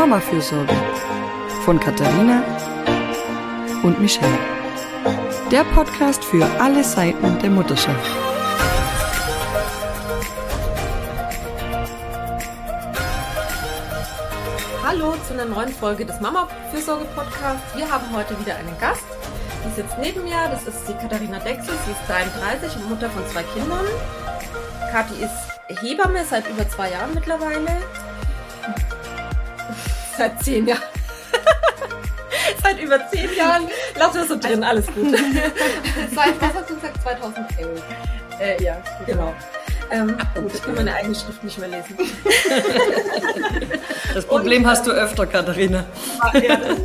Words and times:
Mama-Fürsorge 0.00 0.74
von 1.66 1.78
Katharina 1.78 2.42
und 3.82 4.00
Michelle. 4.00 4.38
Der 5.50 5.62
Podcast 5.62 6.24
für 6.24 6.42
alle 6.58 6.82
Seiten 6.82 7.38
der 7.40 7.50
Mutterschaft. 7.50 8.10
Hallo 14.82 15.16
zu 15.28 15.34
einer 15.34 15.44
neuen 15.44 15.68
Folge 15.68 16.06
des 16.06 16.18
Mama-Fürsorge-Podcasts. 16.18 17.76
Wir 17.76 17.92
haben 17.92 18.06
heute 18.14 18.40
wieder 18.40 18.56
einen 18.56 18.78
Gast. 18.80 19.04
Die 19.66 19.82
sitzt 19.82 19.98
neben 19.98 20.24
mir. 20.24 20.48
Das 20.50 20.62
ist 20.62 20.88
die 20.88 20.94
Katharina 20.94 21.40
Dexel. 21.40 21.74
Sie 21.84 21.90
ist 21.90 22.08
33 22.08 22.74
und 22.76 22.88
Mutter 22.88 23.10
von 23.10 23.26
zwei 23.26 23.42
Kindern. 23.42 23.84
Kathi 24.90 25.22
ist 25.22 25.82
Hebamme 25.82 26.24
seit 26.24 26.48
über 26.48 26.66
zwei 26.66 26.90
Jahren 26.90 27.12
mittlerweile. 27.12 27.82
Seit 30.20 30.44
zehn 30.44 30.68
Jahren. 30.68 30.82
seit 32.62 32.78
über 32.78 32.98
zehn 33.10 33.34
Jahren. 33.34 33.66
Lass 33.98 34.12
das 34.12 34.28
so 34.28 34.38
drin, 34.38 34.62
alles 34.62 34.86
gut. 34.88 35.16
seit, 36.14 36.38
was 36.42 36.54
hast 36.56 36.68
du 36.68 36.74
gesagt, 36.74 37.02
2011? 37.02 37.82
Äh, 38.38 38.62
ja, 38.62 38.82
genau. 39.06 39.32
Ähm, 39.90 40.18
gut, 40.34 40.54
ich 40.54 40.62
kann 40.62 40.74
meine 40.74 40.92
eigene 40.94 41.14
Schrift 41.14 41.42
nicht 41.42 41.58
mehr 41.58 41.68
lesen. 41.68 41.96
Das 44.12 44.26
Problem 44.26 44.64
und, 44.64 44.68
hast 44.68 44.86
du 44.86 44.90
öfter, 44.90 45.24
Katharina. 45.24 45.86
Ja, 46.34 46.56
das, 46.56 46.78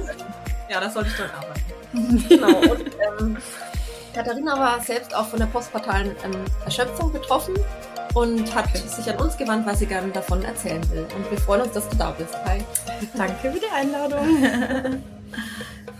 ja, 0.69 0.79
das 0.79 0.93
sollte 0.93 1.09
ich 1.09 1.17
dann 1.17 1.31
arbeiten. 1.31 2.25
Genau. 2.29 2.71
Und 2.71 2.85
ähm, 3.19 3.37
Katharina 4.13 4.57
war 4.57 4.81
selbst 4.81 5.13
auch 5.13 5.27
von 5.27 5.39
der 5.39 5.47
postpartalen 5.47 6.15
ähm, 6.23 6.45
Erschöpfung 6.63 7.11
betroffen 7.11 7.55
und 8.15 8.55
hat 8.55 8.75
sich 8.75 9.09
an 9.09 9.17
uns 9.17 9.37
gewandt, 9.37 9.67
weil 9.67 9.75
sie 9.75 9.85
gerne 9.85 10.11
davon 10.11 10.43
erzählen 10.43 10.81
will. 10.89 11.05
Und 11.15 11.29
wir 11.29 11.37
freuen 11.37 11.61
uns, 11.63 11.73
dass 11.73 11.87
du 11.89 11.97
da 11.97 12.11
bist. 12.11 12.33
Hi. 12.45 12.63
Danke 13.15 13.51
für 13.51 13.59
die 13.59 13.71
Einladung. 13.71 15.03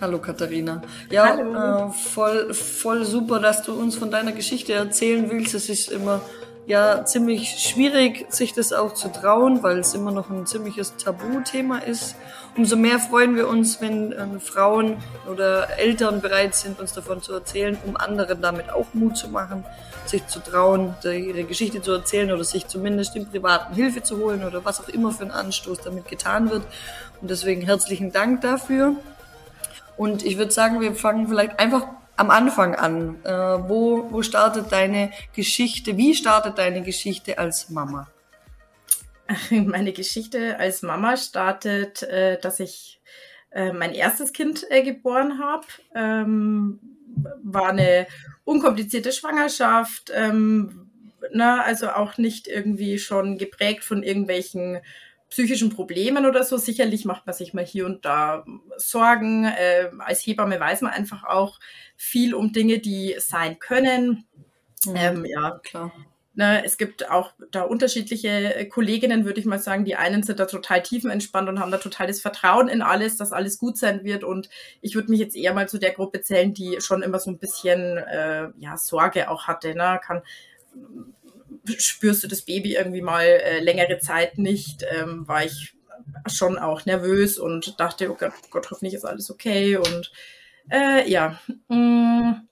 Hallo 0.01 0.19
Katharina. 0.19 0.81
Ja, 1.09 1.35
Hallo. 1.37 1.89
Äh, 1.89 1.91
voll, 1.91 2.53
voll 2.53 3.05
super, 3.05 3.39
dass 3.39 3.63
du 3.63 3.73
uns 3.73 3.95
von 3.95 4.11
deiner 4.11 4.31
Geschichte 4.31 4.73
erzählen 4.73 5.29
willst. 5.29 5.53
Es 5.55 5.67
ist 5.67 5.91
immer 5.91 6.21
ja 6.67 7.03
ziemlich 7.03 7.59
schwierig, 7.59 8.25
sich 8.29 8.53
das 8.53 8.71
auch 8.71 8.93
zu 8.93 9.11
trauen, 9.11 9.61
weil 9.61 9.79
es 9.79 9.93
immer 9.93 10.11
noch 10.11 10.29
ein 10.29 10.45
ziemliches 10.45 10.95
Tabuthema 10.95 11.79
ist. 11.79 12.15
Umso 12.55 12.77
mehr 12.77 12.99
freuen 12.99 13.35
wir 13.35 13.49
uns, 13.49 13.81
wenn 13.81 14.13
äh, 14.13 14.39
Frauen 14.39 14.97
oder 15.29 15.77
Eltern 15.77 16.21
bereit 16.21 16.55
sind, 16.55 16.79
uns 16.79 16.93
davon 16.93 17.21
zu 17.21 17.33
erzählen, 17.33 17.77
um 17.85 17.97
anderen 17.97 18.41
damit 18.41 18.69
auch 18.69 18.87
Mut 18.93 19.17
zu 19.17 19.27
machen, 19.27 19.65
sich 20.09 20.27
zu 20.27 20.39
trauen, 20.39 20.95
ihre 21.03 21.43
Geschichte 21.43 21.81
zu 21.81 21.93
erzählen 21.93 22.31
oder 22.31 22.43
sich 22.43 22.67
zumindest 22.67 23.15
im 23.15 23.29
Privaten 23.29 23.73
Hilfe 23.73 24.03
zu 24.03 24.17
holen 24.17 24.43
oder 24.43 24.63
was 24.65 24.81
auch 24.81 24.89
immer 24.89 25.11
für 25.11 25.23
ein 25.23 25.31
Anstoß 25.31 25.79
damit 25.79 26.07
getan 26.07 26.49
wird. 26.49 26.63
Und 27.21 27.29
deswegen 27.29 27.61
herzlichen 27.61 28.11
Dank 28.11 28.41
dafür. 28.41 28.95
Und 29.97 30.25
ich 30.25 30.37
würde 30.37 30.51
sagen, 30.51 30.81
wir 30.81 30.93
fangen 30.95 31.27
vielleicht 31.27 31.59
einfach 31.59 31.87
am 32.17 32.29
Anfang 32.29 32.75
an. 32.75 33.23
Äh, 33.23 33.29
wo, 33.31 34.11
wo 34.11 34.21
startet 34.21 34.71
deine 34.71 35.11
Geschichte? 35.33 35.97
Wie 35.97 36.15
startet 36.15 36.57
deine 36.57 36.81
Geschichte 36.81 37.37
als 37.37 37.69
Mama? 37.69 38.07
Meine 39.49 39.93
Geschichte 39.93 40.57
als 40.59 40.81
Mama 40.81 41.17
startet, 41.17 42.03
äh, 42.03 42.39
dass 42.39 42.59
ich 42.59 43.01
äh, 43.51 43.71
mein 43.71 43.93
erstes 43.93 44.33
Kind 44.33 44.65
äh, 44.69 44.83
geboren 44.83 45.39
habe. 45.39 45.65
Ähm, 45.95 46.79
war 47.43 47.69
eine 47.69 48.07
unkomplizierte 48.45 49.11
Schwangerschaft. 49.11 50.11
Ähm, 50.13 50.89
na, 51.33 51.61
also 51.63 51.89
auch 51.89 52.17
nicht 52.17 52.47
irgendwie 52.47 52.99
schon 52.99 53.37
geprägt 53.37 53.83
von 53.83 54.03
irgendwelchen 54.03 54.79
psychischen 55.29 55.69
Problemen 55.69 56.25
oder 56.25 56.43
so. 56.43 56.57
Sicherlich 56.57 57.03
macht 57.03 57.25
man 57.25 57.35
sich 57.35 57.53
mal 57.53 57.65
hier 57.65 57.85
und 57.85 58.05
da 58.05 58.45
Sorgen. 58.77 59.45
Äh, 59.45 59.89
als 59.99 60.25
Hebamme 60.25 60.59
weiß 60.59 60.81
man 60.81 60.93
einfach 60.93 61.23
auch 61.23 61.59
viel 61.97 62.33
um 62.33 62.53
Dinge, 62.53 62.79
die 62.79 63.15
sein 63.17 63.59
können. 63.59 64.25
Mhm, 64.85 64.95
ähm, 64.95 65.25
ja, 65.25 65.59
klar. 65.63 65.91
Ne, 66.37 66.65
es 66.65 66.77
gibt 66.77 67.09
auch 67.09 67.31
da 67.51 67.61
unterschiedliche 67.61 68.67
Kolleginnen, 68.69 69.23
würde 69.23 69.39
ich 69.39 69.45
mal 69.45 69.59
sagen. 69.59 69.85
Die 69.85 69.95
einen 69.95 70.21
sind 70.21 70.39
da 70.39 70.45
total 70.45 70.83
tiefenentspannt 70.83 71.47
und 71.47 71.59
haben 71.59 71.71
da 71.71 71.77
totales 71.77 72.21
Vertrauen 72.21 72.67
in 72.67 72.81
alles, 72.81 73.15
dass 73.15 73.31
alles 73.31 73.57
gut 73.57 73.77
sein 73.77 74.03
wird. 74.03 74.25
Und 74.25 74.49
ich 74.81 74.95
würde 74.95 75.09
mich 75.09 75.21
jetzt 75.21 75.35
eher 75.35 75.53
mal 75.53 75.69
zu 75.69 75.77
der 75.77 75.91
Gruppe 75.91 76.21
zählen, 76.21 76.53
die 76.53 76.77
schon 76.81 77.03
immer 77.03 77.19
so 77.19 77.31
ein 77.31 77.37
bisschen 77.37 77.97
äh, 77.97 78.49
ja, 78.57 78.75
Sorge 78.77 79.29
auch 79.29 79.47
hatte. 79.47 79.75
Ne? 79.75 79.99
Kann 80.03 80.23
spürst 81.77 82.23
du 82.23 82.27
das 82.27 82.43
Baby 82.43 82.75
irgendwie 82.75 83.01
mal 83.01 83.25
äh, 83.25 83.59
längere 83.59 83.99
Zeit 83.99 84.37
nicht, 84.37 84.85
ähm, 84.91 85.27
war 85.27 85.45
ich 85.45 85.73
schon 86.27 86.57
auch 86.57 86.85
nervös 86.85 87.39
und 87.39 87.79
dachte, 87.79 88.11
oh 88.11 88.15
Gott, 88.15 88.33
Gott 88.49 88.69
hoffentlich 88.69 88.93
ist 88.93 89.05
alles 89.05 89.31
okay. 89.31 89.77
Und 89.77 90.11
äh, 90.69 91.09
ja, 91.09 91.39
mh, 91.67 91.75
mm, 91.75 92.47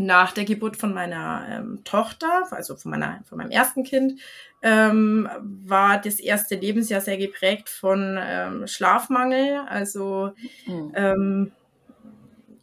nach 0.00 0.32
der 0.32 0.44
Geburt 0.44 0.76
von 0.76 0.94
meiner 0.94 1.46
ähm, 1.50 1.84
Tochter, 1.84 2.46
also 2.50 2.76
von, 2.76 2.90
meiner, 2.90 3.20
von 3.28 3.38
meinem 3.38 3.50
ersten 3.50 3.84
Kind, 3.84 4.20
ähm, 4.62 5.28
war 5.42 6.00
das 6.00 6.20
erste 6.20 6.56
Lebensjahr 6.56 7.00
sehr 7.00 7.16
geprägt 7.16 7.68
von 7.68 8.18
ähm, 8.20 8.66
Schlafmangel. 8.66 9.60
Also 9.68 10.32
mhm. 10.66 10.92
ähm, 10.94 11.52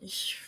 ich 0.01 0.39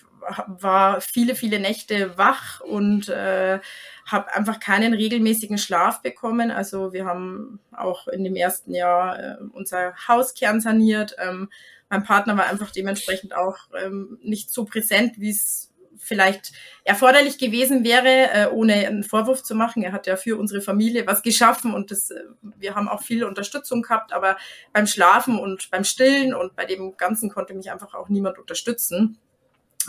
war 0.48 1.02
viele, 1.02 1.36
viele 1.36 1.60
Nächte 1.60 2.18
wach 2.18 2.60
und 2.62 3.10
äh, 3.10 3.60
habe 4.06 4.34
einfach 4.34 4.60
keinen 4.60 4.94
regelmäßigen 4.94 5.58
Schlaf 5.58 6.02
bekommen. 6.02 6.52
Also 6.52 6.94
wir 6.94 7.06
haben 7.06 7.60
auch 7.72 8.08
in 8.08 8.24
dem 8.24 8.36
ersten 8.36 8.74
Jahr 8.74 9.20
äh, 9.20 9.38
unser 9.54 9.96
Hauskern 10.08 10.62
saniert. 10.62 11.16
Ähm, 11.20 11.50
mein 11.90 12.04
Partner 12.04 12.38
war 12.38 12.48
einfach 12.48 12.72
dementsprechend 12.72 13.36
auch 13.36 13.58
ähm, 13.82 14.20
nicht 14.22 14.52
so 14.52 14.66
präsent, 14.66 15.20
wie 15.20 15.32
es 15.32 15.69
vielleicht 16.00 16.54
erforderlich 16.84 17.38
gewesen 17.38 17.84
wäre, 17.84 18.32
äh, 18.32 18.48
ohne 18.52 18.74
einen 18.74 19.04
Vorwurf 19.04 19.44
zu 19.44 19.54
machen. 19.54 19.84
Er 19.84 19.92
hat 19.92 20.08
ja 20.08 20.16
für 20.16 20.38
unsere 20.38 20.62
Familie 20.62 21.06
was 21.06 21.22
geschaffen 21.22 21.74
und 21.74 21.92
das, 21.92 22.10
äh, 22.10 22.24
wir 22.42 22.76
haben 22.76 22.88
auch 22.88 23.04
viel 23.04 23.24
Unterstützung 23.24 23.82
gehabt, 23.82 24.14
aber 24.14 24.38
beim 24.74 24.88
Schlafen 24.88 25.38
und 25.38 25.70
beim 25.70 25.84
Stillen 25.84 26.34
und 26.34 26.56
bei 26.56 26.66
dem 26.66 26.98
Ganzen 26.98 27.30
konnte 27.30 27.54
mich 27.54 27.72
einfach 27.72 27.94
auch 27.94 28.10
niemand 28.10 28.40
unterstützen. 28.40 29.20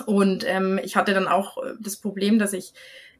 Und 0.07 0.45
ähm, 0.47 0.81
ich 0.83 0.97
hatte 0.97 1.15
dann 1.15 1.29
auch 1.29 1.59
äh, 1.59 1.75
das 1.81 1.97
Problem, 1.97 2.39
dass 2.39 2.53
ich 2.53 2.73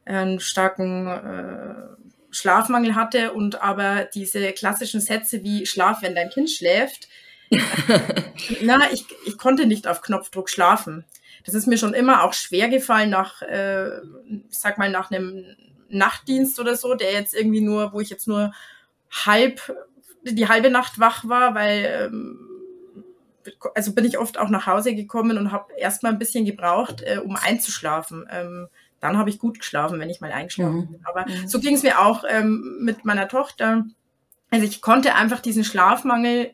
einen 0.05 0.39
starken 0.39 1.07
äh, 1.07 2.05
Schlafmangel 2.31 2.95
hatte 2.95 3.33
und 3.33 3.61
aber 3.61 4.05
diese 4.05 4.51
klassischen 4.53 5.01
Sätze 5.01 5.43
wie 5.43 5.65
Schlaf, 5.65 6.01
wenn 6.01 6.15
dein 6.15 6.29
Kind 6.29 6.49
schläft, 6.49 7.07
na, 8.61 8.79
ich, 8.91 9.05
ich 9.25 9.37
konnte 9.37 9.65
nicht 9.65 9.87
auf 9.87 10.01
Knopfdruck 10.01 10.49
schlafen. 10.49 11.05
Das 11.45 11.55
ist 11.55 11.67
mir 11.67 11.77
schon 11.77 11.93
immer 11.93 12.23
auch 12.23 12.33
schwer 12.33 12.69
gefallen 12.69 13.09
nach, 13.09 13.41
äh, 13.41 13.97
ich 14.49 14.59
sag 14.59 14.77
mal, 14.77 14.89
nach 14.89 15.11
einem 15.11 15.45
Nachtdienst 15.89 16.59
oder 16.59 16.75
so, 16.75 16.95
der 16.95 17.11
jetzt 17.13 17.33
irgendwie 17.33 17.61
nur, 17.61 17.93
wo 17.93 17.99
ich 17.99 18.09
jetzt 18.09 18.27
nur 18.27 18.53
halb, 19.11 19.75
die 20.23 20.47
halbe 20.47 20.69
Nacht 20.69 20.99
wach 20.99 21.27
war, 21.27 21.55
weil 21.55 22.09
ähm, 22.11 22.47
also 23.75 23.93
bin 23.93 24.05
ich 24.05 24.17
oft 24.17 24.37
auch 24.37 24.49
nach 24.49 24.67
Hause 24.67 24.95
gekommen 24.95 25.37
und 25.37 25.51
habe 25.51 25.73
erstmal 25.73 26.11
ein 26.11 26.19
bisschen 26.19 26.45
gebraucht, 26.45 27.01
äh, 27.01 27.17
um 27.17 27.35
einzuschlafen. 27.35 28.27
Ähm, 28.31 28.67
dann 28.99 29.17
habe 29.17 29.29
ich 29.29 29.39
gut 29.39 29.59
geschlafen, 29.59 29.99
wenn 29.99 30.09
ich 30.09 30.21
mal 30.21 30.31
eingeschlafen 30.31 30.75
mhm. 30.75 30.87
bin. 30.91 31.01
Aber 31.05 31.25
mhm. 31.27 31.47
so 31.47 31.59
ging 31.59 31.75
es 31.75 31.83
mir 31.83 31.99
auch 31.99 32.23
ähm, 32.27 32.77
mit 32.81 33.03
meiner 33.03 33.27
Tochter. 33.27 33.85
Also 34.51 34.65
ich 34.65 34.81
konnte 34.81 35.15
einfach 35.15 35.39
diesen 35.39 35.63
Schlafmangel 35.63 36.51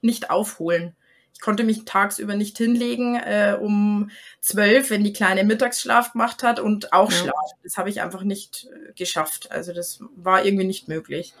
nicht 0.00 0.30
aufholen. 0.30 0.94
Ich 1.34 1.40
konnte 1.40 1.64
mich 1.64 1.84
tagsüber 1.84 2.34
nicht 2.34 2.56
hinlegen 2.56 3.16
äh, 3.16 3.56
um 3.60 4.10
zwölf, 4.40 4.90
wenn 4.90 5.04
die 5.04 5.12
kleine 5.12 5.44
Mittagsschlaf 5.44 6.12
gemacht 6.12 6.42
hat 6.42 6.60
und 6.60 6.92
auch 6.92 7.10
ja. 7.10 7.16
schlafen. 7.16 7.58
Das 7.64 7.76
habe 7.76 7.90
ich 7.90 8.00
einfach 8.00 8.22
nicht 8.22 8.68
äh, 8.72 8.92
geschafft. 8.92 9.50
Also 9.50 9.72
das 9.72 10.00
war 10.16 10.44
irgendwie 10.44 10.66
nicht 10.66 10.88
möglich. 10.88 11.34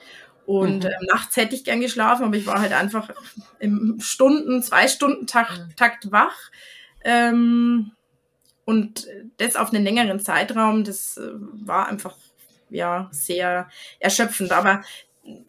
Und 0.46 0.84
mhm. 0.84 0.90
äh, 0.90 1.06
nachts 1.08 1.36
hätte 1.36 1.54
ich 1.54 1.64
gern 1.64 1.80
geschlafen, 1.80 2.24
aber 2.24 2.36
ich 2.36 2.46
war 2.46 2.60
halt 2.60 2.72
einfach 2.72 3.10
im 3.58 3.98
Stunden, 4.00 4.62
zwei 4.62 4.88
Stunden 4.88 5.26
Takt, 5.26 5.58
mhm. 5.58 5.76
Takt 5.76 6.10
wach. 6.10 6.36
Ähm, 7.04 7.92
und 8.64 9.06
das 9.38 9.56
auf 9.56 9.72
einen 9.72 9.84
längeren 9.84 10.20
Zeitraum, 10.20 10.84
das 10.84 11.16
äh, 11.16 11.30
war 11.32 11.88
einfach 11.88 12.16
ja 12.70 13.08
sehr 13.12 13.68
erschöpfend. 13.98 14.52
Aber 14.52 14.82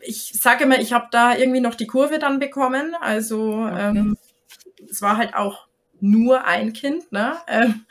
ich 0.01 0.34
sage 0.34 0.66
immer, 0.66 0.80
ich 0.80 0.94
habe 0.94 1.07
da 1.12 1.36
irgendwie 1.36 1.62
noch 1.62 1.75
die 1.75 1.88
Kurve 1.88 2.19
dann 2.19 2.39
bekommen. 2.39 2.96
Also 3.00 3.63
okay. 3.63 3.89
ähm, 3.89 4.18
es 4.89 5.01
war 5.01 5.18
halt 5.18 5.35
auch 5.35 5.68
nur 6.00 6.45
ein 6.45 6.74
Kind, 6.74 7.12
ne? 7.12 7.38
Ähm, 7.47 7.85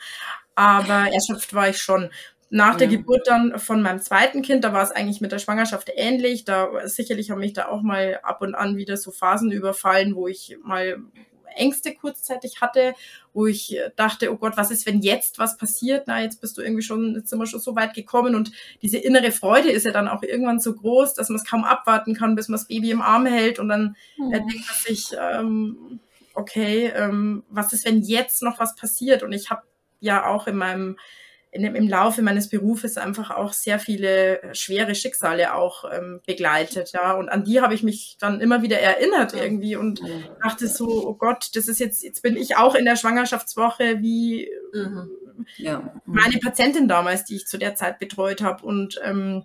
aber 0.55 1.11
erschöpft 1.11 1.53
war 1.53 1.69
ich 1.69 1.77
schon. 1.77 2.09
Nach 2.49 2.75
der 2.75 2.87
ja. 2.87 2.97
Geburt 2.97 3.27
dann 3.27 3.57
von 3.57 3.81
meinem 3.81 3.99
zweiten 3.99 4.43
Kind, 4.43 4.63
da 4.63 4.73
war 4.73 4.83
es 4.83 4.91
eigentlich 4.91 5.21
mit 5.21 5.31
der 5.31 5.39
Schwangerschaft 5.39 5.89
ähnlich. 5.95 6.45
Da 6.45 6.87
sicherlich 6.87 7.31
haben 7.31 7.39
mich 7.39 7.53
da 7.53 7.67
auch 7.67 7.81
mal 7.81 8.19
ab 8.21 8.41
und 8.41 8.53
an 8.53 8.77
wieder 8.77 8.95
so 8.95 9.09
Phasen 9.09 9.51
überfallen, 9.51 10.15
wo 10.15 10.27
ich 10.27 10.55
mal 10.63 10.99
Ängste 11.55 11.95
kurzzeitig 11.95 12.61
hatte, 12.61 12.93
wo 13.33 13.47
ich 13.47 13.77
dachte, 13.95 14.31
oh 14.31 14.37
Gott, 14.37 14.57
was 14.57 14.71
ist, 14.71 14.85
wenn 14.85 15.01
jetzt 15.01 15.39
was 15.39 15.57
passiert? 15.57 16.03
Na, 16.07 16.21
jetzt 16.21 16.41
bist 16.41 16.57
du 16.57 16.61
irgendwie 16.61 16.83
schon, 16.83 17.15
jetzt 17.15 17.29
sind 17.29 17.39
wir 17.39 17.47
schon 17.47 17.59
so 17.59 17.75
weit 17.75 17.93
gekommen 17.93 18.35
und 18.35 18.51
diese 18.81 18.97
innere 18.97 19.31
Freude 19.31 19.71
ist 19.71 19.85
ja 19.85 19.91
dann 19.91 20.07
auch 20.07 20.23
irgendwann 20.23 20.59
so 20.59 20.73
groß, 20.73 21.13
dass 21.13 21.29
man 21.29 21.37
es 21.37 21.45
kaum 21.45 21.63
abwarten 21.63 22.13
kann, 22.13 22.35
bis 22.35 22.47
man 22.49 22.57
das 22.57 22.67
Baby 22.67 22.91
im 22.91 23.01
Arm 23.01 23.25
hält 23.25 23.59
und 23.59 23.69
dann 23.69 23.95
äh, 24.31 24.39
denkt 24.39 24.67
man 24.67 24.75
sich, 24.85 25.09
ähm, 25.19 25.99
okay, 26.33 26.91
ähm, 26.95 27.43
was 27.49 27.73
ist, 27.73 27.85
wenn 27.85 28.01
jetzt 28.01 28.41
noch 28.41 28.59
was 28.59 28.75
passiert? 28.75 29.23
Und 29.23 29.33
ich 29.33 29.49
habe 29.49 29.63
ja 29.99 30.27
auch 30.27 30.47
in 30.47 30.57
meinem 30.57 30.97
in, 31.53 31.63
im 31.63 31.87
Laufe 31.87 32.21
meines 32.23 32.49
Berufes 32.49 32.97
einfach 32.97 33.29
auch 33.29 33.53
sehr 33.53 33.79
viele 33.79 34.41
schwere 34.53 34.95
Schicksale 34.95 35.53
auch 35.53 35.85
ähm, 35.91 36.19
begleitet, 36.25 36.91
ja. 36.93 37.13
Und 37.13 37.29
an 37.29 37.43
die 37.43 37.61
habe 37.61 37.75
ich 37.75 37.83
mich 37.83 38.17
dann 38.19 38.41
immer 38.41 38.63
wieder 38.63 38.79
erinnert 38.79 39.33
irgendwie 39.33 39.75
und 39.75 40.01
dachte 40.41 40.67
so, 40.67 41.07
oh 41.07 41.13
Gott, 41.13 41.51
das 41.53 41.67
ist 41.67 41.79
jetzt, 41.79 42.03
jetzt 42.03 42.23
bin 42.23 42.35
ich 42.35 42.57
auch 42.57 42.73
in 42.73 42.85
der 42.85 42.95
Schwangerschaftswoche 42.95 44.01
wie 44.01 44.49
mhm. 44.73 45.11
ja. 45.57 45.93
meine 46.05 46.39
Patientin 46.39 46.87
damals, 46.87 47.23
die 47.23 47.35
ich 47.35 47.45
zu 47.45 47.59
der 47.59 47.75
Zeit 47.75 47.99
betreut 47.99 48.41
habe. 48.41 48.65
Und 48.65 48.99
ähm, 49.03 49.43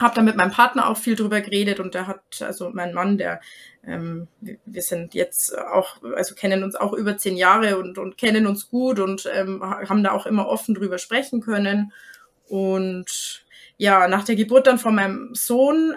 habe 0.00 0.14
da 0.14 0.22
mit 0.22 0.36
meinem 0.36 0.50
Partner 0.50 0.88
auch 0.88 0.96
viel 0.96 1.16
drüber 1.16 1.40
geredet 1.40 1.80
und 1.80 1.94
der 1.94 2.06
hat, 2.06 2.20
also 2.40 2.70
mein 2.70 2.92
Mann, 2.94 3.18
der, 3.18 3.40
ähm, 3.86 4.28
wir 4.40 4.82
sind 4.82 5.14
jetzt 5.14 5.56
auch, 5.56 6.02
also 6.16 6.34
kennen 6.34 6.64
uns 6.64 6.74
auch 6.74 6.92
über 6.92 7.16
zehn 7.16 7.36
Jahre 7.36 7.78
und, 7.78 7.98
und 7.98 8.18
kennen 8.18 8.46
uns 8.46 8.68
gut 8.68 8.98
und 8.98 9.28
ähm, 9.32 9.62
haben 9.62 10.02
da 10.02 10.12
auch 10.12 10.26
immer 10.26 10.48
offen 10.48 10.74
drüber 10.74 10.98
sprechen 10.98 11.40
können. 11.40 11.92
Und 12.48 13.44
ja, 13.76 14.08
nach 14.08 14.24
der 14.24 14.36
Geburt 14.36 14.66
dann 14.66 14.78
von 14.78 14.94
meinem 14.94 15.34
Sohn 15.34 15.94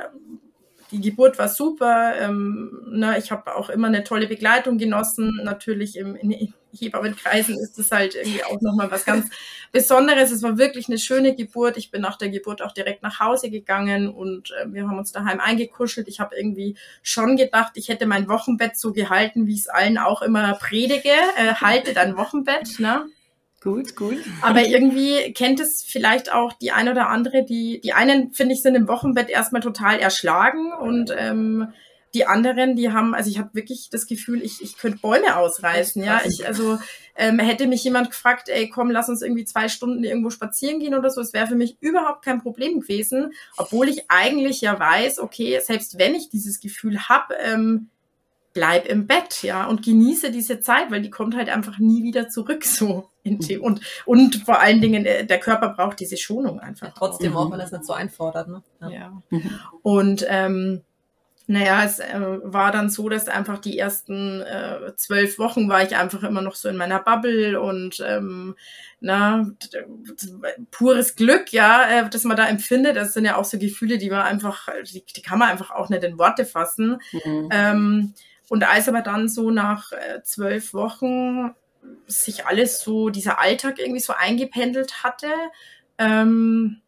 die 0.92 1.02
Geburt 1.02 1.38
war 1.38 1.50
super. 1.50 2.16
Ähm, 2.20 2.82
ne, 2.88 3.18
ich 3.18 3.32
habe 3.32 3.56
auch 3.56 3.70
immer 3.70 3.88
eine 3.88 4.04
tolle 4.04 4.28
Begleitung 4.28 4.78
genossen. 4.78 5.42
Natürlich 5.44 5.98
im, 5.98 6.16
in 6.16 6.54
Hebammenkreisen 6.74 7.58
ist 7.60 7.78
es 7.78 7.92
halt 7.92 8.16
irgendwie 8.16 8.44
auch 8.44 8.62
nochmal 8.62 8.92
was 8.92 9.06
ganz 9.06 9.30
Besonderes. 9.72 10.32
Es 10.32 10.44
war 10.44 10.58
wirklich 10.58 10.88
eine 10.88 10.98
schöne 10.98 11.36
Geburt. 11.36 11.78
Ich 11.78 11.92
bin 11.92 12.02
nach 12.02 12.18
der 12.18 12.30
Geburt 12.30 12.62
auch 12.62 12.72
direkt 12.72 13.04
nach 13.04 13.20
Hause 13.20 13.50
gegangen 13.50 14.10
und 14.10 14.52
äh, 14.52 14.72
wir 14.72 14.88
haben 14.88 14.98
uns 14.98 15.12
daheim 15.12 15.40
eingekuschelt. 15.40 16.08
Ich 16.08 16.20
habe 16.20 16.36
irgendwie 16.38 16.78
schon 17.02 17.36
gedacht, 17.36 17.74
ich 17.76 17.90
hätte 17.90 18.06
mein 18.06 18.28
Wochenbett 18.30 18.78
so 18.78 18.94
gehalten, 18.94 19.48
wie 19.48 19.56
ich 19.56 19.62
es 19.62 19.68
allen 19.68 19.98
auch 19.98 20.22
immer 20.22 20.54
predige. 20.54 21.10
Äh, 21.38 21.56
halte 21.56 21.94
dein 21.94 22.16
Wochenbett. 22.16 22.80
Ne? 22.80 23.06
Gut, 23.62 23.96
gut. 23.96 24.18
Aber 24.42 24.66
irgendwie 24.66 25.34
kennt 25.34 25.60
es 25.60 25.84
vielleicht 25.84 26.32
auch 26.32 26.54
die 26.54 26.72
eine 26.72 26.92
oder 26.92 27.10
andere, 27.10 27.44
die, 27.44 27.82
die 27.82 27.94
einen, 27.94 28.32
finde 28.32 28.54
ich, 28.54 28.62
sind 28.62 28.76
im 28.76 28.88
Wochenbett 28.88 29.30
erstmal 29.30 29.62
total 29.62 30.00
erschlagen 30.00 30.72
und 30.72 31.12
ähm, 31.18 31.74
die 32.14 32.26
anderen, 32.26 32.76
die 32.76 32.92
haben, 32.92 33.14
also 33.14 33.30
ich 33.30 33.40
habe 33.40 33.50
wirklich 33.54 33.90
das 33.92 34.08
Gefühl, 34.08 34.42
ich, 34.44 34.62
ich 34.62 34.78
könnte 34.78 35.00
Bäume 35.00 35.36
ausreißen, 35.36 36.04
ja. 36.04 36.22
Ich, 36.26 36.48
also 36.48 36.80
ähm, 37.16 37.40
hätte 37.40 37.68
mich 37.68 37.84
jemand 37.84 38.12
gefragt, 38.12 38.48
ey, 38.50 38.70
komm, 38.70 38.92
lass 38.92 39.10
uns 39.10 39.22
irgendwie 39.22 39.46
zwei 39.46 39.70
Stunden 39.70 40.04
irgendwo 40.04 40.30
spazieren 40.30 40.80
gehen 40.80 40.96
oder 40.96 41.10
so, 41.10 41.20
es 41.20 41.34
wäre 41.34 41.48
für 41.48 41.56
mich 41.56 41.78
überhaupt 41.80 42.24
kein 42.24 42.42
Problem 42.42 42.80
gewesen, 42.80 43.34
obwohl 43.58 43.90
ich 43.90 44.06
eigentlich 44.10 44.62
ja 44.62 44.80
weiß, 44.80 45.20
okay, 45.20 45.60
selbst 45.64 46.00
wenn 46.00 46.16
ich 46.16 46.30
dieses 46.30 46.60
Gefühl 46.60 47.10
habe, 47.10 47.36
ähm, 47.44 47.90
bleib 48.54 48.88
im 48.88 49.06
Bett, 49.06 49.44
ja, 49.44 49.66
und 49.66 49.84
genieße 49.84 50.32
diese 50.32 50.60
Zeit, 50.60 50.90
weil 50.90 51.02
die 51.02 51.12
kommt 51.12 51.36
halt 51.36 51.50
einfach 51.50 51.78
nie 51.78 52.04
wieder 52.04 52.30
zurück, 52.30 52.64
so. 52.64 53.10
Mhm. 53.32 53.62
Und, 53.62 53.82
und 54.06 54.36
vor 54.38 54.60
allen 54.60 54.82
Dingen, 54.82 55.06
äh, 55.06 55.26
der 55.26 55.40
Körper 55.40 55.70
braucht 55.70 56.00
diese 56.00 56.18
Schonung 56.18 56.60
einfach. 56.60 56.88
Ja, 56.88 56.94
trotzdem, 56.98 57.36
auch 57.36 57.52
wenn 57.52 57.60
es 57.60 57.72
nicht 57.72 57.86
so 57.86 57.94
einfordert, 57.94 58.48
ne? 58.48 58.64
Ja. 58.82 58.90
ja. 58.90 59.22
Mhm. 59.30 59.60
Und, 59.82 60.26
ähm, 60.28 60.84
naja, 61.50 61.86
es 61.86 62.00
äh, 62.00 62.20
war 62.44 62.74
dann 62.74 62.90
so, 62.90 63.08
dass 63.08 63.30
einfach 63.30 63.60
die 63.60 63.80
ersten 63.80 64.42
äh, 64.42 64.94
zwölf 64.98 65.40
Wochen 65.40 65.70
war 65.70 65.82
ich 65.82 65.96
einfach 65.96 66.24
immer 66.24 66.42
noch 66.42 66.56
so 66.56 66.68
in 66.68 66.76
meiner 66.76 67.00
Bubble 67.00 67.62
und 67.62 68.04
ähm, 68.06 68.56
na, 69.00 69.50
pures 70.72 71.16
Glück, 71.16 71.54
ja, 71.54 71.88
äh, 71.88 72.10
dass 72.10 72.26
man 72.26 72.36
da 72.36 72.48
empfindet. 72.48 72.98
Das 72.98 73.14
sind 73.14 73.24
ja 73.24 73.38
auch 73.38 73.46
so 73.46 73.58
Gefühle, 73.58 73.98
die 73.98 74.10
man 74.10 74.24
einfach, 74.24 74.68
die, 74.92 75.06
die 75.06 75.22
kann 75.22 75.40
man 75.40 75.50
einfach 75.50 75.72
auch 75.72 75.88
nicht 75.88 76.04
in 76.04 76.20
Worte 76.20 76.44
fassen. 76.44 76.98
Mhm. 77.14 77.50
Ähm, 77.50 78.14
und 78.50 78.68
als 78.68 78.90
aber 78.90 79.02
dann 79.02 79.30
so 79.30 79.50
nach 79.50 79.94
äh, 79.94 80.22
zwölf 80.24 80.74
Wochen 80.74 81.54
sich 82.08 82.46
alles 82.46 82.82
so, 82.82 83.10
dieser 83.10 83.40
Alltag 83.40 83.80
irgendwie 83.80 84.00
so 84.02 84.14
eingependelt 84.14 85.04
hatte, 85.04 85.28
ähm, 85.98 86.82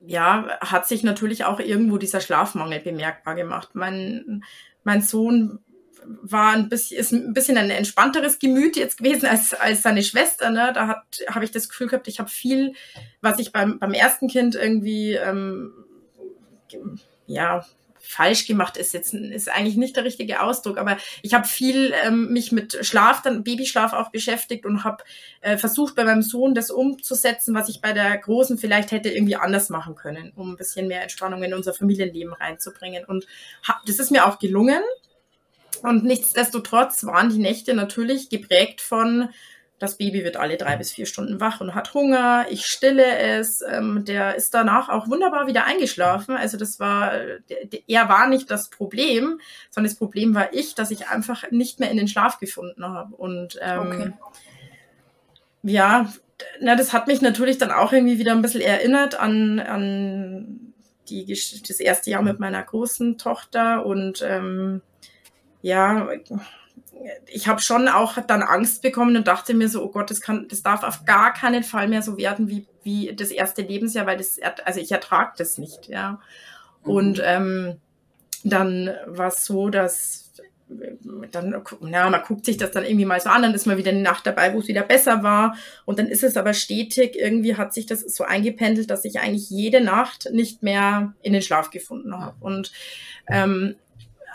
ja, 0.00 0.58
hat 0.60 0.86
sich 0.86 1.02
natürlich 1.02 1.44
auch 1.44 1.58
irgendwo 1.58 1.98
dieser 1.98 2.20
Schlafmangel 2.20 2.80
bemerkbar 2.80 3.34
gemacht. 3.34 3.70
Mein, 3.74 4.44
mein 4.84 5.02
Sohn 5.02 5.58
war 6.04 6.52
ein 6.52 6.68
bisschen, 6.68 6.98
ist 6.98 7.12
ein 7.12 7.32
bisschen 7.32 7.56
ein 7.56 7.70
entspannteres 7.70 8.38
Gemüt 8.38 8.76
jetzt 8.76 8.98
gewesen 8.98 9.26
als, 9.26 9.54
als 9.54 9.82
seine 9.82 10.02
Schwester. 10.02 10.50
Ne? 10.50 10.72
Da 10.72 11.02
habe 11.28 11.44
ich 11.44 11.50
das 11.50 11.68
Gefühl 11.68 11.88
gehabt, 11.88 12.08
ich 12.08 12.20
habe 12.20 12.28
viel, 12.28 12.74
was 13.20 13.38
ich 13.38 13.52
beim, 13.52 13.78
beim 13.78 13.92
ersten 13.92 14.28
Kind 14.28 14.54
irgendwie 14.54 15.14
ähm, 15.14 15.72
ja 17.26 17.64
falsch 18.06 18.46
gemacht 18.46 18.76
ist 18.76 18.94
jetzt 18.94 19.14
ist 19.14 19.48
eigentlich 19.48 19.76
nicht 19.76 19.96
der 19.96 20.04
richtige 20.04 20.40
Ausdruck, 20.42 20.78
aber 20.78 20.96
ich 21.22 21.34
habe 21.34 21.46
viel 21.46 21.92
ähm, 22.04 22.32
mich 22.32 22.52
mit 22.52 22.78
Schlaf, 22.82 23.22
dann 23.22 23.44
Babyschlaf 23.44 23.92
auch 23.92 24.10
beschäftigt 24.10 24.64
und 24.64 24.84
habe 24.84 25.04
äh, 25.40 25.56
versucht 25.56 25.94
bei 25.94 26.04
meinem 26.04 26.22
Sohn 26.22 26.54
das 26.54 26.70
umzusetzen, 26.70 27.54
was 27.54 27.68
ich 27.68 27.80
bei 27.80 27.92
der 27.92 28.16
großen 28.16 28.58
vielleicht 28.58 28.92
hätte 28.92 29.10
irgendwie 29.10 29.36
anders 29.36 29.70
machen 29.70 29.94
können, 29.94 30.32
um 30.36 30.52
ein 30.52 30.56
bisschen 30.56 30.88
mehr 30.88 31.02
Entspannung 31.02 31.42
in 31.42 31.54
unser 31.54 31.74
Familienleben 31.74 32.32
reinzubringen 32.32 33.04
und 33.04 33.26
hab, 33.62 33.84
das 33.86 33.98
ist 33.98 34.10
mir 34.10 34.26
auch 34.26 34.38
gelungen. 34.38 34.82
Und 35.82 36.04
nichtsdestotrotz 36.04 37.04
waren 37.04 37.28
die 37.28 37.38
Nächte 37.38 37.74
natürlich 37.74 38.30
geprägt 38.30 38.80
von 38.80 39.28
das 39.78 39.98
Baby 39.98 40.24
wird 40.24 40.36
alle 40.36 40.56
drei 40.56 40.76
bis 40.76 40.92
vier 40.92 41.06
Stunden 41.06 41.40
wach 41.40 41.60
und 41.60 41.74
hat 41.74 41.92
Hunger. 41.92 42.46
Ich 42.48 42.66
stille 42.66 43.18
es. 43.18 43.62
Ähm, 43.62 44.04
der 44.06 44.34
ist 44.34 44.54
danach 44.54 44.88
auch 44.88 45.08
wunderbar 45.08 45.46
wieder 45.46 45.64
eingeschlafen. 45.64 46.36
Also 46.36 46.56
das 46.56 46.80
war, 46.80 47.12
er 47.86 48.08
war 48.08 48.28
nicht 48.28 48.50
das 48.50 48.70
Problem, 48.70 49.40
sondern 49.70 49.90
das 49.90 49.98
Problem 49.98 50.34
war 50.34 50.54
ich, 50.54 50.74
dass 50.74 50.90
ich 50.90 51.08
einfach 51.08 51.50
nicht 51.50 51.78
mehr 51.78 51.90
in 51.90 51.98
den 51.98 52.08
Schlaf 52.08 52.38
gefunden 52.38 52.84
habe. 52.84 53.14
Und 53.16 53.58
ähm, 53.60 53.86
okay. 53.86 54.12
ja, 55.62 56.12
na, 56.60 56.74
das 56.74 56.92
hat 56.92 57.06
mich 57.06 57.20
natürlich 57.20 57.58
dann 57.58 57.70
auch 57.70 57.92
irgendwie 57.92 58.18
wieder 58.18 58.32
ein 58.32 58.42
bisschen 58.42 58.62
erinnert 58.62 59.18
an, 59.18 59.58
an 59.60 60.74
die, 61.08 61.26
das 61.26 61.80
erste 61.80 62.10
Jahr 62.10 62.22
mit 62.22 62.40
meiner 62.40 62.62
großen 62.62 63.18
Tochter 63.18 63.84
und 63.86 64.22
ähm, 64.22 64.80
ja, 65.62 66.08
ich 67.26 67.48
habe 67.48 67.60
schon 67.60 67.88
auch 67.88 68.18
dann 68.26 68.42
Angst 68.42 68.82
bekommen 68.82 69.16
und 69.16 69.26
dachte 69.26 69.54
mir 69.54 69.68
so, 69.68 69.82
oh 69.82 69.90
Gott, 69.90 70.10
das 70.10 70.20
kann, 70.20 70.46
das 70.48 70.62
darf 70.62 70.82
auf 70.82 71.04
gar 71.04 71.32
keinen 71.32 71.62
Fall 71.62 71.88
mehr 71.88 72.02
so 72.02 72.16
werden 72.16 72.48
wie, 72.48 72.66
wie 72.82 73.14
das 73.14 73.30
erste 73.30 73.62
Lebensjahr, 73.62 74.06
weil 74.06 74.16
das, 74.16 74.38
also 74.64 74.80
ich 74.80 74.92
ertrage 74.92 75.32
das 75.38 75.58
nicht, 75.58 75.88
ja. 75.88 76.20
Mhm. 76.84 76.90
Und 76.90 77.22
ähm, 77.24 77.76
dann 78.44 78.94
war 79.06 79.28
es 79.28 79.44
so, 79.44 79.68
dass 79.68 80.26
dann, 81.30 81.62
na, 81.80 82.10
man 82.10 82.22
guckt 82.22 82.44
sich 82.44 82.56
das 82.56 82.72
dann 82.72 82.84
irgendwie 82.84 83.04
mal 83.04 83.20
so 83.20 83.28
an, 83.28 83.42
dann 83.42 83.54
ist 83.54 83.66
mal 83.66 83.76
wieder 83.76 83.92
eine 83.92 84.00
Nacht 84.00 84.26
dabei, 84.26 84.52
wo 84.52 84.58
es 84.58 84.66
wieder 84.66 84.82
besser 84.82 85.22
war. 85.22 85.56
Und 85.84 85.98
dann 85.98 86.08
ist 86.08 86.24
es 86.24 86.36
aber 86.36 86.54
stetig, 86.54 87.14
irgendwie 87.16 87.56
hat 87.56 87.72
sich 87.72 87.86
das 87.86 88.00
so 88.00 88.24
eingependelt, 88.24 88.90
dass 88.90 89.04
ich 89.04 89.20
eigentlich 89.20 89.48
jede 89.48 89.80
Nacht 89.80 90.28
nicht 90.32 90.64
mehr 90.64 91.14
in 91.22 91.32
den 91.32 91.42
Schlaf 91.42 91.70
gefunden 91.70 92.18
habe. 92.18 92.36
Und 92.40 92.72
ähm, 93.28 93.76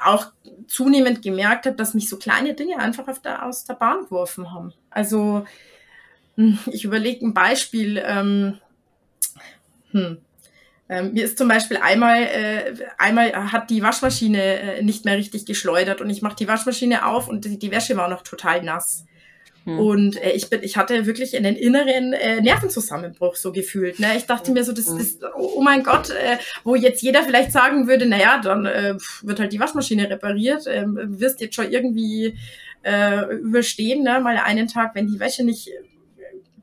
auch 0.03 0.27
zunehmend 0.67 1.22
gemerkt 1.22 1.65
habe, 1.65 1.75
dass 1.75 1.93
mich 1.93 2.10
so 2.10 2.17
kleine 2.17 2.53
Dinge 2.53 2.77
einfach 2.77 3.05
der, 3.20 3.46
aus 3.46 3.65
der 3.65 3.75
Bahn 3.75 4.05
geworfen 4.05 4.51
haben. 4.51 4.74
Also 4.89 5.46
hm, 6.36 6.60
ich 6.67 6.86
überlege 6.86 7.25
ein 7.25 7.34
Beispiel. 7.34 8.01
Ähm, 8.05 8.58
hm, 9.91 10.17
ähm, 10.89 11.13
mir 11.13 11.25
ist 11.25 11.38
zum 11.38 11.48
Beispiel 11.48 11.77
einmal, 11.77 12.24
äh, 12.24 12.75
einmal 12.98 13.51
hat 13.51 13.70
die 13.70 13.81
Waschmaschine 13.81 14.60
äh, 14.77 14.84
nicht 14.84 15.05
mehr 15.05 15.17
richtig 15.17 15.46
geschleudert 15.46 16.01
und 16.01 16.10
ich 16.10 16.22
mache 16.22 16.36
die 16.36 16.48
Waschmaschine 16.48 17.05
auf 17.05 17.27
und 17.27 17.46
die, 17.46 17.60
die 17.60 17.72
Wäsche 17.72 17.96
war 17.98 18.10
noch 18.10 18.24
total 18.24 18.63
nass. 18.63 19.05
Hm. 19.65 19.80
Und 19.80 20.24
äh, 20.24 20.32
ich 20.32 20.50
bin, 20.50 20.63
ich 20.63 20.77
hatte 20.77 21.06
wirklich 21.06 21.36
einen 21.36 21.56
inneren 21.56 22.13
äh, 22.13 22.41
Nervenzusammenbruch 22.41 23.36
so 23.36 23.51
gefühlt. 23.51 24.00
Ne? 24.00 24.18
Ich 24.18 24.25
dachte 24.25 24.51
mir 24.51 24.63
so, 24.63 24.72
das 24.72 24.88
ist, 24.88 25.24
oh, 25.24 25.53
oh 25.58 25.62
mein 25.62 25.84
Gott, 25.84 26.10
äh, 26.10 26.38
wo 26.63 26.75
jetzt 26.75 27.01
jeder 27.01 27.24
vielleicht 27.24 27.51
sagen 27.51 27.88
würde, 27.88 28.06
naja, 28.06 28.39
dann 28.44 28.65
äh, 28.65 28.96
wird 29.22 29.39
halt 29.39 29.53
die 29.53 29.60
Waschmaschine 29.60 30.10
repariert, 30.10 30.65
äh, 30.65 30.86
wirst 30.88 31.41
jetzt 31.41 31.56
schon 31.56 31.72
irgendwie 31.72 32.38
äh, 32.84 33.36
überstehen, 33.36 34.03
ne? 34.03 34.20
mal 34.20 34.38
einen 34.38 34.68
Tag, 34.68 34.96
wenn 34.96 35.08
die 35.08 35.20
Wäsche 35.20 35.44
nicht 35.44 35.70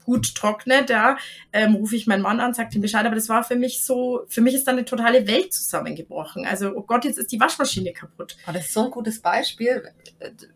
gut 0.09 0.35
trocknet, 0.35 0.89
ja, 0.89 1.19
ähm, 1.53 1.75
rufe 1.75 1.95
ich 1.95 2.07
meinen 2.07 2.23
Mann 2.23 2.41
an, 2.41 2.55
sagt 2.55 2.75
ihm 2.75 2.81
Bescheid, 2.81 3.05
aber 3.05 3.15
das 3.15 3.29
war 3.29 3.45
für 3.45 3.57
mich 3.57 3.85
so, 3.85 4.23
für 4.27 4.41
mich 4.41 4.55
ist 4.55 4.67
dann 4.67 4.77
eine 4.77 4.87
totale 4.87 5.27
Welt 5.27 5.53
zusammengebrochen. 5.53 6.47
Also, 6.47 6.73
oh 6.75 6.81
Gott, 6.81 7.05
jetzt 7.05 7.19
ist 7.19 7.31
die 7.31 7.39
Waschmaschine 7.39 7.93
kaputt. 7.93 8.39
Aber 8.47 8.57
das 8.57 8.69
ist 8.69 8.73
so 8.73 8.87
ein 8.87 8.91
gutes 8.91 9.21
Beispiel, 9.21 9.83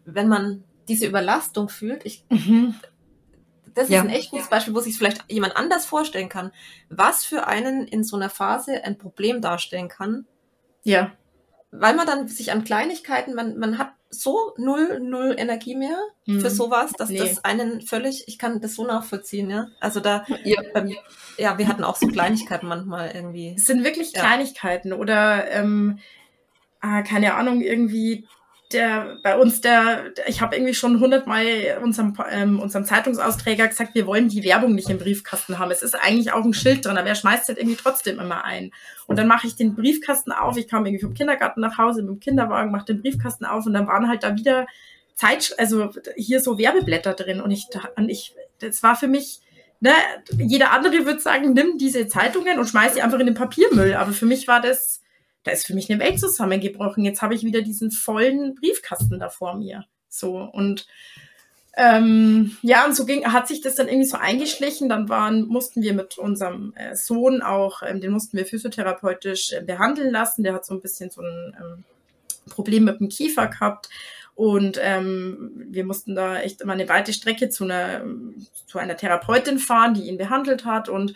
wenn 0.06 0.28
man 0.28 0.64
diese 0.92 1.06
Überlastung 1.06 1.68
fühlt. 1.68 2.04
Ich, 2.04 2.24
mhm. 2.28 2.74
Das 3.74 3.84
ist 3.84 3.94
ja. 3.94 4.02
ein 4.02 4.10
echt 4.10 4.30
gutes 4.30 4.48
Beispiel, 4.48 4.74
wo 4.74 4.80
sich 4.80 4.96
vielleicht 4.96 5.24
jemand 5.30 5.56
anders 5.56 5.86
vorstellen 5.86 6.28
kann, 6.28 6.52
was 6.90 7.24
für 7.24 7.46
einen 7.46 7.86
in 7.86 8.04
so 8.04 8.16
einer 8.16 8.28
Phase 8.28 8.84
ein 8.84 8.98
Problem 8.98 9.40
darstellen 9.40 9.88
kann. 9.88 10.26
Ja. 10.82 11.12
Weil 11.70 11.94
man 11.94 12.06
dann 12.06 12.28
sich 12.28 12.52
an 12.52 12.64
Kleinigkeiten, 12.64 13.34
man, 13.34 13.58
man 13.58 13.78
hat 13.78 13.92
so 14.10 14.52
null, 14.58 15.00
null 15.00 15.34
Energie 15.38 15.74
mehr 15.74 15.96
mhm. 16.26 16.40
für 16.40 16.50
sowas, 16.50 16.92
dass 16.92 17.08
nee. 17.08 17.18
das 17.18 17.46
einen 17.46 17.80
völlig, 17.80 18.28
ich 18.28 18.38
kann 18.38 18.60
das 18.60 18.74
so 18.74 18.84
nachvollziehen, 18.84 19.48
ja. 19.48 19.68
Also 19.80 20.00
da, 20.00 20.26
ja, 20.44 20.60
ähm, 20.74 20.94
ja 21.38 21.56
wir 21.56 21.66
hatten 21.66 21.82
auch 21.82 21.96
so 21.96 22.08
Kleinigkeiten 22.08 22.66
manchmal 22.66 23.12
irgendwie. 23.14 23.54
Es 23.56 23.66
sind 23.66 23.84
wirklich 23.84 24.12
ja. 24.12 24.20
Kleinigkeiten 24.20 24.92
oder, 24.92 25.50
ähm, 25.50 25.98
ah, 26.80 27.00
keine 27.00 27.34
Ahnung, 27.36 27.62
irgendwie 27.62 28.26
der 28.72 29.18
bei 29.22 29.36
uns 29.36 29.60
der, 29.60 30.12
ich 30.26 30.40
habe 30.40 30.56
irgendwie 30.56 30.74
schon 30.74 31.00
hundertmal 31.00 31.78
unserem, 31.82 32.14
ähm, 32.30 32.60
unserem 32.60 32.84
Zeitungsausträger 32.84 33.68
gesagt, 33.68 33.94
wir 33.94 34.06
wollen 34.06 34.28
die 34.28 34.44
Werbung 34.44 34.74
nicht 34.74 34.90
im 34.90 34.98
Briefkasten 34.98 35.58
haben. 35.58 35.70
Es 35.70 35.82
ist 35.82 35.94
eigentlich 35.94 36.32
auch 36.32 36.44
ein 36.44 36.54
Schild 36.54 36.84
drin, 36.84 36.96
aber 36.96 37.08
er 37.08 37.14
schmeißt 37.14 37.48
halt 37.48 37.58
irgendwie 37.58 37.76
trotzdem 37.76 38.18
immer 38.18 38.44
ein. 38.44 38.72
Und 39.06 39.18
dann 39.18 39.26
mache 39.26 39.46
ich 39.46 39.56
den 39.56 39.74
Briefkasten 39.74 40.32
auf. 40.32 40.56
Ich 40.56 40.68
kam 40.68 40.86
irgendwie 40.86 41.04
vom 41.04 41.14
Kindergarten 41.14 41.60
nach 41.60 41.78
Hause 41.78 42.02
mit 42.02 42.10
dem 42.10 42.20
Kinderwagen, 42.20 42.70
mache 42.70 42.86
den 42.86 43.02
Briefkasten 43.02 43.44
auf 43.44 43.66
und 43.66 43.74
dann 43.74 43.86
waren 43.86 44.08
halt 44.08 44.22
da 44.22 44.36
wieder 44.36 44.66
Zeit, 45.14 45.54
also 45.58 45.90
hier 46.16 46.40
so 46.40 46.58
Werbeblätter 46.58 47.14
drin. 47.14 47.40
Und 47.40 47.50
ich, 47.50 47.66
und 47.96 48.08
ich, 48.08 48.34
das 48.60 48.82
war 48.82 48.96
für 48.96 49.08
mich, 49.08 49.40
ne, 49.80 49.92
jeder 50.38 50.72
andere 50.72 51.04
würde 51.04 51.20
sagen, 51.20 51.52
nimm 51.52 51.78
diese 51.78 52.08
Zeitungen 52.08 52.58
und 52.58 52.68
schmeiß 52.68 52.94
sie 52.94 53.02
einfach 53.02 53.18
in 53.18 53.26
den 53.26 53.34
Papiermüll. 53.34 53.94
Aber 53.94 54.12
für 54.12 54.26
mich 54.26 54.48
war 54.48 54.60
das 54.60 55.01
da 55.44 55.50
ist 55.50 55.66
für 55.66 55.74
mich 55.74 55.90
eine 55.90 56.02
Welt 56.02 56.20
zusammengebrochen. 56.20 57.04
Jetzt 57.04 57.22
habe 57.22 57.34
ich 57.34 57.44
wieder 57.44 57.62
diesen 57.62 57.90
vollen 57.90 58.54
Briefkasten 58.54 59.18
da 59.18 59.28
vor 59.28 59.56
mir. 59.56 59.84
So 60.08 60.38
und 60.38 60.86
ähm, 61.74 62.56
ja, 62.60 62.84
und 62.84 62.94
so 62.94 63.06
ging, 63.06 63.32
hat 63.32 63.48
sich 63.48 63.62
das 63.62 63.76
dann 63.76 63.88
irgendwie 63.88 64.08
so 64.08 64.18
eingeschlichen. 64.18 64.88
Dann 64.88 65.08
waren, 65.08 65.46
mussten 65.46 65.80
wir 65.82 65.94
mit 65.94 66.18
unserem 66.18 66.74
äh, 66.76 66.94
Sohn 66.94 67.40
auch, 67.40 67.82
ähm, 67.82 68.00
den 68.00 68.12
mussten 68.12 68.36
wir 68.36 68.44
physiotherapeutisch 68.44 69.52
äh, 69.52 69.62
behandeln 69.62 70.10
lassen. 70.10 70.42
Der 70.42 70.52
hat 70.52 70.66
so 70.66 70.74
ein 70.74 70.82
bisschen 70.82 71.10
so 71.10 71.22
ein 71.22 71.56
ähm, 71.58 71.84
Problem 72.50 72.84
mit 72.84 73.00
dem 73.00 73.08
Kiefer 73.08 73.46
gehabt. 73.46 73.88
Und 74.34 74.78
ähm, 74.82 75.66
wir 75.70 75.84
mussten 75.84 76.14
da 76.14 76.40
echt 76.40 76.60
immer 76.60 76.72
eine 76.74 76.88
weite 76.88 77.12
Strecke 77.12 77.48
zu 77.48 77.64
einer, 77.64 78.04
zu 78.66 78.78
einer 78.78 78.96
Therapeutin 78.96 79.58
fahren, 79.58 79.94
die 79.94 80.08
ihn 80.08 80.18
behandelt 80.18 80.66
hat. 80.66 80.90
Und 80.90 81.14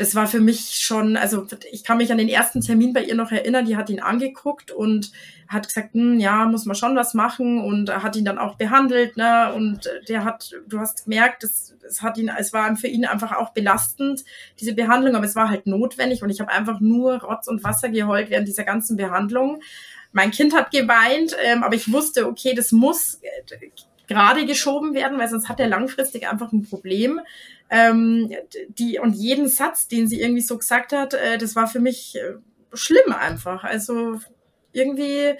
das 0.00 0.14
war 0.14 0.26
für 0.26 0.40
mich 0.40 0.78
schon, 0.82 1.18
also 1.18 1.46
ich 1.70 1.84
kann 1.84 1.98
mich 1.98 2.10
an 2.10 2.16
den 2.16 2.30
ersten 2.30 2.62
Termin 2.62 2.94
bei 2.94 3.04
ihr 3.04 3.14
noch 3.14 3.32
erinnern, 3.32 3.66
die 3.66 3.76
hat 3.76 3.90
ihn 3.90 4.00
angeguckt 4.00 4.70
und 4.70 5.12
hat 5.46 5.66
gesagt, 5.66 5.92
hm, 5.92 6.18
ja, 6.18 6.46
muss 6.46 6.64
man 6.64 6.74
schon 6.74 6.96
was 6.96 7.12
machen 7.12 7.60
und 7.62 7.94
hat 7.94 8.16
ihn 8.16 8.24
dann 8.24 8.38
auch 8.38 8.56
behandelt, 8.56 9.18
ne, 9.18 9.52
und 9.54 9.90
der 10.08 10.24
hat, 10.24 10.52
du 10.66 10.78
hast 10.78 11.04
gemerkt, 11.04 11.44
es, 11.44 11.74
es 11.86 12.00
hat 12.00 12.16
ihn, 12.16 12.30
es 12.38 12.54
war 12.54 12.74
für 12.76 12.86
ihn 12.86 13.04
einfach 13.04 13.32
auch 13.36 13.50
belastend, 13.50 14.24
diese 14.58 14.72
Behandlung, 14.72 15.16
aber 15.16 15.26
es 15.26 15.36
war 15.36 15.50
halt 15.50 15.66
notwendig 15.66 16.22
und 16.22 16.30
ich 16.30 16.40
habe 16.40 16.50
einfach 16.50 16.80
nur 16.80 17.22
Rotz 17.22 17.46
und 17.46 17.62
Wasser 17.62 17.90
geheult 17.90 18.30
während 18.30 18.48
dieser 18.48 18.64
ganzen 18.64 18.96
Behandlung. 18.96 19.60
Mein 20.12 20.30
Kind 20.30 20.56
hat 20.56 20.70
geweint, 20.70 21.36
ähm, 21.44 21.62
aber 21.62 21.74
ich 21.74 21.92
wusste, 21.92 22.26
okay, 22.26 22.54
das 22.54 22.72
muss 22.72 23.16
äh, 23.20 23.68
gerade 24.06 24.46
geschoben 24.46 24.94
werden, 24.94 25.18
weil 25.18 25.28
sonst 25.28 25.50
hat 25.50 25.60
er 25.60 25.68
langfristig 25.68 26.26
einfach 26.26 26.52
ein 26.52 26.62
Problem. 26.62 27.20
Ähm, 27.70 28.32
die, 28.68 28.98
und 28.98 29.12
jeden 29.12 29.48
Satz, 29.48 29.86
den 29.86 30.08
sie 30.08 30.20
irgendwie 30.20 30.42
so 30.42 30.58
gesagt 30.58 30.92
hat, 30.92 31.14
äh, 31.14 31.38
das 31.38 31.54
war 31.54 31.68
für 31.68 31.80
mich 31.80 32.16
äh, 32.16 32.34
schlimm 32.72 33.12
einfach. 33.12 33.62
Also 33.62 34.20
irgendwie, 34.72 35.34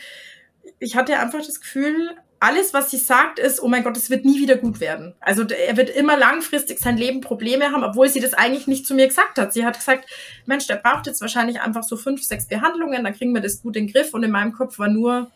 ich 0.78 0.96
hatte 0.96 1.18
einfach 1.18 1.44
das 1.44 1.60
Gefühl, 1.60 2.16
alles, 2.40 2.72
was 2.72 2.90
sie 2.90 2.96
sagt, 2.96 3.38
ist, 3.38 3.62
oh 3.62 3.68
mein 3.68 3.84
Gott, 3.84 3.98
es 3.98 4.08
wird 4.08 4.24
nie 4.24 4.40
wieder 4.40 4.56
gut 4.56 4.80
werden. 4.80 5.14
Also 5.20 5.44
er 5.44 5.76
wird 5.76 5.90
immer 5.90 6.16
langfristig 6.16 6.78
sein 6.78 6.96
Leben 6.96 7.20
Probleme 7.20 7.70
haben, 7.70 7.84
obwohl 7.84 8.08
sie 8.08 8.20
das 8.20 8.32
eigentlich 8.32 8.66
nicht 8.66 8.86
zu 8.86 8.94
mir 8.94 9.08
gesagt 9.08 9.38
hat. 9.38 9.52
Sie 9.52 9.66
hat 9.66 9.76
gesagt, 9.76 10.08
Mensch, 10.46 10.66
der 10.66 10.76
braucht 10.76 11.06
jetzt 11.06 11.20
wahrscheinlich 11.20 11.60
einfach 11.60 11.82
so 11.82 11.98
fünf, 11.98 12.22
sechs 12.22 12.48
Behandlungen, 12.48 13.04
dann 13.04 13.14
kriegen 13.14 13.34
wir 13.34 13.42
das 13.42 13.60
gut 13.60 13.76
in 13.76 13.86
den 13.86 13.92
Griff. 13.92 14.14
Und 14.14 14.22
in 14.22 14.30
meinem 14.30 14.52
Kopf 14.52 14.78
war 14.78 14.88
nur, 14.88 15.30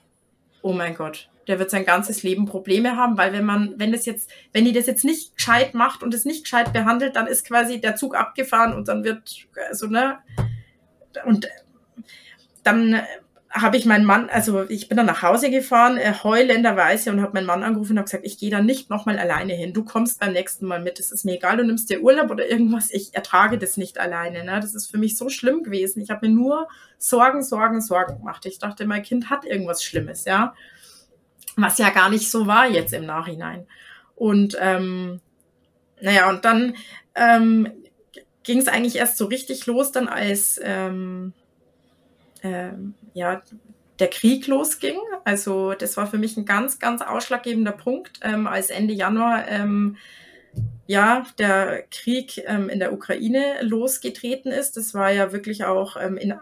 oh 0.63 0.73
mein 0.73 0.95
Gott, 0.95 1.29
der 1.47 1.59
wird 1.59 1.71
sein 1.71 1.85
ganzes 1.85 2.23
Leben 2.23 2.47
Probleme 2.47 2.97
haben, 2.97 3.17
weil 3.17 3.33
wenn 3.33 3.45
man, 3.45 3.75
wenn 3.77 3.93
das 3.93 4.07
jetzt, 4.07 4.31
wenn 4.53 4.65
die 4.65 4.73
das 4.73 4.87
jetzt 4.87 5.05
nicht 5.05 5.37
gescheit 5.37 5.75
macht 5.75 6.03
und 6.03 6.15
es 6.15 6.25
nicht 6.25 6.45
gescheit 6.45 6.73
behandelt, 6.73 7.17
dann 7.17 7.27
ist 7.27 7.47
quasi 7.47 7.81
der 7.81 7.97
Zug 7.97 8.17
abgefahren 8.17 8.73
und 8.73 8.89
dann 8.89 9.05
wird, 9.05 9.47
also, 9.69 9.87
ne, 9.87 10.19
und 11.25 11.49
dann 12.63 13.03
habe 13.51 13.77
ich 13.77 13.87
meinen 13.87 14.05
Mann, 14.05 14.29
also 14.31 14.69
ich 14.69 14.89
bin 14.89 14.97
dann 14.97 15.07
nach 15.07 15.23
Hause 15.23 15.49
gefahren, 15.49 15.97
äh, 15.97 16.13
heulenderweise 16.25 17.13
und 17.13 17.23
habe 17.23 17.35
meinen 17.35 17.47
Mann 17.47 17.63
angerufen 17.63 17.93
und 17.93 17.99
habe 17.99 18.07
gesagt, 18.07 18.27
ich 18.27 18.37
gehe 18.37 18.51
da 18.51 18.61
nicht 18.61 18.91
nochmal 18.91 19.17
alleine 19.17 19.55
hin. 19.55 19.73
Du 19.73 19.85
kommst 19.85 20.19
beim 20.19 20.33
nächsten 20.33 20.67
Mal 20.67 20.83
mit. 20.83 20.99
Es 20.99 21.13
ist 21.13 21.25
mir 21.25 21.35
egal, 21.35 21.59
du 21.59 21.65
nimmst 21.65 21.89
dir 21.89 22.03
Urlaub 22.03 22.33
oder 22.33 22.49
irgendwas. 22.51 22.91
Ich 22.91 23.15
ertrage 23.15 23.57
das 23.57 23.77
nicht 23.77 23.99
alleine. 24.01 24.43
Ne? 24.43 24.59
Das 24.59 24.75
ist 24.75 24.91
für 24.91 24.99
mich 24.99 25.17
so 25.17 25.29
schlimm 25.29 25.63
gewesen. 25.63 26.03
Ich 26.03 26.11
habe 26.11 26.27
mir 26.27 26.35
nur 26.35 26.67
Sorgen, 26.99 27.45
Sorgen, 27.45 27.81
Sorgen 27.81 28.19
gemacht. 28.19 28.45
Ich 28.45 28.59
dachte, 28.59 28.87
mein 28.87 29.05
Kind 29.05 29.31
hat 29.31 29.45
irgendwas 29.45 29.85
Schlimmes, 29.85 30.25
ja 30.25 30.53
was 31.57 31.79
ja 31.79 31.91
gar 31.91 32.11
nicht 32.11 32.31
so 32.31 32.47
war 32.47 32.69
jetzt 32.69 32.93
im 32.93 33.07
Nachhinein. 33.07 33.67
Und 34.15 34.57
ähm, 34.61 35.21
naja, 36.01 36.29
und 36.29 36.45
dann 36.45 36.75
ähm, 37.15 37.69
ging 38.43 38.59
es 38.59 38.69
eigentlich 38.69 38.97
erst 38.97 39.17
so 39.17 39.27
richtig 39.27 39.67
los, 39.67 39.93
dann 39.93 40.09
als 40.09 40.61
ähm, 40.63 41.33
ähm, 42.43 42.95
ja 43.15 43.43
der 43.99 44.09
Krieg 44.09 44.47
losging. 44.47 44.99
Also 45.25 45.75
das 45.75 45.97
war 45.97 46.07
für 46.07 46.19
mich 46.19 46.37
ein 46.37 46.45
ganz, 46.45 46.79
ganz 46.79 47.03
ausschlaggebender 47.03 47.73
Punkt, 47.73 48.21
ähm, 48.23 48.47
als 48.47 48.71
Ende 48.71 48.93
Januar 48.93 49.49
ähm, 49.49 49.97
ja 50.87 51.25
der 51.39 51.85
Krieg 51.91 52.43
ähm, 52.47 52.69
in 52.69 52.79
der 52.79 52.93
Ukraine 52.93 53.57
losgetreten 53.63 54.53
ist. 54.53 54.77
Das 54.77 54.95
war 54.95 55.11
ja 55.11 55.33
wirklich 55.33 55.65
auch 55.65 55.97
ähm, 55.97 56.17
in 56.17 56.35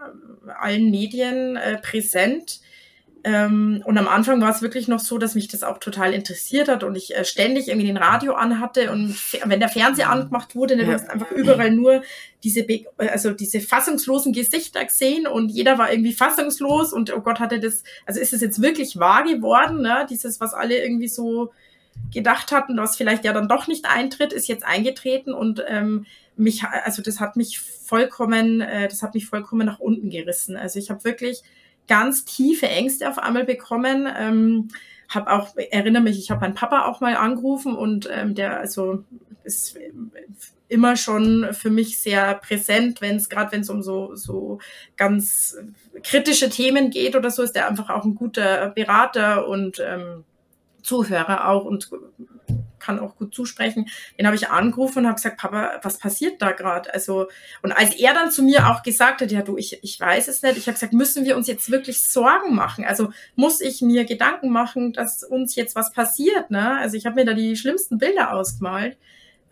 allen 0.59 0.91
Medien 0.91 1.55
äh, 1.55 1.77
präsent. 1.77 2.59
Ähm, 3.25 3.81
und 3.85 3.97
am 3.97 4.09
Anfang 4.09 4.41
war 4.41 4.49
es 4.49 4.61
wirklich 4.61 4.89
noch 4.89 4.99
so, 4.99 5.17
dass 5.17 5.33
mich 5.33 5.47
das 5.47 5.63
auch 5.63 5.77
total 5.77 6.13
interessiert 6.13 6.67
hat 6.67 6.83
und 6.83 6.95
ich 6.95 7.15
äh, 7.15 7.23
ständig 7.23 7.69
irgendwie 7.69 7.87
den 7.87 7.95
Radio 7.95 8.33
anhatte 8.33 8.91
und 8.91 9.15
wenn 9.45 9.61
der 9.61 9.69
Fernseher 9.69 10.09
angemacht 10.09 10.55
wurde, 10.55 10.75
dann 10.75 10.87
ja. 10.87 10.93
hast 10.93 11.09
einfach 11.09 11.31
überall 11.31 11.71
nur 11.71 12.03
diese, 12.43 12.63
Be 12.63 12.85
also 12.97 13.31
diese 13.31 13.61
fassungslosen 13.61 14.33
Gesichter 14.33 14.83
gesehen 14.83 15.25
und 15.25 15.49
jeder 15.49 15.77
war 15.77 15.89
irgendwie 15.89 16.11
fassungslos 16.11 16.91
und 16.91 17.15
oh 17.15 17.21
Gott 17.21 17.39
hatte 17.39 17.61
das, 17.61 17.85
also 18.05 18.19
ist 18.19 18.33
es 18.33 18.41
jetzt 18.41 18.61
wirklich 18.61 18.99
wahr 18.99 19.23
geworden, 19.23 19.81
ne? 19.81 20.05
dieses, 20.09 20.41
was 20.41 20.53
alle 20.53 20.83
irgendwie 20.83 21.07
so 21.07 21.53
gedacht 22.13 22.51
hatten, 22.51 22.75
was 22.75 22.97
vielleicht 22.97 23.23
ja 23.23 23.31
dann 23.31 23.47
doch 23.47 23.67
nicht 23.67 23.85
eintritt, 23.85 24.33
ist 24.33 24.49
jetzt 24.49 24.65
eingetreten 24.65 25.33
und 25.33 25.63
ähm, 25.65 26.05
mich, 26.35 26.63
also 26.65 27.01
das 27.01 27.21
hat 27.21 27.37
mich 27.37 27.61
vollkommen, 27.61 28.59
äh, 28.59 28.89
das 28.89 29.01
hat 29.01 29.13
mich 29.13 29.27
vollkommen 29.27 29.65
nach 29.65 29.79
unten 29.79 30.09
gerissen. 30.09 30.57
Also 30.57 30.77
ich 30.79 30.89
habe 30.89 31.05
wirklich 31.05 31.43
ganz 31.87 32.25
tiefe 32.25 32.67
Ängste 32.67 33.09
auf 33.09 33.17
einmal 33.17 33.43
bekommen. 33.43 34.07
Ähm, 34.17 34.69
habe 35.09 35.31
auch 35.31 35.55
erinnere 35.55 36.03
mich, 36.03 36.17
ich 36.17 36.31
habe 36.31 36.41
meinen 36.41 36.55
Papa 36.55 36.85
auch 36.85 37.01
mal 37.01 37.15
angerufen 37.15 37.75
und 37.75 38.09
ähm, 38.11 38.35
der 38.35 38.59
also 38.59 39.03
ist 39.43 39.77
immer 40.69 40.95
schon 40.95 41.49
für 41.51 41.69
mich 41.69 42.01
sehr 42.01 42.35
präsent, 42.35 43.01
wenn 43.01 43.17
es 43.17 43.29
gerade 43.29 43.51
wenn 43.51 43.61
es 43.61 43.69
um 43.69 43.83
so 43.83 44.15
so 44.15 44.59
ganz 44.97 45.57
kritische 46.01 46.49
Themen 46.49 46.89
geht 46.89 47.15
oder 47.15 47.29
so, 47.29 47.43
ist 47.43 47.55
er 47.55 47.67
einfach 47.67 47.89
auch 47.89 48.05
ein 48.05 48.15
guter 48.15 48.69
Berater 48.69 49.47
und 49.47 49.81
ähm, 49.85 50.23
Zuhörer 50.81 51.47
auch 51.47 51.65
und 51.65 51.89
kann 52.83 52.99
auch 52.99 53.15
gut 53.15 53.33
zusprechen. 53.33 53.87
Den 54.19 54.25
habe 54.25 54.35
ich 54.35 54.49
angerufen 54.49 54.99
und 54.99 55.05
habe 55.07 55.15
gesagt, 55.15 55.37
Papa, 55.37 55.79
was 55.81 55.97
passiert 55.97 56.41
da 56.41 56.51
gerade? 56.51 56.93
Also 56.93 57.27
und 57.61 57.71
als 57.71 57.95
er 57.95 58.13
dann 58.13 58.31
zu 58.31 58.43
mir 58.43 58.69
auch 58.69 58.83
gesagt 58.83 59.21
hat, 59.21 59.31
ja 59.31 59.41
du, 59.41 59.57
ich, 59.57 59.79
ich 59.81 59.99
weiß 59.99 60.27
es 60.27 60.41
nicht, 60.41 60.57
ich 60.57 60.67
habe 60.67 60.73
gesagt, 60.73 60.93
müssen 60.93 61.25
wir 61.25 61.35
uns 61.37 61.47
jetzt 61.47 61.71
wirklich 61.71 62.01
Sorgen 62.01 62.55
machen? 62.55 62.85
Also 62.85 63.11
muss 63.35 63.61
ich 63.61 63.81
mir 63.81 64.05
Gedanken 64.05 64.49
machen, 64.49 64.93
dass 64.93 65.23
uns 65.23 65.55
jetzt 65.55 65.75
was 65.75 65.91
passiert? 65.91 66.51
Ne? 66.51 66.77
Also 66.77 66.97
ich 66.97 67.05
habe 67.05 67.15
mir 67.15 67.25
da 67.25 67.33
die 67.33 67.55
schlimmsten 67.55 67.97
Bilder 67.97 68.33
ausgemalt. 68.33 68.97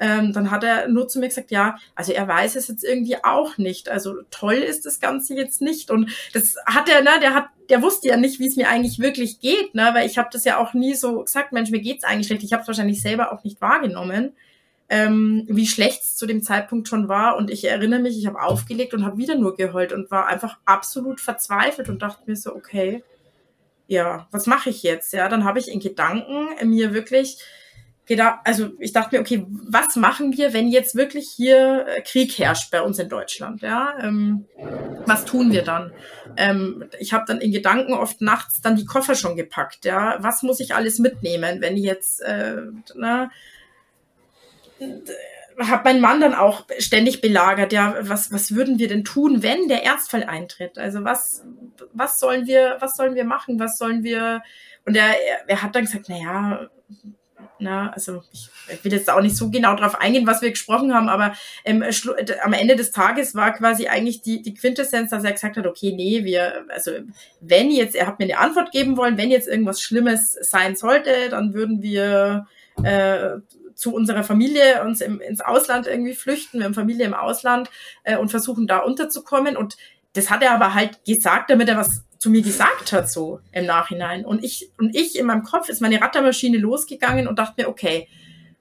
Ähm, 0.03 0.33
dann 0.33 0.49
hat 0.49 0.63
er 0.63 0.87
nur 0.87 1.07
zu 1.07 1.19
mir 1.19 1.27
gesagt, 1.27 1.51
ja, 1.51 1.77
also 1.93 2.11
er 2.11 2.27
weiß 2.27 2.55
es 2.55 2.67
jetzt 2.67 2.83
irgendwie 2.83 3.23
auch 3.23 3.59
nicht. 3.59 3.87
Also 3.87 4.15
toll 4.31 4.55
ist 4.55 4.87
das 4.87 4.99
Ganze 4.99 5.35
jetzt 5.35 5.61
nicht. 5.61 5.91
Und 5.91 6.09
das 6.33 6.55
hat 6.65 6.89
er, 6.89 7.03
ne, 7.03 7.11
der 7.21 7.35
hat, 7.35 7.49
der 7.69 7.83
wusste 7.83 8.07
ja 8.07 8.17
nicht, 8.17 8.39
wie 8.39 8.47
es 8.47 8.55
mir 8.55 8.67
eigentlich 8.67 8.97
wirklich 8.97 9.39
geht, 9.41 9.75
ne, 9.75 9.91
weil 9.93 10.07
ich 10.07 10.17
habe 10.17 10.29
das 10.33 10.43
ja 10.43 10.57
auch 10.57 10.73
nie 10.73 10.95
so 10.95 11.23
gesagt, 11.23 11.51
Mensch, 11.51 11.69
mir 11.69 11.81
geht's 11.81 12.03
eigentlich 12.03 12.25
schlecht. 12.25 12.41
Ich 12.41 12.51
habe 12.51 12.63
es 12.63 12.67
wahrscheinlich 12.67 12.99
selber 12.99 13.31
auch 13.31 13.43
nicht 13.43 13.61
wahrgenommen. 13.61 14.33
Ähm, 14.89 15.45
wie 15.47 15.67
schlecht 15.67 16.01
es 16.01 16.15
zu 16.15 16.25
dem 16.25 16.41
Zeitpunkt 16.41 16.87
schon 16.87 17.07
war. 17.07 17.37
Und 17.37 17.51
ich 17.51 17.63
erinnere 17.65 17.99
mich, 17.99 18.17
ich 18.17 18.25
habe 18.25 18.41
aufgelegt 18.41 18.95
und 18.95 19.05
habe 19.05 19.19
wieder 19.19 19.35
nur 19.35 19.55
geheult 19.55 19.93
und 19.93 20.09
war 20.09 20.25
einfach 20.25 20.57
absolut 20.65 21.21
verzweifelt 21.21 21.89
und 21.89 22.01
dachte 22.01 22.23
mir 22.25 22.35
so, 22.35 22.55
okay, 22.55 23.03
ja, 23.85 24.27
was 24.31 24.47
mache 24.47 24.71
ich 24.71 24.81
jetzt? 24.81 25.13
Ja, 25.13 25.29
dann 25.29 25.43
habe 25.43 25.59
ich 25.59 25.71
in 25.71 25.79
Gedanken 25.79 26.47
mir 26.67 26.91
wirklich 26.91 27.37
gedacht, 28.11 28.39
also 28.43 28.71
ich 28.77 28.91
dachte 28.91 29.15
mir, 29.15 29.21
okay, 29.21 29.45
was 29.47 29.95
machen 29.95 30.35
wir, 30.35 30.51
wenn 30.51 30.67
jetzt 30.67 30.95
wirklich 30.95 31.29
hier 31.29 31.85
äh, 31.87 32.01
Krieg 32.01 32.37
herrscht 32.37 32.69
bei 32.69 32.81
uns 32.81 32.99
in 32.99 33.07
Deutschland? 33.07 33.61
Ja, 33.61 33.93
ähm, 34.01 34.45
was 35.05 35.23
tun 35.23 35.53
wir 35.53 35.63
dann? 35.63 35.93
Ähm, 36.35 36.89
ich 36.99 37.13
habe 37.13 37.23
dann 37.25 37.39
in 37.39 37.53
Gedanken 37.53 37.93
oft 37.93 38.19
nachts 38.19 38.59
dann 38.59 38.75
die 38.75 38.85
Koffer 38.85 39.15
schon 39.15 39.37
gepackt. 39.37 39.85
Ja, 39.85 40.17
was 40.19 40.43
muss 40.43 40.59
ich 40.59 40.75
alles 40.75 40.99
mitnehmen, 40.99 41.61
wenn 41.61 41.77
jetzt, 41.77 42.21
äh, 42.21 42.63
na, 42.95 43.31
habe 45.57 45.83
meinen 45.85 46.01
Mann 46.01 46.19
dann 46.19 46.35
auch 46.35 46.65
ständig 46.79 47.21
belagert, 47.21 47.71
ja, 47.71 47.95
was, 48.01 48.33
was 48.33 48.53
würden 48.53 48.77
wir 48.77 48.89
denn 48.89 49.05
tun, 49.05 49.41
wenn 49.41 49.69
der 49.69 49.85
Ernstfall 49.85 50.25
eintritt? 50.25 50.77
Also 50.77 51.05
was, 51.05 51.45
was 51.93 52.19
sollen 52.19 52.45
wir, 52.45 52.75
was 52.81 52.97
sollen 52.97 53.15
wir 53.15 53.23
machen? 53.23 53.57
Was 53.57 53.77
sollen 53.77 54.03
wir? 54.03 54.43
Und 54.85 54.97
er, 54.97 55.15
er 55.47 55.63
hat 55.63 55.75
dann 55.75 55.85
gesagt, 55.85 56.07
na 56.09 56.17
ja, 56.17 56.69
na, 57.61 57.91
also 57.91 58.23
ich, 58.31 58.49
will 58.83 58.91
jetzt 58.91 59.09
auch 59.09 59.21
nicht 59.21 59.37
so 59.37 59.49
genau 59.49 59.75
drauf 59.75 59.99
eingehen, 59.99 60.27
was 60.27 60.41
wir 60.41 60.49
gesprochen 60.49 60.93
haben, 60.93 61.09
aber 61.09 61.33
ähm, 61.63 61.83
am 62.43 62.53
Ende 62.53 62.75
des 62.75 62.91
Tages 62.91 63.35
war 63.35 63.53
quasi 63.53 63.87
eigentlich 63.87 64.21
die, 64.21 64.41
die 64.41 64.53
Quintessenz, 64.53 65.11
dass 65.11 65.23
er 65.23 65.31
gesagt 65.31 65.57
hat, 65.57 65.67
okay, 65.67 65.93
nee, 65.95 66.23
wir, 66.23 66.65
also 66.69 66.91
wenn 67.39 67.71
jetzt, 67.71 67.95
er 67.95 68.07
hat 68.07 68.19
mir 68.19 68.25
eine 68.25 68.39
Antwort 68.39 68.71
geben 68.71 68.97
wollen, 68.97 69.17
wenn 69.17 69.31
jetzt 69.31 69.47
irgendwas 69.47 69.81
Schlimmes 69.81 70.33
sein 70.33 70.75
sollte, 70.75 71.29
dann 71.29 71.53
würden 71.53 71.81
wir 71.81 72.47
äh, 72.83 73.37
zu 73.75 73.93
unserer 73.93 74.23
Familie 74.23 74.83
uns 74.83 75.01
im, 75.01 75.19
ins 75.21 75.41
Ausland 75.41 75.87
irgendwie 75.87 76.13
flüchten. 76.13 76.59
Wir 76.59 76.65
haben 76.65 76.73
Familie 76.73 77.05
im 77.05 77.13
Ausland 77.13 77.69
äh, 78.03 78.17
und 78.17 78.29
versuchen 78.29 78.67
da 78.67 78.79
unterzukommen. 78.79 79.57
Und 79.57 79.77
das 80.13 80.29
hat 80.29 80.43
er 80.43 80.51
aber 80.51 80.73
halt 80.73 81.03
gesagt, 81.05 81.49
damit 81.49 81.69
er 81.69 81.77
was 81.77 82.03
zu 82.21 82.29
mir 82.29 82.43
gesagt 82.43 82.91
hat, 82.91 83.09
so 83.09 83.39
im 83.51 83.65
Nachhinein. 83.65 84.25
Und 84.25 84.43
ich, 84.43 84.69
und 84.77 84.95
ich 84.95 85.17
in 85.17 85.25
meinem 85.25 85.41
Kopf 85.41 85.69
ist 85.69 85.81
meine 85.81 85.99
Rattermaschine 85.99 86.59
losgegangen 86.59 87.27
und 87.27 87.39
dachte 87.39 87.63
mir, 87.63 87.67
okay, 87.67 88.07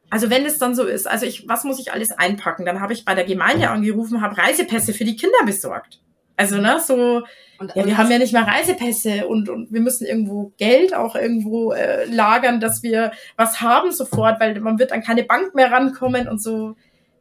also 0.08 0.30
wenn 0.30 0.46
es 0.46 0.56
dann 0.56 0.74
so 0.74 0.84
ist, 0.84 1.06
also 1.06 1.26
ich, 1.26 1.46
was 1.46 1.64
muss 1.64 1.78
ich 1.78 1.92
alles 1.92 2.10
einpacken? 2.10 2.64
Dann 2.64 2.80
habe 2.80 2.94
ich 2.94 3.04
bei 3.04 3.14
der 3.14 3.24
Gemeinde 3.24 3.68
angerufen, 3.68 4.22
habe 4.22 4.38
Reisepässe 4.38 4.94
für 4.94 5.04
die 5.04 5.14
Kinder 5.14 5.36
besorgt. 5.44 6.00
Also, 6.38 6.56
ne, 6.56 6.80
so, 6.82 7.22
und, 7.58 7.76
ja, 7.76 7.84
wir 7.84 7.98
haben 7.98 8.10
ja 8.10 8.16
nicht 8.16 8.32
mehr 8.32 8.46
Reisepässe 8.46 9.28
und, 9.28 9.50
und 9.50 9.70
wir 9.70 9.82
müssen 9.82 10.06
irgendwo 10.06 10.54
Geld 10.56 10.96
auch 10.96 11.14
irgendwo 11.14 11.72
äh, 11.72 12.06
lagern, 12.06 12.60
dass 12.60 12.82
wir 12.82 13.12
was 13.36 13.60
haben 13.60 13.92
sofort, 13.92 14.40
weil 14.40 14.58
man 14.60 14.78
wird 14.78 14.92
an 14.92 15.02
keine 15.02 15.24
Bank 15.24 15.54
mehr 15.54 15.70
rankommen 15.70 16.28
und 16.28 16.42
so 16.42 16.76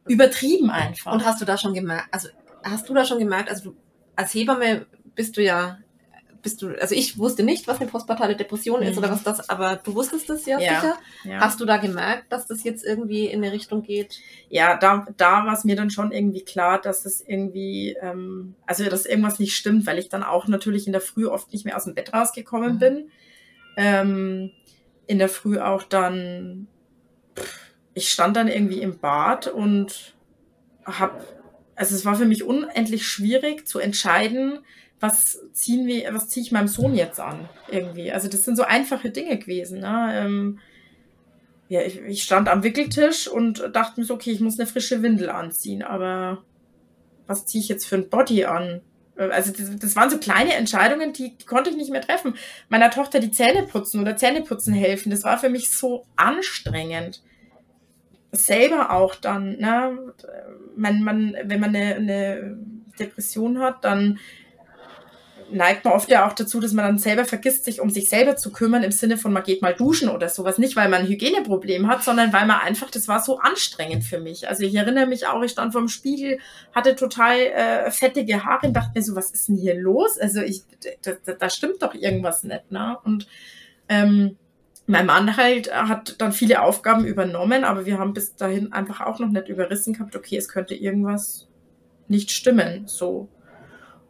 übertrieben 0.08 0.70
einfach. 0.70 1.12
Und 1.12 1.26
hast 1.26 1.38
du 1.42 1.44
da 1.44 1.58
schon 1.58 1.74
gemerkt, 1.74 2.08
also 2.12 2.30
hast 2.62 2.88
du 2.88 2.94
da 2.94 3.04
schon 3.04 3.18
gemerkt, 3.18 3.50
also 3.50 3.72
du 3.72 3.76
als 4.16 4.32
Hebamme 4.32 4.86
bist 5.14 5.36
du 5.36 5.42
ja 5.42 5.76
bist 6.42 6.62
du, 6.62 6.68
also 6.80 6.94
ich 6.94 7.18
wusste 7.18 7.42
nicht, 7.42 7.68
was 7.68 7.80
eine 7.80 7.90
postpartale 7.90 8.36
Depression 8.36 8.82
ist 8.82 8.92
mhm. 8.92 8.98
oder 8.98 9.10
was 9.10 9.22
das, 9.22 9.48
aber 9.48 9.76
du 9.76 9.94
wusstest 9.94 10.30
es 10.30 10.46
ja, 10.46 10.58
ja 10.58 10.80
sicher. 10.80 10.98
Ja. 11.24 11.40
Hast 11.40 11.60
du 11.60 11.64
da 11.64 11.76
gemerkt, 11.76 12.32
dass 12.32 12.46
das 12.46 12.64
jetzt 12.64 12.84
irgendwie 12.84 13.26
in 13.26 13.42
eine 13.42 13.52
Richtung 13.52 13.82
geht? 13.82 14.20
Ja, 14.48 14.76
da, 14.76 15.06
da 15.16 15.46
war 15.46 15.52
es 15.52 15.64
mir 15.64 15.76
dann 15.76 15.90
schon 15.90 16.12
irgendwie 16.12 16.42
klar, 16.44 16.80
dass 16.80 17.04
es 17.04 17.20
irgendwie, 17.20 17.96
ähm, 18.00 18.54
also 18.66 18.84
dass 18.84 19.06
irgendwas 19.06 19.38
nicht 19.38 19.56
stimmt, 19.56 19.86
weil 19.86 19.98
ich 19.98 20.08
dann 20.08 20.22
auch 20.22 20.48
natürlich 20.48 20.86
in 20.86 20.92
der 20.92 21.00
Früh 21.00 21.26
oft 21.26 21.52
nicht 21.52 21.64
mehr 21.64 21.76
aus 21.76 21.84
dem 21.84 21.94
Bett 21.94 22.12
rausgekommen 22.12 22.74
mhm. 22.74 22.78
bin. 22.78 23.10
Ähm, 23.76 24.50
in 25.06 25.18
der 25.18 25.28
Früh 25.28 25.58
auch 25.58 25.82
dann, 25.82 26.68
ich 27.94 28.10
stand 28.10 28.36
dann 28.36 28.48
irgendwie 28.48 28.80
im 28.80 28.98
Bad 28.98 29.48
und 29.48 30.14
hab, 30.84 31.24
also 31.74 31.94
es 31.94 32.04
war 32.04 32.14
für 32.14 32.26
mich 32.26 32.44
unendlich 32.44 33.06
schwierig 33.06 33.66
zu 33.66 33.78
entscheiden, 33.78 34.60
was 35.00 35.40
ziehen 35.52 35.86
wir, 35.86 36.12
was 36.14 36.28
ziehe 36.28 36.44
ich 36.44 36.52
meinem 36.52 36.68
Sohn 36.68 36.94
jetzt 36.94 37.18
an? 37.20 37.48
Irgendwie. 37.70 38.12
Also 38.12 38.28
das 38.28 38.44
sind 38.44 38.56
so 38.56 38.64
einfache 38.64 39.10
Dinge 39.10 39.38
gewesen. 39.38 39.80
Ne? 39.80 40.12
Ähm, 40.14 40.58
ja, 41.68 41.80
ich, 41.82 42.00
ich 42.00 42.22
stand 42.22 42.48
am 42.48 42.62
Wickeltisch 42.62 43.26
und 43.26 43.70
dachte 43.72 43.98
mir 43.98 44.06
so, 44.06 44.14
okay, 44.14 44.30
ich 44.30 44.40
muss 44.40 44.58
eine 44.58 44.66
frische 44.66 45.02
Windel 45.02 45.30
anziehen, 45.30 45.82
aber 45.82 46.44
was 47.26 47.46
ziehe 47.46 47.62
ich 47.62 47.68
jetzt 47.68 47.86
für 47.86 47.96
ein 47.96 48.10
Body 48.10 48.44
an? 48.44 48.82
Äh, 49.16 49.30
also 49.30 49.52
das, 49.52 49.78
das 49.78 49.96
waren 49.96 50.10
so 50.10 50.18
kleine 50.18 50.54
Entscheidungen, 50.54 51.12
die, 51.12 51.36
die 51.36 51.46
konnte 51.46 51.70
ich 51.70 51.76
nicht 51.76 51.90
mehr 51.90 52.02
treffen. 52.02 52.34
Meiner 52.68 52.90
Tochter 52.90 53.20
die 53.20 53.30
Zähne 53.30 53.62
putzen 53.62 54.00
oder 54.00 54.16
Zähneputzen 54.16 54.74
helfen, 54.74 55.10
das 55.10 55.24
war 55.24 55.38
für 55.38 55.48
mich 55.48 55.70
so 55.70 56.06
anstrengend. 56.16 57.22
Selber 58.32 58.92
auch 58.92 59.14
dann, 59.14 59.56
ne? 59.58 59.98
Man, 60.76 61.02
man, 61.02 61.36
wenn 61.44 61.60
man 61.60 61.74
eine, 61.74 61.94
eine 61.96 62.58
Depression 62.98 63.60
hat, 63.60 63.84
dann 63.84 64.18
neigt 65.52 65.84
man 65.84 65.94
oft 65.94 66.10
ja 66.10 66.26
auch 66.26 66.32
dazu, 66.32 66.60
dass 66.60 66.72
man 66.72 66.84
dann 66.84 66.98
selber 66.98 67.24
vergisst, 67.24 67.64
sich 67.64 67.80
um 67.80 67.90
sich 67.90 68.08
selber 68.08 68.36
zu 68.36 68.52
kümmern, 68.52 68.82
im 68.82 68.92
Sinne 68.92 69.16
von, 69.16 69.32
man 69.32 69.42
geht 69.42 69.62
mal 69.62 69.74
duschen 69.74 70.08
oder 70.08 70.28
sowas. 70.28 70.58
Nicht, 70.58 70.76
weil 70.76 70.88
man 70.88 71.02
ein 71.02 71.08
Hygieneproblem 71.08 71.88
hat, 71.88 72.02
sondern 72.02 72.32
weil 72.32 72.46
man 72.46 72.60
einfach, 72.60 72.90
das 72.90 73.08
war 73.08 73.22
so 73.22 73.38
anstrengend 73.38 74.04
für 74.04 74.20
mich. 74.20 74.48
Also 74.48 74.64
ich 74.64 74.74
erinnere 74.74 75.06
mich 75.06 75.26
auch, 75.26 75.42
ich 75.42 75.52
stand 75.52 75.72
vor 75.72 75.82
dem 75.82 75.88
Spiegel, 75.88 76.38
hatte 76.72 76.96
total 76.96 77.38
äh, 77.38 77.90
fettige 77.90 78.44
Haare 78.44 78.68
und 78.68 78.74
dachte 78.74 78.92
mir 78.94 79.02
so, 79.02 79.16
was 79.16 79.30
ist 79.30 79.48
denn 79.48 79.56
hier 79.56 79.74
los? 79.74 80.18
Also 80.18 80.40
ich, 80.40 80.62
da, 81.02 81.12
da, 81.24 81.32
da 81.32 81.50
stimmt 81.50 81.82
doch 81.82 81.94
irgendwas 81.94 82.44
nicht, 82.44 82.70
ne? 82.70 82.96
Und 83.04 83.26
ähm, 83.88 84.36
mein 84.86 85.06
Mann 85.06 85.36
halt 85.36 85.72
hat 85.72 86.20
dann 86.20 86.32
viele 86.32 86.62
Aufgaben 86.62 87.04
übernommen, 87.04 87.64
aber 87.64 87.86
wir 87.86 87.98
haben 87.98 88.12
bis 88.12 88.34
dahin 88.34 88.72
einfach 88.72 89.00
auch 89.00 89.20
noch 89.20 89.28
nicht 89.28 89.48
überrissen 89.48 89.92
gehabt, 89.94 90.16
okay, 90.16 90.36
es 90.36 90.48
könnte 90.48 90.74
irgendwas 90.74 91.46
nicht 92.08 92.30
stimmen, 92.30 92.86
so. 92.86 93.28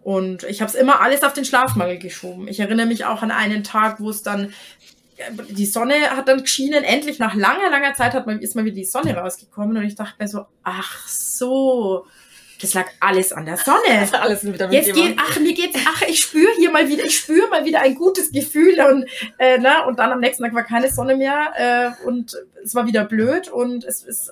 Und 0.03 0.45
ich 0.45 0.63
habe 0.63 0.71
es 0.71 0.75
immer 0.75 1.01
alles 1.01 1.23
auf 1.23 1.33
den 1.33 1.45
Schlafmangel 1.45 1.99
geschoben. 1.99 2.49
Ich 2.49 2.61
erinnere 2.61 2.87
mich 2.87 3.05
auch 3.05 3.23
an 3.23 3.31
einen 3.31 3.65
Tag, 3.65 4.01
wo 4.01 4.11
es 4.11 4.23
dann 4.23 4.53
die 5.51 5.67
Sonne 5.67 5.95
hat 6.11 6.29
dann 6.29 6.41
geschienen. 6.41 6.85
Endlich 6.85 7.19
nach 7.19 7.35
langer, 7.35 7.71
langer 7.71 7.95
Zeit 7.95 8.15
hat 8.15 8.27
man, 8.27 8.41
ist 8.41 8.57
mal 8.57 8.65
wieder 8.65 8.77
die 8.77 8.85
Sonne 8.85 9.15
rausgekommen 9.15 9.77
und 9.77 9.85
ich 9.85 9.95
dachte 9.95 10.15
mir 10.19 10.29
so, 10.29 10.47
ach 10.63 11.07
so, 11.09 12.07
das 12.61 12.75
lag 12.75 12.87
alles 13.01 13.33
an 13.33 13.47
der 13.47 13.57
Sonne. 13.57 14.09
alles 14.13 14.45
wieder 14.45 14.71
Jetzt 14.71 14.95
geht, 14.95 15.17
ach, 15.19 15.39
mir 15.39 15.55
geht's, 15.55 15.79
ach, 15.87 16.03
ich 16.03 16.21
spüre 16.21 16.51
hier 16.57 16.71
mal 16.71 16.89
wieder, 16.89 17.05
ich 17.05 17.17
spüre 17.17 17.49
mal 17.49 17.65
wieder 17.65 17.81
ein 17.81 17.95
gutes 17.95 18.33
Gefühl 18.33 18.81
und, 18.81 19.07
äh, 19.39 19.59
na, 19.61 19.85
und 19.87 19.99
dann 19.99 20.13
am 20.13 20.21
nächsten 20.21 20.45
Tag 20.45 20.55
war 20.55 20.65
keine 20.65 20.91
Sonne 20.91 21.17
mehr, 21.17 21.53
äh, 21.57 22.07
und 22.07 22.37
es 22.63 22.75
war 22.75 22.87
wieder 22.87 23.05
blöd 23.05 23.49
und 23.49 23.85
es 23.85 24.03
ist, 24.03 24.31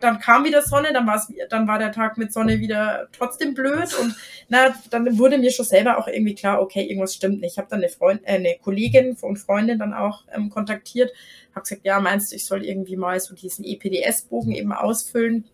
dann 0.00 0.20
kam 0.20 0.44
wieder 0.44 0.62
Sonne, 0.62 0.92
dann 0.92 1.06
war 1.06 1.16
es, 1.16 1.32
dann 1.48 1.66
war 1.66 1.78
der 1.78 1.92
Tag 1.92 2.18
mit 2.18 2.32
Sonne 2.32 2.60
wieder 2.60 3.08
trotzdem 3.12 3.54
blöd 3.54 3.94
und 4.00 4.14
na, 4.48 4.74
dann 4.90 5.18
wurde 5.18 5.38
mir 5.38 5.50
schon 5.50 5.64
selber 5.64 5.98
auch 5.98 6.06
irgendwie 6.06 6.34
klar, 6.34 6.60
okay, 6.60 6.82
irgendwas 6.84 7.14
stimmt 7.14 7.40
nicht. 7.40 7.52
Ich 7.52 7.58
habe 7.58 7.68
dann 7.70 7.80
eine 7.80 7.88
Freundin, 7.88 8.24
äh, 8.26 8.32
eine 8.32 8.56
Kollegin 8.62 9.16
und 9.20 9.38
Freundin 9.38 9.78
dann 9.78 9.94
auch 9.94 10.24
ähm, 10.34 10.50
kontaktiert, 10.50 11.12
habe 11.54 11.62
gesagt, 11.62 11.82
ja, 11.84 12.00
meinst 12.00 12.30
du, 12.30 12.36
ich 12.36 12.44
soll 12.44 12.64
irgendwie 12.64 12.96
mal 12.96 13.18
so 13.20 13.34
diesen 13.34 13.64
EPDS-Bogen 13.64 14.52
eben 14.52 14.72
ausfüllen? 14.72 15.44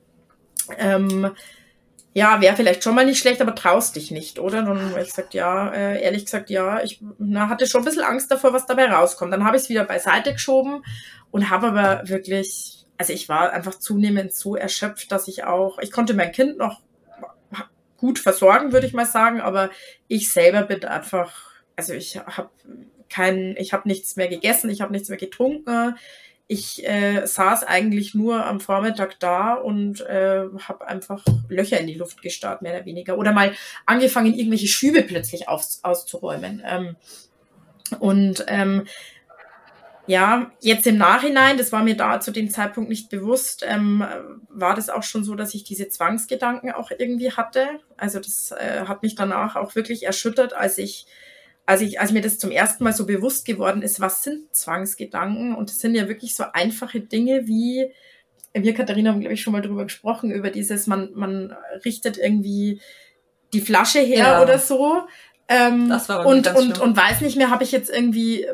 Ähm, 0.79 1.31
ja, 2.15 2.41
wäre 2.43 2.57
vielleicht 2.57 2.85
schon 2.85 2.95
mal 2.95 3.07
nicht 3.07 3.21
schlecht, 3.21 3.41
aber 3.41 3.55
traust 3.55 3.97
dich 3.97 4.11
nicht, 4.11 4.39
oder? 4.39 4.63
Dann 4.63 4.91
habe 4.91 5.01
ich 5.01 5.09
gesagt, 5.09 5.33
ja, 5.33 5.73
äh, 5.73 6.03
ehrlich 6.03 6.27
gesagt, 6.27 6.51
ja, 6.51 6.83
ich 6.83 7.01
na, 7.19 7.49
hatte 7.49 7.67
schon 7.67 7.83
ein 7.83 7.85
bisschen 7.85 8.03
Angst 8.03 8.31
davor, 8.31 8.53
was 8.53 8.67
dabei 8.67 8.91
rauskommt. 8.91 9.33
Dann 9.33 9.45
habe 9.45 9.57
ich 9.57 9.63
es 9.63 9.69
wieder 9.71 9.85
beiseite 9.85 10.33
geschoben 10.33 10.85
und 11.31 11.49
habe 11.49 11.69
aber 11.69 12.09
wirklich 12.09 12.82
also 13.03 13.15
ich 13.15 13.29
war 13.29 13.53
einfach 13.53 13.81
zunehmend 13.81 14.33
so 14.33 14.55
erschöpft, 14.55 15.11
dass 15.11 15.27
ich 15.27 15.43
auch, 15.43 15.81
ich 15.81 15.91
konnte 15.91 16.15
mein 16.15 16.31
Kind 16.31 16.57
noch 16.57 16.83
gut 17.97 18.21
versorgen, 18.21 18.71
würde 18.71 18.87
ich 18.87 18.93
mal 18.93 19.07
sagen, 19.07 19.41
aber 19.41 19.71
ich 20.07 20.31
selber 20.31 20.63
bin 20.63 20.85
einfach, 20.85 21.51
also 21.75 21.95
ich 21.95 22.17
habe 22.17 22.51
kein, 23.09 23.57
ich 23.59 23.73
habe 23.73 23.89
nichts 23.89 24.15
mehr 24.15 24.29
gegessen, 24.29 24.71
ich 24.71 24.83
habe 24.83 24.93
nichts 24.93 25.09
mehr 25.09 25.19
getrunken. 25.19 25.97
Ich 26.47 26.89
äh, 26.89 27.27
saß 27.27 27.65
eigentlich 27.65 28.15
nur 28.15 28.47
am 28.47 28.61
Vormittag 28.61 29.19
da 29.19 29.55
und 29.55 30.01
äh, 30.03 30.45
habe 30.69 30.87
einfach 30.87 31.25
Löcher 31.49 31.81
in 31.81 31.89
die 31.89 31.95
Luft 31.95 32.23
gestarrt, 32.23 32.63
mehr 32.63 32.77
oder 32.77 32.87
weniger. 32.87 33.19
Oder 33.19 33.33
mal 33.33 33.53
angefangen, 33.85 34.33
irgendwelche 34.33 34.69
Schübe 34.69 35.03
plötzlich 35.03 35.49
aus, 35.49 35.81
auszuräumen. 35.83 36.63
Ähm, 36.65 36.95
und 37.99 38.45
ähm, 38.47 38.85
ja, 40.07 40.51
jetzt 40.61 40.87
im 40.87 40.99
Nachhinein, 40.99 41.59
das 41.59 41.71
war 41.71 41.85
mir 41.85 41.97
da 41.97 42.21
zu 42.21 42.33
dem 42.33 42.51
Zeitpunkt 42.51 42.91
nicht 42.91 43.09
bewusst, 43.09 43.65
ähm, 43.67 44.05
war 44.49 44.75
das 44.75 44.91
auch 44.91 45.05
schon 45.05 45.23
so, 45.23 45.35
dass 45.37 45.55
ich 45.55 45.63
diese 45.63 45.89
Zwangsgedanken 45.89 46.73
auch 46.73 46.91
irgendwie 46.97 47.33
hatte. 47.33 47.67
Also 47.97 48.19
das 48.19 48.51
äh, 48.51 48.85
hat 48.87 49.03
mich 49.03 49.15
danach 49.15 49.55
auch 49.55 49.77
wirklich 49.77 50.05
erschüttert, 50.05 50.55
als 50.55 50.79
ich, 50.79 51.07
als 51.67 51.83
ich, 51.83 52.01
als 52.01 52.11
mir 52.11 52.21
das 52.21 52.41
zum 52.41 52.51
ersten 52.51 52.83
Mal 52.83 52.93
so 52.93 53.07
bewusst 53.07 53.47
geworden 53.47 53.83
ist, 53.83 54.01
was 54.01 54.25
sind 54.25 54.55
Zwangsgedanken? 54.55 55.55
Und 55.55 55.71
das 55.71 55.79
sind 55.79 55.95
ja 55.95 56.09
wirklich 56.09 56.35
so 56.35 56.45
einfache 56.53 57.01
Dinge 57.01 57.47
wie, 57.47 57.93
wir 58.55 58.75
Katharina 58.75 59.11
haben, 59.11 59.21
glaube 59.21 59.35
ich, 59.35 59.43
schon 59.43 59.53
mal 59.53 59.63
drüber 59.63 59.85
gesprochen, 59.85 60.33
über 60.33 60.51
dieses, 60.51 60.89
man, 60.89 61.11
man 61.15 61.57
richtet 61.85 62.19
irgendwie 62.19 62.81
die 63.53 63.61
Flasche 63.61 64.01
her 64.01 64.19
ja. 64.19 64.43
oder 64.43 64.59
so. 64.59 65.03
Ähm, 65.49 65.89
das 65.89 66.09
war 66.09 66.27
und, 66.27 66.53
und, 66.55 66.81
und 66.81 66.97
weiß 66.97 67.21
nicht 67.21 67.37
mehr, 67.37 67.51
habe 67.51 67.63
ich 67.63 67.71
jetzt 67.71 67.91
irgendwie 67.91 68.47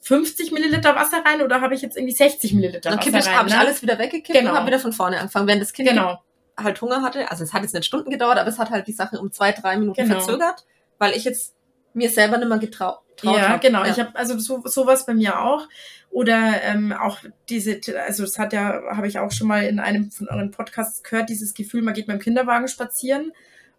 50 0.00 0.52
Milliliter 0.52 0.94
Wasser 0.94 1.24
rein 1.24 1.42
oder 1.42 1.60
habe 1.60 1.74
ich 1.74 1.82
jetzt 1.82 1.96
irgendwie 1.96 2.14
60 2.14 2.54
Milliliter 2.54 2.90
Wasser 2.90 3.12
rein? 3.12 3.12
Dann 3.12 3.36
habe 3.36 3.48
ich 3.48 3.54
ne? 3.54 3.60
alles 3.60 3.82
wieder 3.82 3.98
weggekippt 3.98 4.38
genau. 4.38 4.50
und 4.50 4.56
habe 4.56 4.66
wieder 4.66 4.78
von 4.78 4.92
vorne 4.92 5.18
angefangen. 5.18 5.46
Wenn 5.46 5.60
das 5.60 5.72
Kind 5.72 5.88
genau. 5.88 6.22
halt 6.56 6.80
Hunger 6.80 7.02
hatte, 7.02 7.30
also 7.30 7.44
es 7.44 7.52
hat 7.52 7.62
jetzt 7.62 7.74
nicht 7.74 7.84
Stunden 7.84 8.10
gedauert, 8.10 8.38
aber 8.38 8.48
es 8.48 8.58
hat 8.58 8.70
halt 8.70 8.86
die 8.86 8.92
Sache 8.92 9.18
um 9.18 9.32
zwei, 9.32 9.52
drei 9.52 9.76
Minuten 9.76 10.02
genau. 10.02 10.20
verzögert, 10.20 10.64
weil 10.98 11.12
ich 11.16 11.24
jetzt 11.24 11.54
mir 11.92 12.10
selber 12.10 12.38
nicht 12.38 12.48
mehr 12.48 12.58
getraut 12.58 13.04
ja, 13.22 13.48
hab. 13.50 13.60
genau. 13.60 13.84
Ja. 13.84 13.90
Ich 13.90 13.98
habe 13.98 14.10
also 14.14 14.38
so, 14.38 14.62
sowas 14.64 15.06
bei 15.06 15.14
mir 15.14 15.40
auch. 15.40 15.68
Oder 16.10 16.62
ähm, 16.62 16.92
auch 16.92 17.18
diese, 17.48 17.80
also 18.06 18.22
das 18.22 18.38
hat 18.38 18.52
ja, 18.52 18.82
habe 18.90 19.08
ich 19.08 19.18
auch 19.18 19.32
schon 19.32 19.48
mal 19.48 19.64
in 19.64 19.80
einem 19.80 20.12
von 20.12 20.28
euren 20.28 20.52
Podcasts 20.52 21.02
gehört, 21.02 21.28
dieses 21.28 21.54
Gefühl, 21.54 21.82
man 21.82 21.94
geht 21.94 22.06
mit 22.06 22.16
dem 22.16 22.22
Kinderwagen 22.22 22.68
spazieren 22.68 23.32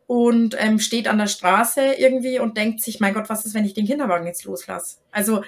und 0.05 0.55
ähm, 0.59 0.79
steht 0.79 1.07
an 1.07 1.17
der 1.17 1.27
Straße 1.27 1.93
irgendwie 1.93 2.39
und 2.39 2.57
denkt 2.57 2.81
sich, 2.81 2.99
mein 2.99 3.13
Gott, 3.13 3.29
was 3.29 3.45
ist, 3.45 3.53
wenn 3.53 3.63
ich 3.63 3.73
den 3.73 3.87
Kinderwagen 3.87 4.27
jetzt 4.27 4.43
loslasse? 4.43 4.97
Also 5.11 5.43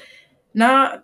na, 0.57 1.03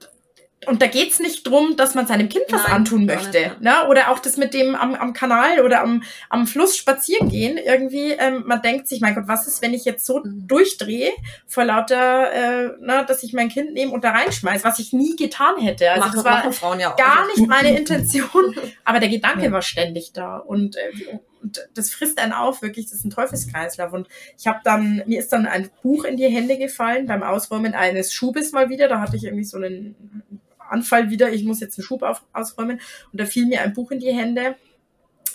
und 0.66 0.82
da 0.82 0.88
geht's 0.88 1.20
nicht 1.20 1.46
drum, 1.46 1.76
dass 1.76 1.94
man 1.94 2.08
seinem 2.08 2.28
Kind 2.28 2.46
was 2.50 2.64
Nein, 2.64 2.72
antun 2.72 3.06
möchte. 3.06 3.56
Ne? 3.60 3.88
Oder 3.88 4.10
auch 4.10 4.18
das 4.18 4.38
mit 4.38 4.56
dem 4.56 4.74
am, 4.76 4.96
am 4.96 5.14
Kanal 5.14 5.60
oder 5.60 5.82
am, 5.82 6.02
am 6.30 6.48
Fluss 6.48 6.76
spazieren 6.76 7.30
gehen. 7.30 7.58
Irgendwie, 7.58 8.12
ähm, 8.14 8.44
man 8.48 8.64
denkt 8.64 8.88
sich, 8.88 9.00
mein 9.00 9.14
Gott, 9.14 9.26
was 9.28 9.46
ist, 9.46 9.62
wenn 9.62 9.76
ich 9.76 9.86
jetzt 9.86 10.08
so 10.08 10.22
mhm. 10.24 10.48
durchdrehe 10.48 11.12
vor 11.48 11.66
lauter, 11.66 12.32
äh, 12.32 12.72
ne, 12.80 13.06
dass 13.08 13.22
ich 13.22 13.34
mein 13.34 13.50
Kind 13.50 13.74
nehme 13.74 13.92
und 13.92 14.04
da 14.04 14.12
reinschmeiße, 14.12 14.64
was 14.64 14.80
ich 14.80 14.92
nie 14.92 15.16
getan 15.16 15.58
hätte. 15.60 15.92
Also 15.92 16.08
machen, 16.08 16.16
das 16.16 16.26
war 16.26 16.52
Frauen 16.52 16.80
ja 16.80 16.94
auch. 16.94 16.96
gar 16.96 17.28
nicht 17.28 17.48
meine 17.48 17.78
Intention, 17.78 18.56
aber 18.86 19.00
der 19.00 19.10
Gedanke 19.10 19.46
ja. 19.46 19.52
war 19.52 19.62
ständig 19.62 20.14
da. 20.14 20.38
Und, 20.38 20.78
äh, 20.78 21.20
und 21.44 21.68
das 21.74 21.92
frisst 21.92 22.20
einen 22.20 22.32
auf, 22.32 22.62
wirklich, 22.62 22.86
das 22.86 23.00
ist 23.00 23.06
ein 23.06 23.10
Teufelskreislauf. 23.10 23.92
Und 23.92 24.08
ich 24.40 24.48
habe 24.48 24.60
dann, 24.64 25.04
mir 25.06 25.20
ist 25.20 25.34
dann 25.34 25.46
ein 25.46 25.70
Buch 25.82 26.06
in 26.06 26.16
die 26.16 26.28
Hände 26.28 26.58
gefallen 26.58 27.06
beim 27.06 27.22
Ausräumen 27.22 27.74
eines 27.74 28.14
Schubes 28.14 28.54
mal 28.54 28.70
wieder. 28.70 28.88
Da 28.88 29.02
hatte 29.02 29.18
ich 29.18 29.26
irgendwie 29.26 29.44
so 29.44 29.58
einen 29.58 30.24
Anfall 30.58 31.10
wieder, 31.10 31.32
ich 31.32 31.44
muss 31.44 31.60
jetzt 31.60 31.78
einen 31.78 31.86
Schub 31.86 32.02
auf, 32.02 32.24
ausräumen. 32.32 32.80
Und 33.12 33.20
da 33.20 33.26
fiel 33.26 33.46
mir 33.46 33.62
ein 33.62 33.74
Buch 33.74 33.92
in 33.92 34.00
die 34.00 34.14
Hände 34.14 34.56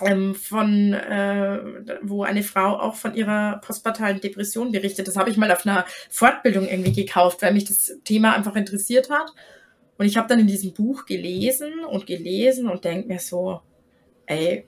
ähm, 0.01 0.35
von, 0.35 0.95
äh, 0.95 1.61
wo 2.03 2.23
eine 2.23 2.43
Frau 2.43 2.79
auch 2.79 2.95
von 2.95 3.15
ihrer 3.15 3.59
postpartalen 3.59 4.21
Depression 4.21 4.73
berichtet. 4.73 5.09
Das 5.09 5.17
habe 5.17 5.31
ich 5.31 5.37
mal 5.37 5.53
auf 5.53 5.67
einer 5.67 5.85
Fortbildung 6.11 6.67
irgendwie 6.67 6.93
gekauft, 6.93 7.43
weil 7.43 7.53
mich 7.53 7.67
das 7.67 7.99
Thema 8.05 8.35
einfach 8.35 8.57
interessiert 8.57 9.11
hat. 9.11 9.33
Und 9.99 10.07
ich 10.07 10.17
habe 10.17 10.29
dann 10.29 10.41
in 10.41 10.47
diesem 10.47 10.73
Buch 10.73 11.05
gelesen 11.05 11.85
und 11.85 12.07
gelesen 12.07 12.69
und 12.69 12.85
denke 12.85 13.09
mir 13.09 13.19
so, 13.19 13.61
ey, 14.27 14.65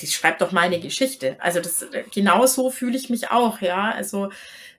die 0.00 0.06
schreibt 0.06 0.40
doch 0.40 0.52
meine 0.52 0.80
Geschichte. 0.80 1.36
Also 1.40 1.60
das 1.60 1.86
genau 2.14 2.46
so 2.46 2.70
fühle 2.70 2.96
ich 2.96 3.10
mich 3.10 3.30
auch, 3.30 3.60
ja. 3.60 3.90
Also 3.90 4.30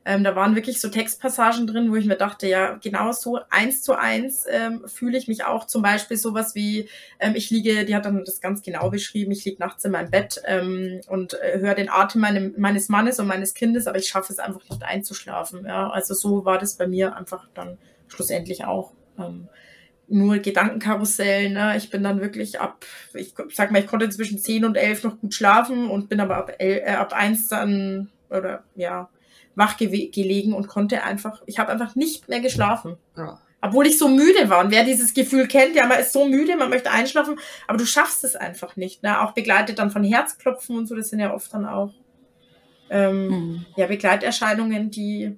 ähm, 0.05 0.23
da 0.23 0.35
waren 0.35 0.55
wirklich 0.55 0.79
so 0.79 0.89
Textpassagen 0.89 1.67
drin, 1.67 1.91
wo 1.91 1.95
ich 1.95 2.05
mir 2.05 2.15
dachte, 2.15 2.47
ja, 2.47 2.79
genau 2.81 3.11
so 3.11 3.39
eins 3.49 3.83
zu 3.83 3.93
eins 3.93 4.45
ähm, 4.49 4.83
fühle 4.87 5.17
ich 5.17 5.27
mich 5.27 5.43
auch. 5.43 5.67
Zum 5.67 5.81
Beispiel 5.81 6.17
sowas 6.17 6.55
wie, 6.55 6.89
ähm, 7.19 7.35
ich 7.35 7.49
liege, 7.49 7.85
die 7.85 7.95
hat 7.95 8.05
dann 8.05 8.23
das 8.23 8.39
ganz 8.39 8.61
genau 8.61 8.89
beschrieben, 8.89 9.31
ich 9.31 9.43
liege 9.43 9.59
nachts 9.59 9.83
in 9.85 9.91
meinem 9.91 10.09
Bett 10.09 10.41
ähm, 10.45 11.01
und 11.07 11.33
äh, 11.33 11.59
höre 11.59 11.75
den 11.75 11.89
Atem 11.89 12.21
meinem, 12.21 12.53
meines 12.57 12.87
Mannes 12.89 13.19
und 13.19 13.27
meines 13.27 13.53
Kindes, 13.53 13.87
aber 13.87 13.97
ich 13.97 14.07
schaffe 14.07 14.31
es 14.31 14.39
einfach 14.39 14.61
nicht 14.69 14.83
einzuschlafen. 14.83 15.65
Ja? 15.65 15.89
Also 15.89 16.13
so 16.13 16.45
war 16.45 16.57
das 16.57 16.75
bei 16.75 16.87
mir 16.87 17.15
einfach 17.15 17.47
dann 17.53 17.77
schlussendlich 18.07 18.65
auch. 18.65 18.93
Ähm, 19.17 19.49
nur 20.09 20.39
Gedankenkarussell, 20.39 21.49
ne? 21.49 21.77
Ich 21.77 21.89
bin 21.89 22.03
dann 22.03 22.21
wirklich 22.21 22.59
ab, 22.59 22.85
ich 23.13 23.33
sag 23.53 23.71
mal, 23.71 23.79
ich 23.79 23.87
konnte 23.87 24.09
zwischen 24.09 24.39
10 24.39 24.65
und 24.65 24.75
11 24.75 25.03
noch 25.03 25.19
gut 25.19 25.33
schlafen 25.33 25.89
und 25.89 26.09
bin 26.09 26.19
aber 26.19 26.37
ab, 26.37 26.51
äh, 26.59 26.83
ab 26.83 27.13
1 27.13 27.47
dann, 27.49 28.09
oder 28.29 28.63
ja, 28.75 29.09
wach 29.55 29.77
gelegen 29.77 30.53
und 30.53 30.67
konnte 30.67 31.03
einfach, 31.03 31.41
ich 31.45 31.59
habe 31.59 31.71
einfach 31.71 31.95
nicht 31.95 32.29
mehr 32.29 32.39
geschlafen. 32.39 32.97
Ja. 33.17 33.39
Obwohl 33.61 33.87
ich 33.87 33.97
so 33.97 34.07
müde 34.07 34.49
war. 34.49 34.63
Und 34.63 34.71
wer 34.71 34.85
dieses 34.85 35.13
Gefühl 35.13 35.45
kennt, 35.47 35.75
ja, 35.75 35.85
man 35.85 35.99
ist 35.99 36.13
so 36.13 36.25
müde, 36.25 36.55
man 36.55 36.69
möchte 36.69 36.91
einschlafen, 36.91 37.37
aber 37.67 37.77
du 37.77 37.85
schaffst 37.85 38.23
es 38.23 38.37
einfach 38.37 38.77
nicht. 38.77 39.03
Ne? 39.03 39.19
Auch 39.21 39.33
begleitet 39.33 39.79
dann 39.79 39.91
von 39.91 40.03
Herzklopfen 40.03 40.77
und 40.77 40.87
so, 40.87 40.95
das 40.95 41.09
sind 41.09 41.19
ja 41.19 41.33
oft 41.33 41.53
dann 41.53 41.65
auch 41.65 41.93
ähm, 42.89 43.27
mhm. 43.27 43.65
ja, 43.75 43.87
Begleiterscheinungen, 43.87 44.91
die 44.91 45.37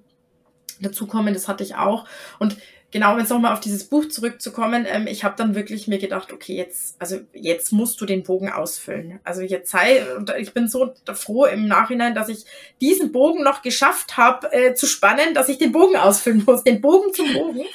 dazukommen, 0.82 1.34
das 1.34 1.48
hatte 1.48 1.64
ich 1.64 1.76
auch. 1.76 2.06
Und 2.40 2.58
genau, 2.92 3.18
jetzt 3.18 3.30
nochmal 3.30 3.54
auf 3.54 3.60
dieses 3.60 3.86
Buch 3.86 4.08
zurückzukommen, 4.10 4.86
ähm, 4.88 5.08
ich 5.08 5.24
habe 5.24 5.36
dann 5.38 5.56
wirklich 5.56 5.88
mir 5.88 5.98
gedacht, 5.98 6.32
okay, 6.34 6.56
jetzt, 6.56 6.96
also 7.00 7.20
jetzt 7.34 7.72
musst 7.72 8.00
du 8.02 8.06
den 8.06 8.24
Bogen 8.24 8.52
ausfüllen. 8.52 9.20
Also 9.24 9.42
jetzt 9.42 9.72
sei, 9.72 10.04
und 10.16 10.32
ich 10.38 10.54
bin 10.54 10.68
so 10.68 10.94
froh 11.14 11.46
im 11.46 11.68
Nachhinein, 11.68 12.14
dass 12.14 12.30
ich 12.30 12.46
diesen 12.82 13.12
Bogen 13.12 13.44
noch 13.44 13.62
geschafft 13.62 14.18
habe 14.18 14.52
äh, 14.54 14.74
zu 14.76 14.86
spannen, 14.86 15.34
dass 15.34 15.50
ich 15.50 15.58
den 15.58 15.72
Bogen 15.72 15.96
ausfüllen 15.96 16.44
muss, 16.46 16.64
den 16.64 16.82
Bogen 16.82 17.14
zum 17.14 17.34
Bogen. 17.34 17.66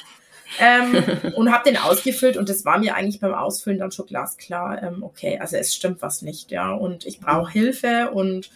ähm, 0.59 1.03
und 1.35 1.51
habe 1.51 1.69
den 1.69 1.77
ausgefüllt 1.77 2.37
und 2.37 2.49
es 2.49 2.63
war 2.63 2.77
mir 2.77 2.95
eigentlich 2.95 3.19
beim 3.19 3.33
Ausfüllen 3.33 3.79
dann 3.79 3.91
schon 3.91 4.05
glasklar, 4.05 4.81
ähm, 4.81 5.03
okay, 5.03 5.37
also 5.39 5.57
es 5.57 5.75
stimmt 5.75 6.01
was 6.01 6.21
nicht, 6.21 6.51
ja, 6.51 6.71
und 6.71 7.05
ich 7.05 7.19
brauche 7.19 7.51
Hilfe 7.51 8.11
und 8.11 8.49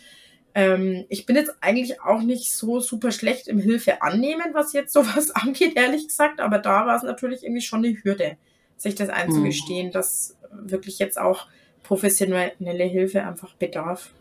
ähm, 0.53 1.05
ich 1.09 1.25
bin 1.25 1.35
jetzt 1.35 1.55
eigentlich 1.61 2.01
auch 2.01 2.21
nicht 2.21 2.51
so 2.51 2.79
super 2.79 3.11
schlecht 3.11 3.47
im 3.47 3.59
Hilfe 3.59 4.01
annehmen, 4.01 4.53
was 4.53 4.73
jetzt 4.73 4.93
sowas 4.93 5.31
angeht, 5.35 5.75
ehrlich 5.75 6.07
gesagt. 6.07 6.39
Aber 6.39 6.57
da 6.57 6.85
war 6.85 6.95
es 6.95 7.03
natürlich 7.03 7.43
irgendwie 7.43 7.61
schon 7.61 7.85
eine 7.85 7.95
Hürde, 8.03 8.37
sich 8.77 8.95
das 8.95 9.09
einzugestehen, 9.09 9.87
mhm. 9.87 9.91
dass 9.91 10.37
wirklich 10.51 10.99
jetzt 10.99 11.19
auch 11.19 11.47
professionelle 11.83 12.83
Hilfe 12.83 13.23
einfach 13.23 13.53
bedarf. 13.55 14.11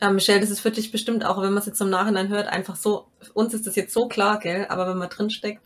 Ja, 0.00 0.10
Michelle, 0.10 0.40
das 0.40 0.50
ist 0.50 0.60
für 0.60 0.70
dich 0.70 0.90
bestimmt 0.90 1.24
auch, 1.24 1.40
wenn 1.40 1.50
man 1.50 1.58
es 1.58 1.66
jetzt 1.66 1.80
im 1.80 1.90
Nachhinein 1.90 2.28
hört, 2.28 2.48
einfach 2.48 2.76
so, 2.76 3.06
uns 3.32 3.54
ist 3.54 3.66
das 3.66 3.76
jetzt 3.76 3.92
so 3.92 4.08
klar, 4.08 4.38
gell? 4.38 4.66
Aber 4.68 4.88
wenn 4.88 4.98
man 4.98 5.08
drin 5.08 5.30
steckt. 5.30 5.62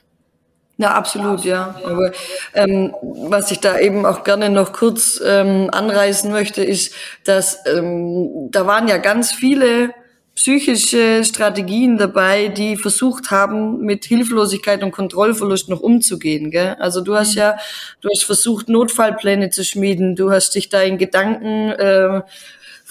Ja, 0.80 0.94
absolut, 0.94 1.44
ja. 1.44 1.74
Aber 1.84 2.12
ähm, 2.54 2.94
was 3.02 3.50
ich 3.50 3.58
da 3.58 3.80
eben 3.80 4.06
auch 4.06 4.22
gerne 4.22 4.48
noch 4.48 4.72
kurz 4.72 5.20
ähm, 5.24 5.68
anreißen 5.72 6.30
möchte, 6.30 6.62
ist, 6.62 6.94
dass 7.24 7.58
ähm, 7.66 8.48
da 8.52 8.64
waren 8.64 8.86
ja 8.86 8.98
ganz 8.98 9.32
viele 9.32 9.92
psychische 10.36 11.24
Strategien 11.24 11.98
dabei, 11.98 12.46
die 12.46 12.76
versucht 12.76 13.32
haben, 13.32 13.80
mit 13.80 14.04
Hilflosigkeit 14.04 14.84
und 14.84 14.92
Kontrollverlust 14.92 15.68
noch 15.68 15.80
umzugehen. 15.80 16.52
Gell? 16.52 16.76
Also 16.78 17.00
du 17.00 17.16
hast 17.16 17.34
mhm. 17.34 17.40
ja, 17.40 17.56
du 18.00 18.08
hast 18.08 18.22
versucht, 18.22 18.68
Notfallpläne 18.68 19.50
zu 19.50 19.64
schmieden, 19.64 20.14
du 20.14 20.30
hast 20.30 20.54
dich 20.54 20.68
da 20.68 20.80
in 20.80 20.96
Gedanken 20.96 21.70
äh, 21.72 22.22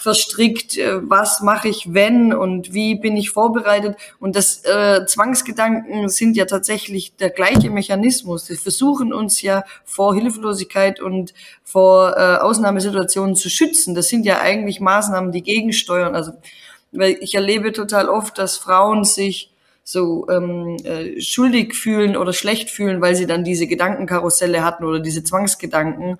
verstrickt, 0.07 0.77
äh, 0.77 1.01
was 1.09 1.41
mache 1.41 1.67
ich 1.67 1.93
wenn 1.93 2.33
und 2.33 2.73
wie 2.73 2.95
bin 2.95 3.17
ich 3.17 3.31
vorbereitet. 3.31 3.97
Und 4.21 4.37
das 4.37 4.63
äh, 4.63 5.05
Zwangsgedanken 5.05 6.07
sind 6.07 6.37
ja 6.37 6.45
tatsächlich 6.45 7.17
der 7.17 7.29
gleiche 7.29 7.69
Mechanismus. 7.69 8.45
Sie 8.45 8.55
versuchen 8.55 9.11
uns 9.11 9.41
ja 9.41 9.65
vor 9.83 10.15
Hilflosigkeit 10.15 11.01
und 11.01 11.33
vor 11.65 12.15
äh, 12.15 12.37
Ausnahmesituationen 12.37 13.35
zu 13.35 13.49
schützen. 13.49 13.95
Das 13.95 14.07
sind 14.07 14.25
ja 14.25 14.39
eigentlich 14.39 14.79
Maßnahmen, 14.79 15.33
die 15.33 15.43
gegensteuern. 15.43 16.15
Also 16.15 16.31
weil 16.93 17.17
ich 17.19 17.35
erlebe 17.35 17.73
total 17.73 18.07
oft, 18.07 18.37
dass 18.37 18.55
Frauen 18.55 19.03
sich 19.03 19.51
so 19.83 20.25
ähm, 20.29 20.77
äh, 20.85 21.19
schuldig 21.19 21.75
fühlen 21.75 22.15
oder 22.15 22.31
schlecht 22.31 22.69
fühlen, 22.69 23.01
weil 23.01 23.15
sie 23.17 23.27
dann 23.27 23.43
diese 23.43 23.67
Gedankenkarusselle 23.67 24.63
hatten 24.63 24.85
oder 24.85 25.01
diese 25.01 25.25
Zwangsgedanken. 25.25 26.17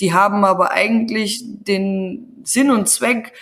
Die 0.00 0.12
haben 0.12 0.44
aber 0.44 0.72
eigentlich 0.72 1.42
den 1.44 2.42
Sinn 2.44 2.70
und 2.70 2.88
Zweck, 2.88 3.32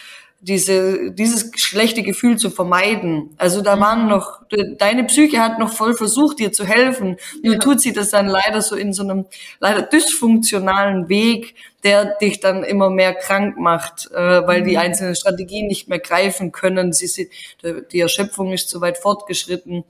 diese, 0.40 1.10
dieses 1.10 1.50
schlechte 1.56 2.02
Gefühl 2.02 2.36
zu 2.36 2.50
vermeiden. 2.50 3.30
Also 3.38 3.60
da 3.60 3.80
waren 3.80 4.04
mhm. 4.04 4.08
noch, 4.08 4.42
deine 4.78 5.04
Psyche 5.04 5.40
hat 5.40 5.58
noch 5.58 5.72
voll 5.72 5.96
versucht, 5.96 6.38
dir 6.38 6.52
zu 6.52 6.64
helfen. 6.64 7.16
Nur 7.42 7.54
ja. 7.54 7.58
tut 7.58 7.80
sie 7.80 7.92
das 7.92 8.10
dann 8.10 8.28
leider 8.28 8.62
so 8.62 8.76
in 8.76 8.92
so 8.92 9.02
einem 9.02 9.26
leider 9.58 9.82
dysfunktionalen 9.82 11.08
Weg, 11.08 11.56
der 11.82 12.16
dich 12.16 12.38
dann 12.38 12.62
immer 12.62 12.88
mehr 12.88 13.14
krank 13.14 13.58
macht, 13.58 14.10
äh, 14.12 14.46
weil 14.46 14.60
mhm. 14.60 14.66
die 14.66 14.78
einzelnen 14.78 15.16
Strategien 15.16 15.66
nicht 15.66 15.88
mehr 15.88 15.98
greifen 15.98 16.52
können. 16.52 16.92
Sie, 16.92 17.08
sie, 17.08 17.30
die 17.92 18.00
Erschöpfung 18.00 18.52
ist 18.52 18.68
zu 18.68 18.80
weit 18.80 18.98
fortgeschritten. 18.98 19.82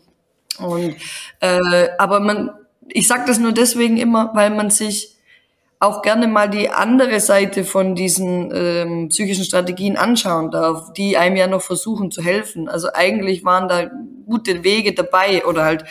Und 0.59 0.96
äh, 1.40 1.88
aber 1.98 2.20
man, 2.20 2.50
ich 2.88 3.07
sage 3.07 3.24
das 3.26 3.38
nur 3.38 3.52
deswegen 3.52 3.98
immer, 3.98 4.31
weil 4.35 4.50
man 4.50 4.70
sich 4.70 5.17
auch 5.81 6.03
gerne 6.03 6.27
mal 6.27 6.49
die 6.49 6.71
andere 6.71 7.21
Seite 7.21 7.64
von 7.64 7.95
diesen 7.95 8.51
ähm, 8.53 9.09
psychischen 9.11 9.45
Strategien 9.45 9.97
anschauen 9.97 10.51
darf, 10.51 10.93
die 10.93 11.17
einem 11.17 11.37
ja 11.37 11.47
noch 11.47 11.62
versuchen 11.62 12.11
zu 12.11 12.23
helfen. 12.23 12.69
Also 12.69 12.88
eigentlich 12.93 13.45
waren 13.45 13.69
da 13.69 13.88
gute 14.27 14.64
Wege 14.64 14.93
dabei 14.93 15.47
oder 15.47 15.64
halt 15.64 15.85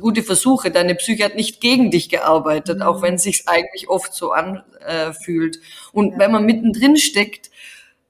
gute 0.00 0.22
Versuche. 0.22 0.70
Deine 0.70 0.94
Psyche 0.94 1.24
hat 1.24 1.34
nicht 1.34 1.60
gegen 1.60 1.90
dich 1.90 2.08
gearbeitet, 2.08 2.78
mhm. 2.78 2.82
auch 2.82 3.02
wenn 3.02 3.14
es 3.14 3.24
sich 3.24 3.44
eigentlich 3.46 3.88
oft 3.88 4.14
so 4.14 4.30
anfühlt. 4.30 5.58
Und 5.92 6.12
ja. 6.12 6.18
wenn 6.20 6.30
man 6.30 6.46
mittendrin 6.46 6.96
steckt, 6.96 7.50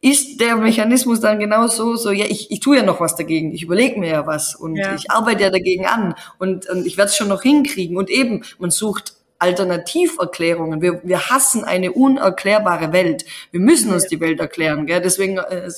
ist 0.03 0.39
der 0.43 0.57
Mechanismus 0.57 1.21
dann 1.21 1.39
genau 1.39 1.67
so, 1.67 1.97
so, 1.97 2.11
ja, 2.11 2.27
ich, 2.29 2.51
ich 2.51 2.61
tue 2.61 2.77
ja 2.77 2.83
noch 2.83 3.01
was 3.01 3.17
dagegen, 3.17 3.55
ich 3.55 3.63
überlege 3.63 3.99
mir 3.99 4.11
ja 4.11 4.27
was 4.27 4.55
und 4.55 4.77
ja. 4.77 4.95
ich 4.95 5.11
arbeite 5.11 5.45
ja 5.45 5.49
dagegen 5.49 5.87
an 5.87 6.15
und, 6.39 6.69
und 6.69 6.85
ich 6.85 6.99
werde 6.99 7.09
es 7.09 7.17
schon 7.17 7.29
noch 7.29 7.41
hinkriegen. 7.41 7.97
Und 7.97 8.11
eben, 8.11 8.45
man 8.59 8.71
sucht 8.71 9.15
Alternativerklärungen. 9.45 10.81
Wir, 10.81 11.03
wir 11.05 11.29
hassen 11.29 11.65
eine 11.65 11.93
unerklärbare 11.93 12.95
Welt. 12.95 13.27
Wir 13.51 13.61
müssen 13.61 13.93
uns 13.93 14.07
die 14.07 14.19
Welt 14.21 14.41
erklären. 14.41 14.87
Gell? 14.87 15.03
Deswegen, 15.03 15.37
äh, 15.37 15.71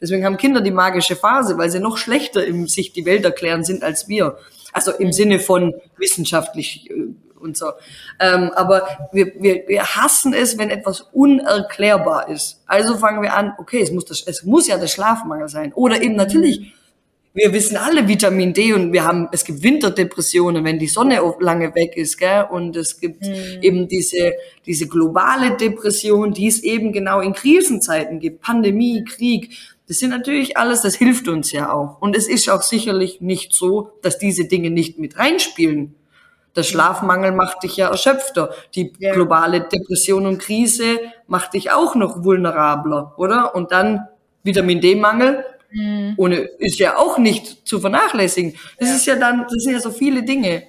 deswegen 0.00 0.24
haben 0.24 0.36
Kinder 0.36 0.60
die 0.60 0.70
magische 0.70 1.16
Phase, 1.16 1.56
weil 1.56 1.70
sie 1.70 1.80
noch 1.80 1.96
schlechter 1.96 2.44
im 2.44 2.68
sich 2.68 2.92
die 2.92 3.06
Welt 3.06 3.24
erklären 3.24 3.64
sind 3.64 3.82
als 3.82 4.06
wir. 4.06 4.36
Also 4.72 4.92
im 4.92 5.12
Sinne 5.12 5.38
von 5.38 5.74
wissenschaftlich 5.96 6.90
äh, 6.90 7.06
und 7.40 7.56
so. 7.56 7.72
Ähm, 8.20 8.50
aber 8.54 9.08
wir, 9.12 9.32
wir, 9.40 9.66
wir 9.66 9.84
hassen 9.96 10.34
es, 10.34 10.58
wenn 10.58 10.68
etwas 10.68 11.00
unerklärbar 11.00 12.28
ist. 12.28 12.62
Also 12.66 12.98
fangen 12.98 13.22
wir 13.22 13.34
an, 13.34 13.54
okay, 13.56 13.80
es 13.80 13.92
muss, 13.92 14.04
das, 14.04 14.22
es 14.26 14.44
muss 14.44 14.68
ja 14.68 14.76
der 14.76 14.88
Schlafmangel 14.88 15.48
sein. 15.48 15.72
Oder 15.72 16.02
eben 16.02 16.16
natürlich 16.16 16.74
wir 17.36 17.52
wissen 17.52 17.76
alle 17.76 18.08
Vitamin 18.08 18.54
D 18.54 18.72
und 18.72 18.94
wir 18.94 19.04
haben, 19.04 19.28
es 19.30 19.44
gibt 19.44 19.62
Winterdepressionen, 19.62 20.64
wenn 20.64 20.78
die 20.78 20.86
Sonne 20.86 21.20
lange 21.38 21.74
weg 21.74 21.94
ist, 21.94 22.16
gell? 22.16 22.46
Und 22.50 22.74
es 22.76 22.98
gibt 22.98 23.26
mhm. 23.26 23.58
eben 23.60 23.88
diese, 23.88 24.32
diese 24.64 24.88
globale 24.88 25.54
Depression, 25.58 26.32
die 26.32 26.46
es 26.46 26.62
eben 26.62 26.94
genau 26.94 27.20
in 27.20 27.34
Krisenzeiten 27.34 28.20
gibt. 28.20 28.40
Pandemie, 28.40 29.04
Krieg. 29.04 29.54
Das 29.86 29.98
sind 29.98 30.10
natürlich 30.10 30.56
alles, 30.56 30.80
das 30.80 30.94
hilft 30.94 31.28
uns 31.28 31.52
ja 31.52 31.70
auch. 31.70 32.00
Und 32.00 32.16
es 32.16 32.26
ist 32.26 32.48
auch 32.48 32.62
sicherlich 32.62 33.20
nicht 33.20 33.52
so, 33.52 33.90
dass 34.00 34.16
diese 34.16 34.46
Dinge 34.46 34.70
nicht 34.70 34.98
mit 34.98 35.18
reinspielen. 35.18 35.94
Der 36.56 36.62
Schlafmangel 36.62 37.32
macht 37.32 37.62
dich 37.62 37.76
ja 37.76 37.90
erschöpfter. 37.90 38.54
Die 38.74 38.94
ja. 38.98 39.12
globale 39.12 39.60
Depression 39.60 40.24
und 40.24 40.38
Krise 40.38 41.00
macht 41.26 41.52
dich 41.52 41.70
auch 41.70 41.96
noch 41.96 42.24
vulnerabler, 42.24 43.12
oder? 43.18 43.54
Und 43.54 43.72
dann 43.72 44.08
Vitamin 44.42 44.80
D-Mangel, 44.80 45.44
mhm. 45.70 46.14
ohne 46.16 46.36
ist 46.58 46.78
ja 46.78 46.96
auch 46.96 47.18
nicht 47.18 47.66
zu 47.66 47.80
vernachlässigen. 47.80 48.54
Das 48.78 48.88
ja. 48.88 48.94
ist 48.96 49.06
ja 49.06 49.16
dann, 49.16 49.42
das 49.42 49.62
sind 49.62 49.72
ja 49.72 49.80
so 49.80 49.90
viele 49.90 50.22
Dinge. 50.22 50.64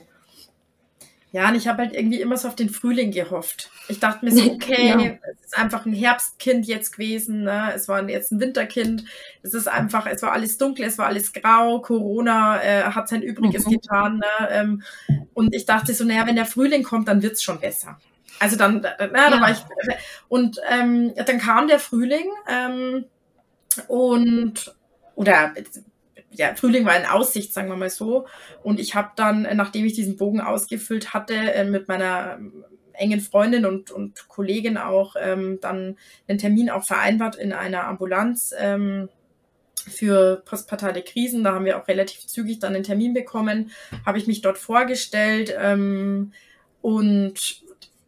Ja, 1.34 1.50
und 1.50 1.56
ich 1.56 1.68
habe 1.68 1.84
halt 1.84 1.94
irgendwie 1.94 2.22
immer 2.22 2.38
so 2.38 2.48
auf 2.48 2.56
den 2.56 2.70
Frühling 2.70 3.12
gehofft. 3.12 3.70
Ich 3.90 4.00
dachte 4.00 4.26
mir 4.26 4.32
so, 4.32 4.52
okay, 4.52 4.88
ja. 4.88 5.18
es 5.34 5.46
ist 5.46 5.58
einfach 5.58 5.86
ein 5.86 5.94
Herbstkind 5.94 6.66
jetzt 6.66 6.94
gewesen, 6.94 7.44
ne? 7.44 7.74
es 7.76 7.88
war 7.88 8.08
jetzt 8.10 8.32
ein 8.32 8.40
Winterkind, 8.40 9.04
es 9.44 9.54
ist 9.54 9.68
einfach, 9.68 10.08
es 10.08 10.22
war 10.22 10.32
alles 10.32 10.58
dunkel, 10.58 10.86
es 10.86 10.98
war 10.98 11.08
alles 11.08 11.34
grau, 11.34 11.80
Corona 11.82 12.64
äh, 12.64 12.84
hat 12.84 13.10
sein 13.10 13.22
Übriges 13.22 13.66
mhm. 13.66 13.72
getan. 13.72 14.18
Ne? 14.18 14.50
Ähm, 14.50 14.84
und 15.34 15.54
ich 15.54 15.66
dachte 15.66 15.94
so, 15.94 16.06
naja, 16.06 16.26
wenn 16.26 16.38
der 16.38 16.46
Frühling 16.46 16.84
kommt, 16.84 17.08
dann 17.08 17.22
wird's 17.22 17.44
schon 17.44 17.60
besser. 17.60 18.00
Also 18.40 18.56
dann, 18.56 18.82
na, 18.82 19.06
ja. 19.06 19.30
da 19.30 19.42
war 19.42 19.52
ich, 19.52 19.58
und 20.30 20.60
ähm, 20.70 21.14
dann 21.16 21.40
kam 21.40 21.68
der 21.68 21.80
Frühling 21.80 22.26
ähm, 22.48 23.06
und, 23.88 24.76
oder 25.18 25.56
ja, 26.32 26.54
Frühling 26.56 26.86
war 26.86 26.96
in 26.96 27.08
Aussicht, 27.08 27.52
sagen 27.52 27.70
wir 27.70 27.76
mal 27.76 27.90
so. 27.90 28.28
Und 28.62 28.80
ich 28.80 28.94
habe 28.94 29.12
dann, 29.16 29.48
nachdem 29.56 29.86
ich 29.86 29.94
diesen 29.94 30.16
Bogen 30.16 30.42
ausgefüllt 30.42 31.16
hatte, 31.16 31.34
äh, 31.34 31.64
mit 31.64 31.88
meiner 31.88 32.36
ähm, 32.38 32.64
engen 32.94 33.20
Freundin 33.20 33.66
und, 33.66 33.90
und 33.90 34.28
Kollegin 34.28 34.78
auch 34.78 35.16
ähm, 35.20 35.58
dann 35.60 35.98
einen 36.28 36.38
Termin 36.38 36.70
auch 36.70 36.84
vereinbart 36.84 37.36
in 37.36 37.52
einer 37.52 37.86
Ambulanz 37.86 38.54
ähm, 38.60 39.10
für 39.88 40.44
postpartale 40.46 41.02
Krisen. 41.02 41.44
Da 41.44 41.56
haben 41.56 41.66
wir 41.66 41.82
auch 41.82 41.88
relativ 41.88 42.28
zügig 42.28 42.60
dann 42.60 42.76
einen 42.76 42.84
Termin 42.84 43.16
bekommen, 43.16 43.72
habe 44.06 44.20
ich 44.20 44.28
mich 44.28 44.42
dort 44.42 44.60
vorgestellt 44.60 45.56
ähm, 45.60 46.32
und 46.82 47.64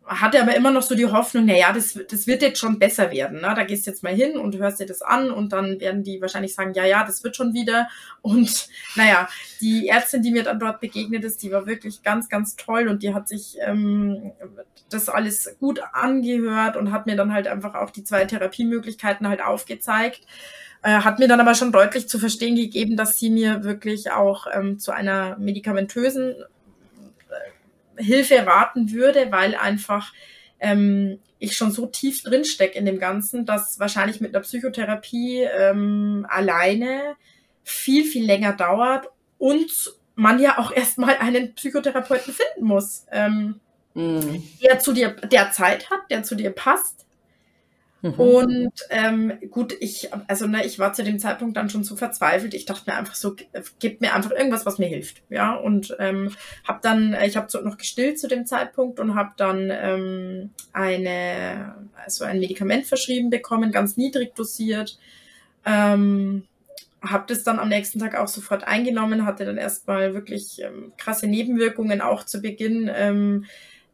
hatte 0.10 0.42
aber 0.42 0.56
immer 0.56 0.72
noch 0.72 0.82
so 0.82 0.96
die 0.96 1.06
Hoffnung, 1.06 1.46
na 1.46 1.56
ja, 1.56 1.72
das, 1.72 1.98
das 2.10 2.26
wird 2.26 2.42
jetzt 2.42 2.60
schon 2.60 2.80
besser 2.80 3.12
werden. 3.12 3.42
Ne? 3.42 3.54
Da 3.56 3.64
gehst 3.64 3.86
du 3.86 3.92
jetzt 3.92 4.02
mal 4.02 4.14
hin 4.14 4.38
und 4.38 4.58
hörst 4.58 4.80
dir 4.80 4.88
das 4.88 5.04
an 5.04 5.30
und 5.30 5.54
dann 5.54 5.80
werden 5.80 6.04
die 6.04 6.20
wahrscheinlich 6.20 6.56
sagen, 6.56 6.74
ja, 6.74 6.84
ja, 6.84 7.04
das 7.06 7.24
wird 7.24 7.36
schon 7.36 7.54
wieder. 7.54 7.88
Und 8.24 8.70
naja, 8.96 9.30
die 9.62 9.88
Ärztin, 9.88 10.24
die 10.24 10.32
mir 10.32 10.44
dann 10.44 10.60
dort 10.60 10.82
begegnet 10.82 11.24
ist, 11.24 11.44
die 11.44 11.52
war 11.52 11.68
wirklich 11.68 12.02
ganz, 12.02 12.28
ganz 12.28 12.56
toll 12.56 12.88
und 12.88 13.04
die 13.04 13.14
hat 13.14 13.28
sich 13.28 13.58
ähm, 13.62 14.32
das 14.90 15.10
alles 15.10 15.56
gut 15.60 15.80
angehört 15.94 16.76
und 16.76 16.92
hat 16.92 17.06
mir 17.06 17.16
dann 17.16 17.32
halt 17.32 17.48
einfach 17.48 17.76
auch 17.76 17.92
die 17.92 18.04
zwei 18.04 18.26
Therapiemöglichkeiten 18.26 19.28
halt 19.28 19.44
aufgezeigt. 19.44 20.22
Äh, 20.82 21.02
hat 21.02 21.20
mir 21.20 21.28
dann 21.28 21.42
aber 21.42 21.54
schon 21.54 21.72
deutlich 21.72 22.10
zu 22.10 22.18
verstehen 22.18 22.56
gegeben, 22.56 22.98
dass 22.98 23.20
sie 23.20 23.30
mir 23.30 23.64
wirklich 23.64 24.12
auch 24.12 24.48
ähm, 24.52 24.80
zu 24.80 24.92
einer 24.92 25.38
medikamentösen 25.38 26.36
Hilfe 28.00 28.46
raten 28.46 28.92
würde, 28.92 29.32
weil 29.32 29.56
einfach 29.56 30.14
ähm, 30.60 31.20
ich 31.38 31.56
schon 31.56 31.72
so 31.72 31.86
tief 31.86 32.24
drin 32.24 32.44
stecke 32.44 32.78
in 32.78 32.86
dem 32.86 33.00
Ganzen, 33.00 33.46
dass 33.46 33.80
wahrscheinlich 33.80 34.20
mit 34.22 34.36
einer 34.36 34.44
Psychotherapie 34.44 35.42
ähm, 35.44 36.26
alleine 36.30 37.16
viel, 37.64 38.04
viel 38.04 38.26
länger 38.26 38.54
dauert 38.54 39.08
und 39.38 39.94
man 40.16 40.40
ja 40.40 40.58
auch 40.58 40.72
erstmal 40.72 41.18
einen 41.18 41.56
Psychotherapeuten 41.56 42.34
finden 42.34 42.66
muss, 42.66 43.06
ähm, 43.12 43.60
mhm. 43.94 44.44
der 44.62 44.80
zu 44.80 44.92
dir, 44.92 45.12
der 45.12 45.52
Zeit 45.52 45.90
hat, 45.90 46.02
der 46.10 46.24
zu 46.24 46.36
dir 46.36 46.52
passt, 46.52 47.06
Mhm. 48.02 48.14
Und 48.14 48.74
ähm, 48.90 49.34
gut, 49.50 49.76
ich, 49.80 50.10
also 50.28 50.48
ne, 50.48 50.66
ich 50.66 50.80
war 50.80 50.94
zu 50.94 51.04
dem 51.04 51.20
Zeitpunkt 51.20 51.58
dann 51.58 51.70
schon 51.70 51.84
so 51.84 51.96
verzweifelt. 51.96 52.54
Ich 52.54 52.66
dachte 52.66 52.90
mir 52.90 52.98
einfach 52.98 53.16
so, 53.16 53.36
gib 53.80 54.02
mir 54.02 54.16
einfach 54.16 54.32
irgendwas, 54.32 54.66
was 54.66 54.78
mir 54.78 54.88
hilft, 54.88 55.22
ja. 55.30 55.56
Und 55.56 55.96
ähm, 56.00 56.32
habe 56.68 56.80
dann, 56.82 57.16
ich 57.26 57.36
habe 57.36 57.64
noch 57.64 57.78
gestillt 57.78 58.20
zu 58.20 58.28
dem 58.28 58.46
Zeitpunkt 58.46 59.00
und 59.00 59.16
habe 59.16 59.32
dann 59.38 59.70
ähm, 59.72 60.52
eine, 60.72 61.76
also 62.04 62.24
ein 62.24 62.40
Medikament 62.40 62.86
verschrieben 62.86 63.30
bekommen, 63.30 63.72
ganz 63.72 63.98
niedrig 63.98 64.34
dosiert. 64.36 64.98
Ähm, 65.66 66.44
habe 67.02 67.26
das 67.28 67.44
dann 67.44 67.60
am 67.60 67.70
nächsten 67.70 68.00
Tag 68.00 68.16
auch 68.16 68.28
sofort 68.28 68.66
eingenommen, 68.66 69.26
hatte 69.26 69.46
dann 69.46 69.58
erstmal 69.58 70.14
wirklich 70.14 70.62
ähm, 70.62 70.94
krasse 70.98 71.28
Nebenwirkungen 71.28 72.02
auch 72.02 72.26
zu 72.26 72.42
Beginn. 72.42 72.90
Ähm, 72.94 73.46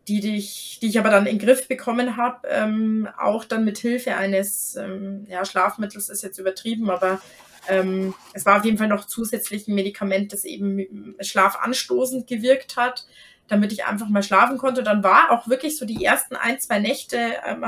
die, 0.08 0.20
die, 0.20 0.38
ich, 0.38 0.80
die 0.82 0.88
ich 0.88 1.00
aber 1.00 1.10
dann 1.10 1.26
in 1.26 1.38
den 1.38 1.46
Griff 1.46 1.68
bekommen 1.68 2.18
habe, 2.18 2.48
ähm, 2.48 3.08
auch 3.18 3.44
dann 3.44 3.66
mit 3.66 3.78
Hilfe 3.78 4.16
eines 4.16 4.76
ähm, 4.76 5.26
ja, 5.28 5.46
Schlafmittels 5.46 6.10
ist 6.10 6.22
jetzt 6.22 6.38
übertrieben, 6.38 6.90
aber 6.90 7.22
ähm, 7.68 8.14
es 8.34 8.46
war 8.46 8.58
auf 8.58 8.66
jeden 8.66 8.78
Fall 8.78 8.88
noch 8.88 9.06
zusätzlich 9.06 9.68
ein 9.68 9.76
Medikament, 9.76 10.34
das 10.34 10.46
eben 10.46 11.16
schlafanstoßend 11.20 12.28
gewirkt 12.28 12.78
hat, 12.78 13.08
damit 13.48 13.72
ich 13.72 13.86
einfach 13.86 14.10
mal 14.10 14.24
schlafen 14.24 14.58
konnte. 14.58 14.84
Dann 14.84 15.04
war 15.04 15.32
auch 15.32 15.48
wirklich 15.48 15.78
so 15.78 15.86
die 15.86 16.04
ersten 16.04 16.36
ein, 16.36 16.60
zwei 16.60 16.80
Nächte 16.80 17.18
ähm, 17.46 17.64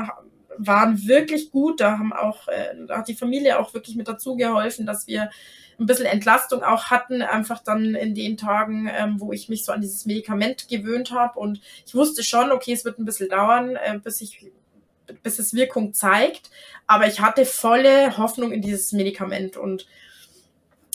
waren 0.58 1.06
wirklich 1.06 1.50
gut. 1.50 1.80
Da 1.80 1.98
haben 1.98 2.12
auch, 2.12 2.48
äh, 2.48 2.74
da 2.86 2.98
hat 2.98 3.08
die 3.08 3.14
Familie 3.14 3.58
auch 3.58 3.74
wirklich 3.74 3.96
mit 3.96 4.08
dazu 4.08 4.36
geholfen, 4.36 4.86
dass 4.86 5.06
wir 5.06 5.30
ein 5.78 5.86
bisschen 5.86 6.06
Entlastung 6.06 6.62
auch 6.62 6.86
hatten, 6.86 7.22
einfach 7.22 7.62
dann 7.62 7.94
in 7.94 8.14
den 8.14 8.36
Tagen, 8.36 8.90
ähm, 8.92 9.20
wo 9.20 9.32
ich 9.32 9.48
mich 9.48 9.64
so 9.64 9.72
an 9.72 9.80
dieses 9.80 10.06
Medikament 10.06 10.68
gewöhnt 10.68 11.12
habe. 11.12 11.38
Und 11.38 11.60
ich 11.86 11.94
wusste 11.94 12.24
schon, 12.24 12.50
okay, 12.50 12.72
es 12.72 12.84
wird 12.84 12.98
ein 12.98 13.04
bisschen 13.04 13.28
dauern, 13.28 13.76
äh, 13.76 13.98
bis 14.02 14.20
ich 14.20 14.50
bis 15.22 15.38
es 15.38 15.54
Wirkung 15.54 15.94
zeigt. 15.94 16.50
Aber 16.86 17.06
ich 17.06 17.20
hatte 17.20 17.44
volle 17.44 18.18
Hoffnung 18.18 18.52
in 18.52 18.60
dieses 18.60 18.92
Medikament 18.92 19.56
und 19.56 19.86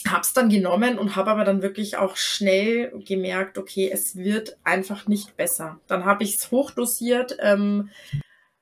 habe 0.06 0.20
es 0.20 0.34
dann 0.34 0.50
genommen 0.50 0.98
und 0.98 1.16
habe 1.16 1.30
aber 1.30 1.44
dann 1.44 1.62
wirklich 1.62 1.96
auch 1.96 2.16
schnell 2.16 2.92
gemerkt, 3.06 3.56
okay, 3.56 3.90
es 3.90 4.16
wird 4.16 4.58
einfach 4.62 5.08
nicht 5.08 5.36
besser. 5.36 5.80
Dann 5.86 6.04
habe 6.04 6.24
ich 6.24 6.36
es 6.36 6.50
hochdosiert, 6.50 7.36
ähm, 7.40 7.90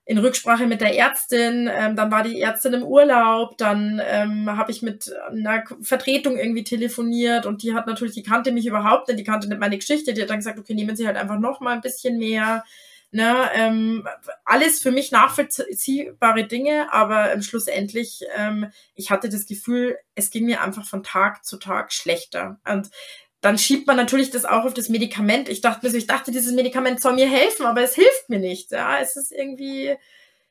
in 0.04 0.18
Rücksprache 0.18 0.66
mit 0.66 0.80
der 0.80 0.96
Ärztin, 0.96 1.70
ähm, 1.72 1.94
dann 1.94 2.10
war 2.10 2.24
die 2.24 2.40
Ärztin 2.40 2.74
im 2.74 2.82
Urlaub, 2.82 3.56
dann 3.56 4.02
ähm, 4.04 4.50
habe 4.56 4.72
ich 4.72 4.82
mit 4.82 5.12
einer 5.30 5.62
Vertretung 5.80 6.36
irgendwie 6.36 6.64
telefoniert 6.64 7.46
und 7.46 7.62
die 7.62 7.72
hat 7.74 7.86
natürlich, 7.86 8.14
die 8.14 8.24
kannte 8.24 8.50
mich 8.50 8.66
überhaupt 8.66 9.08
nicht, 9.08 9.20
die 9.20 9.24
kannte 9.24 9.48
nicht 9.48 9.60
meine 9.60 9.78
Geschichte, 9.78 10.12
die 10.12 10.22
hat 10.22 10.30
dann 10.30 10.38
gesagt, 10.38 10.58
okay, 10.58 10.74
nehmen 10.74 10.96
Sie 10.96 11.06
halt 11.06 11.16
einfach 11.16 11.38
noch 11.38 11.60
mal 11.60 11.74
ein 11.74 11.80
bisschen 11.80 12.18
mehr. 12.18 12.64
Ne, 13.14 13.50
ähm, 13.54 14.08
alles 14.46 14.80
für 14.80 14.90
mich 14.90 15.12
nachvollziehbare 15.12 16.44
Dinge, 16.46 16.90
aber 16.94 17.30
ähm, 17.30 17.42
schlussendlich, 17.42 18.24
ähm, 18.34 18.72
ich 18.94 19.10
hatte 19.10 19.28
das 19.28 19.44
Gefühl, 19.44 19.98
es 20.14 20.30
ging 20.30 20.46
mir 20.46 20.62
einfach 20.62 20.86
von 20.86 21.02
Tag 21.02 21.44
zu 21.44 21.58
Tag 21.58 21.92
schlechter. 21.92 22.58
Und 22.66 22.88
dann 23.42 23.58
schiebt 23.58 23.88
man 23.88 23.96
natürlich 23.96 24.30
das 24.30 24.44
auch 24.44 24.64
auf 24.64 24.72
das 24.72 24.88
Medikament. 24.88 25.48
Ich 25.48 25.60
dachte 25.60 25.88
ich 25.88 26.06
dachte, 26.06 26.30
dieses 26.30 26.52
Medikament 26.52 27.02
soll 27.02 27.14
mir 27.14 27.28
helfen, 27.28 27.66
aber 27.66 27.82
es 27.82 27.94
hilft 27.96 28.28
mir 28.28 28.38
nicht. 28.38 28.70
Ja, 28.70 29.00
es 29.00 29.16
ist 29.16 29.32
irgendwie, 29.32 29.96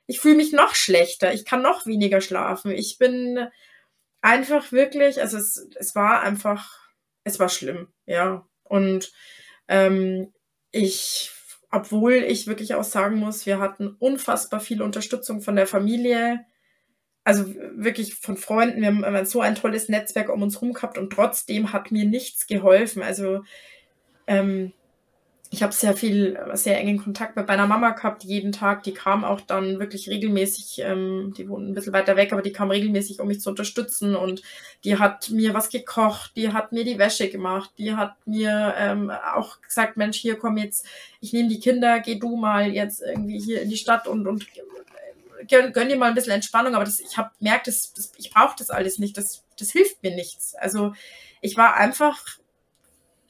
ich 0.08 0.20
fühle 0.20 0.36
mich 0.36 0.52
noch 0.52 0.76
schlechter. 0.76 1.34
Ich 1.34 1.46
kann 1.46 1.62
noch 1.62 1.86
weniger 1.86 2.20
schlafen. 2.20 2.72
Ich 2.72 2.98
bin 2.98 3.48
einfach 4.22 4.74
wirklich, 4.74 5.22
also 5.22 5.38
es, 5.38 5.70
es 5.76 5.96
war 5.96 6.22
einfach, 6.22 6.80
es 7.24 7.40
war 7.40 7.48
schlimm, 7.48 7.88
ja. 8.06 8.46
Und 8.64 9.14
ähm, 9.70 10.34
ich, 10.72 11.32
obwohl 11.72 12.16
ich 12.16 12.48
wirklich 12.48 12.76
auch 12.76 12.84
sagen 12.84 13.16
muss, 13.16 13.46
wir 13.46 13.60
hatten 13.60 13.96
unfassbar 14.00 14.60
viel 14.60 14.82
Unterstützung 14.82 15.42
von 15.42 15.56
der 15.56 15.68
Familie 15.68 16.46
also 17.24 17.46
wirklich 17.76 18.16
von 18.16 18.38
Freunden, 18.38 18.82
wir 18.82 18.88
haben 18.88 19.26
so 19.26 19.42
ein 19.42 19.56
tolles 19.56 19.90
Netzwerk 19.90 20.30
um 20.30 20.42
uns 20.42 20.62
rum 20.62 20.74
gehabt 20.74 20.98
und 20.98 21.12
trotzdem 21.12 21.72
hat 21.72 21.92
mir 21.92 22.06
nichts 22.06 22.48
geholfen. 22.48 23.04
Also 23.04 23.44
ähm, 24.28 24.74
ich 25.54 25.62
habe 25.62 25.74
sehr 25.74 25.94
viel, 25.94 26.40
sehr 26.54 26.80
engen 26.80 26.98
Kontakt 26.98 27.36
mit 27.36 27.46
meiner 27.46 27.68
Mama 27.68 27.90
gehabt, 27.90 28.24
jeden 28.24 28.54
Tag. 28.54 28.84
Die 28.84 28.94
kam 28.94 29.26
auch 29.26 29.42
dann 29.42 29.80
wirklich 29.80 30.08
regelmäßig, 30.10 30.82
ähm, 30.86 31.34
die 31.36 31.50
wohnt 31.50 31.68
ein 31.68 31.74
bisschen 31.74 31.92
weiter 31.92 32.16
weg, 32.16 32.32
aber 32.32 32.42
die 32.42 32.54
kam 32.54 32.72
regelmäßig, 32.72 33.20
um 33.20 33.28
mich 33.28 33.42
zu 33.42 33.50
unterstützen. 33.50 34.16
Und 34.16 34.42
die 34.86 34.98
hat 34.98 35.30
mir 35.30 35.54
was 35.54 35.70
gekocht, 35.70 36.32
die 36.38 36.54
hat 36.54 36.72
mir 36.72 36.86
die 36.86 36.98
Wäsche 36.98 37.30
gemacht, 37.30 37.70
die 37.78 37.96
hat 37.96 38.16
mir 38.26 38.74
ähm, 38.78 39.12
auch 39.12 39.62
gesagt, 39.62 39.98
Mensch, 39.98 40.18
hier 40.20 40.38
komm 40.38 40.58
jetzt, 40.58 40.86
ich 41.20 41.34
nehme 41.34 41.50
die 41.50 41.60
Kinder, 41.60 42.00
geh 42.00 42.16
du 42.16 42.38
mal 42.38 42.72
jetzt 42.72 43.02
irgendwie 43.02 43.38
hier 43.38 43.62
in 43.62 43.70
die 43.70 43.78
Stadt 43.78 44.08
und, 44.08 44.28
und 44.28 44.48
gönn, 45.48 45.90
dir 45.90 45.98
mal 45.98 46.10
ein 46.10 46.16
bisschen 46.16 46.34
Entspannung, 46.34 46.76
aber 46.76 46.86
das, 46.86 47.00
ich 47.00 47.18
habe 47.18 47.32
merkt, 47.40 47.68
das, 47.68 47.94
das, 47.94 48.12
ich 48.18 48.32
brauche 48.32 48.56
das 48.58 48.70
alles 48.70 49.00
nicht, 49.00 49.18
das, 49.18 49.44
das 49.58 49.72
hilft 49.72 50.02
mir 50.04 50.16
nichts. 50.16 50.56
Also 50.56 50.94
ich 51.42 51.58
war 51.58 51.76
einfach, 51.76 52.24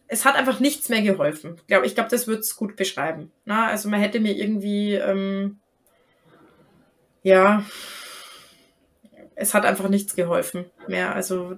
es 0.08 0.26
hat 0.26 0.36
einfach 0.36 0.60
nichts 0.60 0.90
mehr 0.90 1.02
geholfen. 1.02 1.56
Ich 1.58 1.68
glaube, 1.68 1.86
ich 1.86 1.96
glaub, 1.96 2.10
das 2.10 2.28
würde 2.28 2.42
es 2.42 2.56
gut 2.56 2.76
beschreiben. 2.76 3.32
Na, 3.46 3.68
also 3.68 3.90
man 3.90 4.00
hätte 4.00 4.20
mir 4.20 4.36
irgendwie, 4.36 4.96
ähm, 4.96 5.60
ja, 7.24 7.66
es 9.36 9.54
hat 9.54 9.66
einfach 9.66 9.90
nichts 9.90 10.16
geholfen 10.16 10.66
mehr. 10.88 11.16
Also 11.16 11.58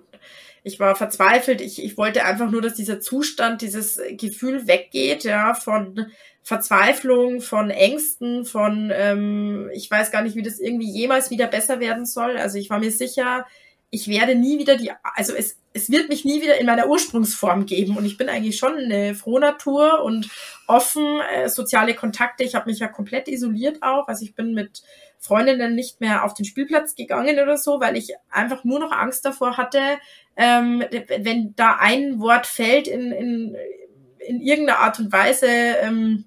ich 0.63 0.79
war 0.79 0.95
verzweifelt. 0.95 1.61
Ich, 1.61 1.83
ich 1.83 1.97
wollte 1.97 2.25
einfach 2.25 2.49
nur, 2.49 2.61
dass 2.61 2.73
dieser 2.73 2.99
Zustand, 2.99 3.61
dieses 3.61 3.99
Gefühl 4.11 4.67
weggeht, 4.67 5.23
ja, 5.23 5.53
von 5.53 6.07
Verzweiflung, 6.41 7.41
von 7.41 7.69
Ängsten, 7.69 8.45
von 8.45 8.91
ähm, 8.93 9.69
ich 9.73 9.89
weiß 9.89 10.11
gar 10.11 10.21
nicht, 10.21 10.35
wie 10.35 10.43
das 10.43 10.59
irgendwie 10.59 10.89
jemals 10.89 11.31
wieder 11.31 11.47
besser 11.47 11.79
werden 11.79 12.05
soll. 12.05 12.37
Also 12.37 12.57
ich 12.57 12.69
war 12.69 12.79
mir 12.79 12.91
sicher, 12.91 13.45
ich 13.89 14.07
werde 14.07 14.35
nie 14.35 14.57
wieder 14.57 14.75
die, 14.75 14.91
also 15.15 15.33
es, 15.35 15.57
es 15.73 15.89
wird 15.91 16.09
mich 16.09 16.25
nie 16.25 16.41
wieder 16.41 16.57
in 16.59 16.65
meiner 16.65 16.87
Ursprungsform 16.87 17.65
geben. 17.65 17.95
Und 17.95 18.05
ich 18.05 18.17
bin 18.17 18.27
eigentlich 18.27 18.57
schon 18.57 18.75
eine 18.75 19.15
Frohnatur 19.15 20.03
und 20.03 20.29
offen, 20.67 21.21
äh, 21.33 21.47
soziale 21.47 21.93
Kontakte. 21.93 22.43
Ich 22.43 22.55
habe 22.55 22.69
mich 22.69 22.79
ja 22.79 22.87
komplett 22.87 23.27
isoliert 23.27 23.83
auch. 23.83 24.07
Also 24.07 24.25
ich 24.25 24.33
bin 24.33 24.53
mit 24.53 24.81
Freundinnen 25.23 25.73
nicht 25.73 26.01
mehr 26.01 26.25
auf 26.25 26.33
den 26.33 26.43
Spielplatz 26.43 26.95
gegangen 26.95 27.39
oder 27.39 27.57
so, 27.57 27.79
weil 27.79 27.95
ich 27.95 28.13
einfach 28.29 28.65
nur 28.65 28.79
noch 28.79 28.91
Angst 28.91 29.23
davor 29.23 29.55
hatte, 29.55 29.79
ähm, 30.35 30.83
wenn 30.91 31.55
da 31.55 31.77
ein 31.79 32.19
Wort 32.19 32.45
fällt 32.45 32.89
in, 32.89 33.13
in, 33.13 33.55
in 34.19 34.41
irgendeiner 34.41 34.79
Art 34.79 34.99
und 34.99 35.13
Weise, 35.13 35.47
ähm, 35.47 36.25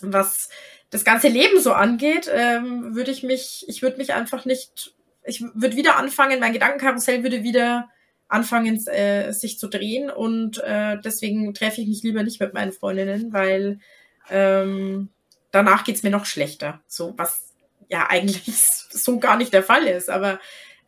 was 0.00 0.48
das 0.88 1.04
ganze 1.04 1.28
Leben 1.28 1.60
so 1.60 1.74
angeht, 1.74 2.30
ähm, 2.34 2.94
würde 2.94 3.10
ich 3.10 3.22
mich, 3.22 3.66
ich 3.68 3.82
würde 3.82 3.98
mich 3.98 4.14
einfach 4.14 4.46
nicht, 4.46 4.94
ich 5.24 5.42
würde 5.42 5.76
wieder 5.76 5.96
anfangen, 5.96 6.40
mein 6.40 6.54
Gedankenkarussell 6.54 7.22
würde 7.22 7.42
wieder 7.42 7.90
anfangen, 8.26 8.86
äh, 8.86 9.32
sich 9.32 9.58
zu 9.58 9.68
drehen 9.68 10.08
und 10.08 10.62
äh, 10.64 10.96
deswegen 11.04 11.52
treffe 11.52 11.82
ich 11.82 11.88
mich 11.88 12.02
lieber 12.02 12.22
nicht 12.22 12.40
mit 12.40 12.54
meinen 12.54 12.72
Freundinnen, 12.72 13.34
weil 13.34 13.80
ähm, 14.30 15.10
danach 15.50 15.84
geht's 15.84 16.02
mir 16.02 16.10
noch 16.10 16.24
schlechter. 16.24 16.80
So, 16.86 17.12
was 17.18 17.49
ja 17.90 18.06
eigentlich 18.08 18.42
so 18.90 19.18
gar 19.18 19.36
nicht 19.36 19.52
der 19.52 19.62
Fall 19.62 19.86
ist, 19.86 20.08
aber 20.08 20.40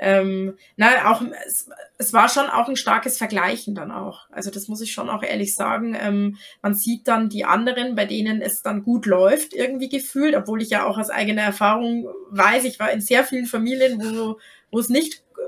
ähm, 0.04 0.56
na, 0.76 1.12
auch, 1.12 1.22
es, 1.46 1.70
es 1.96 2.12
war 2.12 2.28
schon 2.28 2.46
auch 2.46 2.68
ein 2.68 2.74
starkes 2.74 3.18
Vergleichen 3.18 3.76
dann 3.76 3.92
auch. 3.92 4.28
Also 4.32 4.50
das 4.50 4.66
muss 4.66 4.80
ich 4.80 4.92
schon 4.92 5.08
auch 5.08 5.22
ehrlich 5.22 5.54
sagen. 5.54 5.96
Ähm, 5.96 6.38
man 6.60 6.74
sieht 6.74 7.06
dann 7.06 7.28
die 7.28 7.44
anderen, 7.44 7.94
bei 7.94 8.04
denen 8.04 8.42
es 8.42 8.62
dann 8.62 8.82
gut 8.82 9.06
läuft, 9.06 9.54
irgendwie 9.54 9.88
gefühlt, 9.88 10.34
obwohl 10.34 10.60
ich 10.60 10.70
ja 10.70 10.86
auch 10.86 10.98
aus 10.98 11.08
eigener 11.08 11.42
Erfahrung 11.42 12.08
weiß, 12.30 12.64
ich 12.64 12.80
war 12.80 12.90
in 12.90 13.00
sehr 13.00 13.22
vielen 13.22 13.46
Familien, 13.46 14.02
wo, 14.02 14.40
wo 14.72 14.80
es 14.80 14.88
nicht 14.88 15.22
äh, 15.36 15.40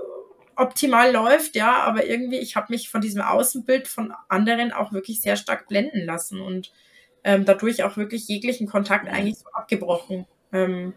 optimal 0.54 1.10
läuft, 1.12 1.56
ja, 1.56 1.82
aber 1.82 2.06
irgendwie, 2.06 2.38
ich 2.38 2.54
habe 2.54 2.66
mich 2.72 2.90
von 2.90 3.00
diesem 3.00 3.22
Außenbild 3.22 3.88
von 3.88 4.14
anderen 4.28 4.72
auch 4.72 4.92
wirklich 4.92 5.20
sehr 5.20 5.34
stark 5.34 5.66
blenden 5.66 6.04
lassen 6.04 6.40
und 6.40 6.72
ähm, 7.24 7.44
dadurch 7.44 7.82
auch 7.82 7.96
wirklich 7.96 8.28
jeglichen 8.28 8.68
Kontakt 8.68 9.08
eigentlich 9.08 9.38
so 9.38 9.46
abgebrochen. 9.52 10.26
Ähm, 10.52 10.92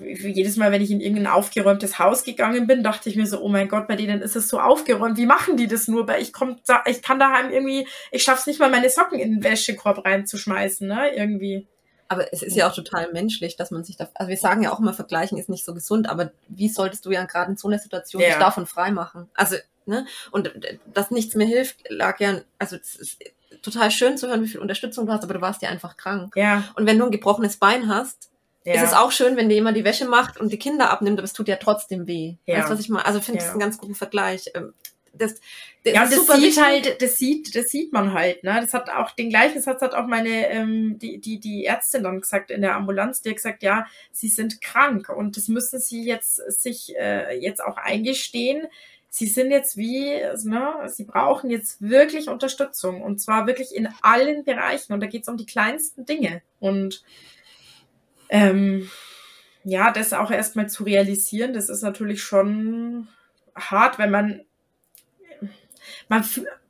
jedes 0.00 0.56
Mal, 0.56 0.72
wenn 0.72 0.82
ich 0.82 0.90
in 0.90 1.00
irgendein 1.00 1.26
aufgeräumtes 1.26 1.98
Haus 1.98 2.24
gegangen 2.24 2.66
bin, 2.66 2.82
dachte 2.82 3.08
ich 3.08 3.16
mir 3.16 3.26
so, 3.26 3.40
oh 3.40 3.48
mein 3.48 3.68
Gott, 3.68 3.88
bei 3.88 3.96
denen 3.96 4.20
ist 4.20 4.36
es 4.36 4.48
so 4.48 4.60
aufgeräumt. 4.60 5.16
Wie 5.16 5.26
machen 5.26 5.56
die 5.56 5.66
das 5.66 5.88
nur? 5.88 6.06
Weil 6.08 6.22
ich 6.22 6.32
komm, 6.32 6.56
ich 6.86 7.02
kann 7.02 7.18
daheim 7.18 7.50
irgendwie, 7.50 7.86
ich 8.10 8.22
schaff's 8.22 8.46
nicht 8.46 8.60
mal, 8.60 8.70
meine 8.70 8.90
Socken 8.90 9.18
in 9.18 9.32
den 9.32 9.44
Wäschekorb 9.44 10.04
reinzuschmeißen, 10.04 10.86
ne? 10.86 11.14
Irgendwie. 11.14 11.66
Aber 12.08 12.32
es 12.32 12.42
ist 12.42 12.56
ja 12.56 12.68
auch 12.68 12.74
total 12.74 13.12
menschlich, 13.12 13.56
dass 13.56 13.70
man 13.70 13.84
sich 13.84 13.96
da, 13.96 14.08
also 14.14 14.30
wir 14.30 14.38
sagen 14.38 14.62
ja 14.62 14.72
auch 14.72 14.80
immer, 14.80 14.94
vergleichen 14.94 15.36
ist 15.36 15.50
nicht 15.50 15.64
so 15.64 15.74
gesund, 15.74 16.08
aber 16.08 16.30
wie 16.48 16.70
solltest 16.70 17.04
du 17.04 17.10
ja 17.10 17.24
gerade 17.24 17.50
in 17.50 17.56
so 17.58 17.68
einer 17.68 17.78
Situation 17.78 18.22
ja. 18.22 18.28
dich 18.28 18.38
davon 18.38 18.66
frei 18.66 18.90
machen? 18.90 19.28
Also, 19.34 19.56
ne? 19.84 20.06
Und 20.30 20.52
dass 20.94 21.10
nichts 21.10 21.34
mehr 21.34 21.46
hilft, 21.46 21.90
lag 21.90 22.18
ja, 22.20 22.40
also 22.58 22.76
es 22.76 22.96
ist 22.96 23.18
total 23.62 23.90
schön 23.90 24.16
zu 24.16 24.28
hören, 24.28 24.42
wie 24.42 24.48
viel 24.48 24.60
Unterstützung 24.60 25.06
du 25.06 25.12
hast, 25.12 25.24
aber 25.24 25.34
du 25.34 25.40
warst 25.40 25.62
ja 25.62 25.68
einfach 25.68 25.96
krank. 25.96 26.34
Ja. 26.36 26.64
Und 26.76 26.86
wenn 26.86 26.98
du 26.98 27.04
ein 27.04 27.10
gebrochenes 27.10 27.56
Bein 27.56 27.88
hast, 27.88 28.30
ja. 28.74 28.82
Es 28.82 28.90
ist 28.90 28.96
auch 28.96 29.12
schön, 29.12 29.36
wenn 29.36 29.48
dir 29.48 29.54
jemand 29.54 29.76
die 29.76 29.84
Wäsche 29.84 30.06
macht 30.06 30.38
und 30.38 30.52
die 30.52 30.58
Kinder 30.58 30.90
abnimmt, 30.90 31.18
aber 31.18 31.24
es 31.24 31.32
tut 31.32 31.48
ja 31.48 31.56
trotzdem 31.56 32.06
weh. 32.06 32.34
Ja. 32.46 32.58
Weißt 32.58 32.68
du, 32.68 32.72
was 32.74 32.80
ich 32.80 32.88
meine? 32.88 33.06
Also 33.06 33.20
finde 33.20 33.38
ich 33.38 33.42
ja. 33.42 33.46
das 33.46 33.52
einen 33.52 33.60
ganz 33.60 33.78
guten 33.78 33.94
Vergleich. 33.94 34.50
Ähm, 34.54 34.74
das, 35.12 35.34
das 35.84 35.94
ja, 35.94 36.04
das 36.04 36.26
sieht 36.26 36.42
wichtig. 36.42 36.62
halt, 36.62 37.02
das 37.02 37.18
sieht, 37.18 37.54
das 37.56 37.66
sieht 37.70 37.92
man 37.92 38.12
halt, 38.12 38.44
ne? 38.44 38.58
Das 38.60 38.74
hat 38.74 38.90
auch 38.90 39.10
den 39.12 39.30
gleichen 39.30 39.60
Satz 39.60 39.80
hat 39.82 39.94
auch 39.94 40.06
meine 40.06 40.50
ähm, 40.50 40.98
die 40.98 41.18
die 41.20 41.40
die 41.40 41.64
Ärztin 41.64 42.02
dann 42.02 42.20
gesagt 42.20 42.50
in 42.50 42.62
der 42.62 42.74
Ambulanz, 42.74 43.22
die 43.22 43.30
hat 43.30 43.36
gesagt, 43.36 43.62
ja, 43.62 43.86
sie 44.12 44.28
sind 44.28 44.60
krank 44.60 45.08
und 45.08 45.36
das 45.36 45.48
müssen 45.48 45.80
sie 45.80 46.04
jetzt 46.04 46.36
sich 46.60 46.94
äh, 46.96 47.38
jetzt 47.38 47.62
auch 47.62 47.76
eingestehen. 47.76 48.66
Sie 49.10 49.26
sind 49.26 49.50
jetzt 49.50 49.78
wie, 49.78 50.20
ne, 50.44 50.74
sie 50.86 51.04
brauchen 51.04 51.48
jetzt 51.48 51.80
wirklich 51.80 52.28
Unterstützung 52.28 53.00
und 53.00 53.18
zwar 53.18 53.46
wirklich 53.46 53.74
in 53.74 53.88
allen 54.02 54.44
Bereichen 54.44 54.92
und 54.92 55.00
da 55.00 55.06
geht 55.06 55.22
es 55.22 55.28
um 55.28 55.38
die 55.38 55.46
kleinsten 55.46 56.04
Dinge 56.04 56.42
und 56.60 57.02
ähm, 58.28 58.90
ja, 59.64 59.90
das 59.90 60.12
auch 60.12 60.30
erstmal 60.30 60.68
zu 60.68 60.84
realisieren, 60.84 61.52
das 61.52 61.68
ist 61.68 61.82
natürlich 61.82 62.22
schon 62.22 63.08
hart, 63.54 63.98
wenn 63.98 64.10
man, 64.10 64.40
man, 66.08 66.24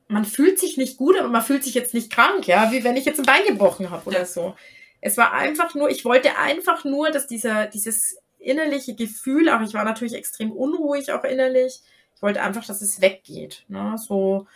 man 0.09 0.25
fühlt 0.25 0.59
sich 0.59 0.77
nicht 0.77 0.97
gut, 0.97 1.19
aber 1.19 1.29
man 1.29 1.43
fühlt 1.43 1.65
sich 1.65 1.75
jetzt 1.75 1.95
nicht 1.95 2.11
krank, 2.11 2.47
ja, 2.47 2.73
wie 2.73 2.85
wenn 2.85 2.97
ich 2.97 3.05
jetzt 3.05 3.21
ein 3.21 3.27
Bein 3.27 3.45
gebrochen 3.47 3.91
habe 3.91 4.07
oder 4.07 4.25
so. 4.25 4.57
Es 5.01 5.17
war 5.17 5.33
einfach 5.33 5.75
nur, 5.75 5.91
ich 5.91 6.05
wollte 6.05 6.37
einfach 6.39 6.85
nur, 6.85 7.11
dass 7.11 7.27
dieser, 7.27 7.67
dieses 7.67 8.19
innerliche 8.39 8.95
Gefühl, 8.95 9.49
auch 9.49 9.61
ich 9.61 9.75
war 9.75 9.85
natürlich 9.85 10.15
extrem 10.15 10.51
unruhig 10.51 11.13
auch 11.13 11.25
innerlich, 11.25 11.83
ich 12.17 12.23
wollte 12.23 12.43
einfach, 12.43 12.65
dass 12.65 12.83
es 12.83 13.01
weggeht, 13.01 13.65
ne, 13.69 13.95
so. 13.97 14.47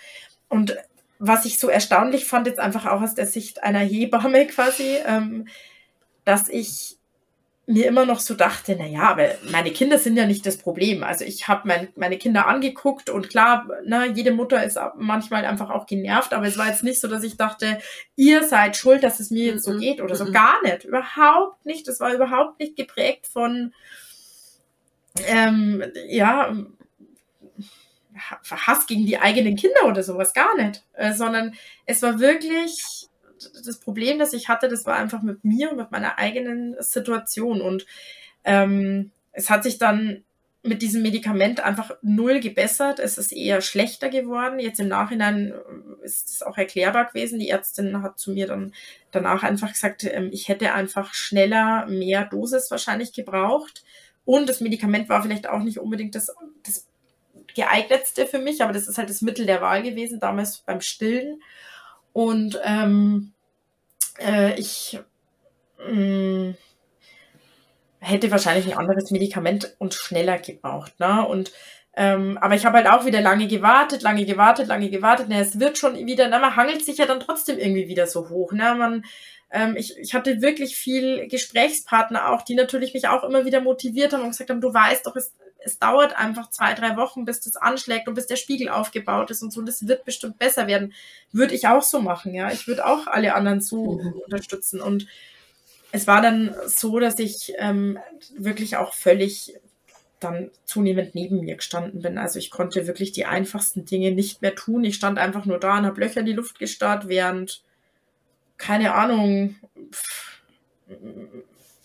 Und 0.49 0.77
was 1.21 1.45
ich 1.45 1.61
so 1.61 1.69
erstaunlich 1.69 2.25
fand, 2.25 2.49
jetzt 2.49 2.59
einfach 2.59 2.87
auch 2.87 3.01
aus 3.01 3.15
der 3.15 3.29
Sicht 3.29 3.63
einer 3.63 3.79
Hebamme 3.79 4.47
quasi, 4.49 4.97
ähm, 5.07 5.47
dass 6.25 6.49
ich 6.49 6.97
mir 7.67 7.87
immer 7.87 8.05
noch 8.05 8.19
so 8.19 8.35
dachte, 8.35 8.75
na 8.77 8.87
ja, 8.87 9.03
aber 9.03 9.31
meine 9.51 9.71
Kinder 9.71 9.97
sind 9.99 10.17
ja 10.17 10.27
nicht 10.27 10.45
das 10.45 10.57
Problem. 10.57 11.05
Also 11.05 11.25
ich 11.25 11.47
habe 11.47 11.69
mein, 11.69 11.89
meine 11.95 12.19
Kinder 12.19 12.49
angeguckt 12.49 13.09
und 13.09 13.31
klar, 13.31 13.69
na, 13.85 14.05
jede 14.07 14.33
Mutter 14.33 14.63
ist 14.65 14.79
manchmal 14.97 15.45
einfach 15.45 15.71
auch 15.71 15.87
genervt, 15.87 16.33
aber 16.33 16.47
es 16.47 16.59
war 16.59 16.67
jetzt 16.67 16.83
nicht 16.83 17.01
so, 17.01 17.07
dass 17.07 17.23
ich 17.23 17.37
dachte, 17.37 17.79
ihr 18.17 18.45
seid 18.45 18.77
schuld, 18.77 19.05
dass 19.05 19.21
es 19.21 19.31
mir 19.31 19.53
jetzt 19.53 19.65
so 19.65 19.79
geht 19.79 20.01
oder 20.01 20.17
so. 20.17 20.31
Gar 20.33 20.61
nicht. 20.65 20.85
Überhaupt 20.85 21.65
nicht. 21.65 21.87
Das 21.87 22.01
war 22.01 22.13
überhaupt 22.13 22.59
nicht 22.59 22.75
geprägt 22.75 23.29
von, 23.29 23.73
ähm, 25.27 25.85
ja, 26.09 26.55
Hass 28.51 28.87
gegen 28.87 29.07
die 29.07 29.19
eigenen 29.19 29.57
Kinder 29.57 29.87
oder 29.87 30.03
sowas. 30.03 30.35
Gar 30.35 30.57
nicht. 30.57 30.85
Äh, 30.95 31.15
sondern 31.15 31.55
es 31.87 32.03
war 32.03 32.19
wirklich 32.19 33.09
das 33.65 33.79
Problem, 33.79 34.19
das 34.19 34.33
ich 34.33 34.49
hatte, 34.49 34.69
das 34.69 34.87
war 34.87 34.97
einfach 34.97 35.23
mit 35.23 35.45
mir 35.45 35.71
und 35.71 35.77
mit 35.77 35.91
meiner 35.91 36.19
eigenen 36.19 36.77
Situation. 36.81 37.61
Und 37.61 37.87
ähm, 38.45 39.11
es 39.33 39.51
hat 39.51 39.63
sich 39.63 39.79
dann 39.79 40.25
mit 40.65 40.81
diesem 40.81 41.03
Medikament 41.03 41.61
einfach 41.61 41.97
null 42.03 42.39
gebessert. 42.39 43.01
Es 43.01 43.19
ist 43.19 43.33
eher 43.33 43.61
schlechter 43.61 44.09
geworden. 44.09 44.61
Jetzt 44.61 44.79
im 44.79 44.89
Nachhinein 44.89 45.53
äh, 45.53 46.05
ist 46.05 46.29
es 46.29 46.43
auch 46.43 46.57
erklärbar 46.57 47.07
gewesen. 47.07 47.41
Die 47.41 47.49
Ärztin 47.49 48.03
hat 48.03 48.19
zu 48.19 48.33
mir 48.33 48.47
dann 48.47 48.73
danach 49.11 49.43
einfach 49.43 49.73
gesagt, 49.73 50.05
ähm, 50.05 50.31
ich 50.33 50.49
hätte 50.49 50.73
einfach 50.73 51.15
schneller 51.15 51.87
mehr 51.87 52.25
Dosis 52.27 52.71
wahrscheinlich 52.71 53.13
gebraucht. 53.13 53.83
Und 54.25 54.49
das 54.49 54.61
Medikament 54.61 55.09
war 55.09 55.23
vielleicht 55.23 55.49
auch 55.49 55.63
nicht 55.63 55.79
unbedingt 55.79 56.15
das, 56.15 56.33
das 56.65 56.87
geeignetste 57.57 58.27
für 58.27 58.39
mich, 58.39 58.63
aber 58.63 58.73
das 58.73 58.87
ist 58.87 58.99
halt 58.99 59.11
das 59.11 59.21
Mittel 59.21 59.47
der 59.47 59.61
Wahl 59.61 59.83
gewesen, 59.83 60.21
damals 60.21 60.59
beim 60.59 60.81
Stillen. 60.81 61.43
Und 62.13 62.61
ähm, 62.65 63.33
äh, 64.21 64.59
ich 64.59 64.99
mh, 65.79 65.93
mm, 65.93 66.55
hätte 68.01 68.31
wahrscheinlich 68.31 68.67
ein 68.67 68.79
anderes 68.79 69.11
Medikament 69.11 69.75
und 69.79 69.95
schneller 69.95 70.39
gebraucht. 70.39 70.99
Ne? 70.99 71.27
Und 71.27 71.53
ähm, 71.95 72.39
aber 72.41 72.55
ich 72.55 72.65
habe 72.65 72.79
halt 72.79 72.87
auch 72.87 73.05
wieder 73.05 73.21
lange 73.21 73.47
gewartet, 73.47 74.03
lange 74.03 74.25
gewartet, 74.25 74.67
lange 74.67 74.89
gewartet. 74.89 75.27
Na, 75.29 75.41
es 75.41 75.61
wird 75.61 75.77
schon 75.77 75.95
wieder, 76.07 76.29
na, 76.29 76.39
man 76.39 76.57
hangelt 76.57 76.85
sich 76.85 76.99
ja 76.99 77.07
dann 77.07 77.21
trotzdem 77.21 77.59
irgendwie 77.59 77.87
wieder 77.87 78.07
so 78.07 78.31
hoch. 78.31 78.53
Ne? 78.53 78.75
Man, 78.75 79.05
ähm, 79.51 79.77
ich, 79.77 79.97
ich 79.99 80.15
hatte 80.15 80.41
wirklich 80.41 80.77
viel 80.77 81.29
Gesprächspartner 81.29 82.31
auch, 82.31 82.43
die 82.43 82.55
natürlich 82.55 82.95
mich 82.95 83.09
auch 83.09 83.25
immer 83.25 83.45
wieder 83.45 83.61
motiviert 83.61 84.15
haben 84.15 84.23
und 84.23 84.31
gesagt 84.31 84.49
haben, 84.49 84.63
du 84.63 84.73
weißt 84.73 85.07
doch, 85.07 85.17
es, 85.17 85.35
es 85.65 85.79
dauert 85.79 86.17
einfach 86.17 86.51
zwei, 86.51 86.75
drei 86.75 86.97
Wochen, 86.97 87.25
bis 87.25 87.41
das 87.41 87.57
anschlägt 87.57 88.09
und 88.09 88.15
bis 88.15 88.27
der 88.27 88.37
Spiegel 88.37 88.69
aufgebaut 88.69 89.31
ist 89.31 89.43
und 89.43 89.53
so. 89.53 89.63
Das 89.63 89.87
wird 89.87 90.05
bestimmt 90.05 90.39
besser 90.39 90.67
werden. 90.67 90.93
Würde 91.33 91.55
ich 91.55 91.67
auch 91.67 91.83
so 91.83 92.01
machen, 92.01 92.35
ja. 92.35 92.51
Ich 92.51 92.67
würde 92.67 92.87
auch 92.87 93.07
alle 93.07 93.35
anderen 93.35 93.61
so 93.61 93.99
mhm. 93.99 94.13
unterstützen. 94.25 94.81
Und 94.81 95.07
es 95.93 96.07
war 96.07 96.23
dann 96.23 96.55
so, 96.67 96.99
dass 96.99 97.19
ich 97.19 97.53
ähm, 97.59 97.99
wirklich 98.37 98.77
auch 98.77 98.95
völlig 98.95 99.55
dann 100.21 100.51
zunehmend 100.65 101.15
neben 101.15 101.41
mir 101.41 101.57
gestanden 101.57 102.03
bin. 102.03 102.19
Also 102.19 102.39
ich 102.39 102.51
konnte 102.51 102.87
wirklich 102.87 103.13
die 103.13 103.27
einfachsten 103.27 103.85
Dinge 103.85 104.13
nicht 104.13 104.41
mehr 104.41 104.55
tun. 104.55 104.85
Ich 104.85 104.95
stand 104.95 105.19
einfach 105.19 105.45
nur 105.45 105.59
da 105.59 105.79
und 105.79 105.87
habe 105.87 106.01
Löcher 106.01 106.21
in 106.21 106.27
die 106.27 106.33
Luft 106.33 106.59
gestarrt, 106.59 107.09
während, 107.09 107.63
keine 108.57 108.95
Ahnung, 108.95 109.57
pff, 109.91 110.43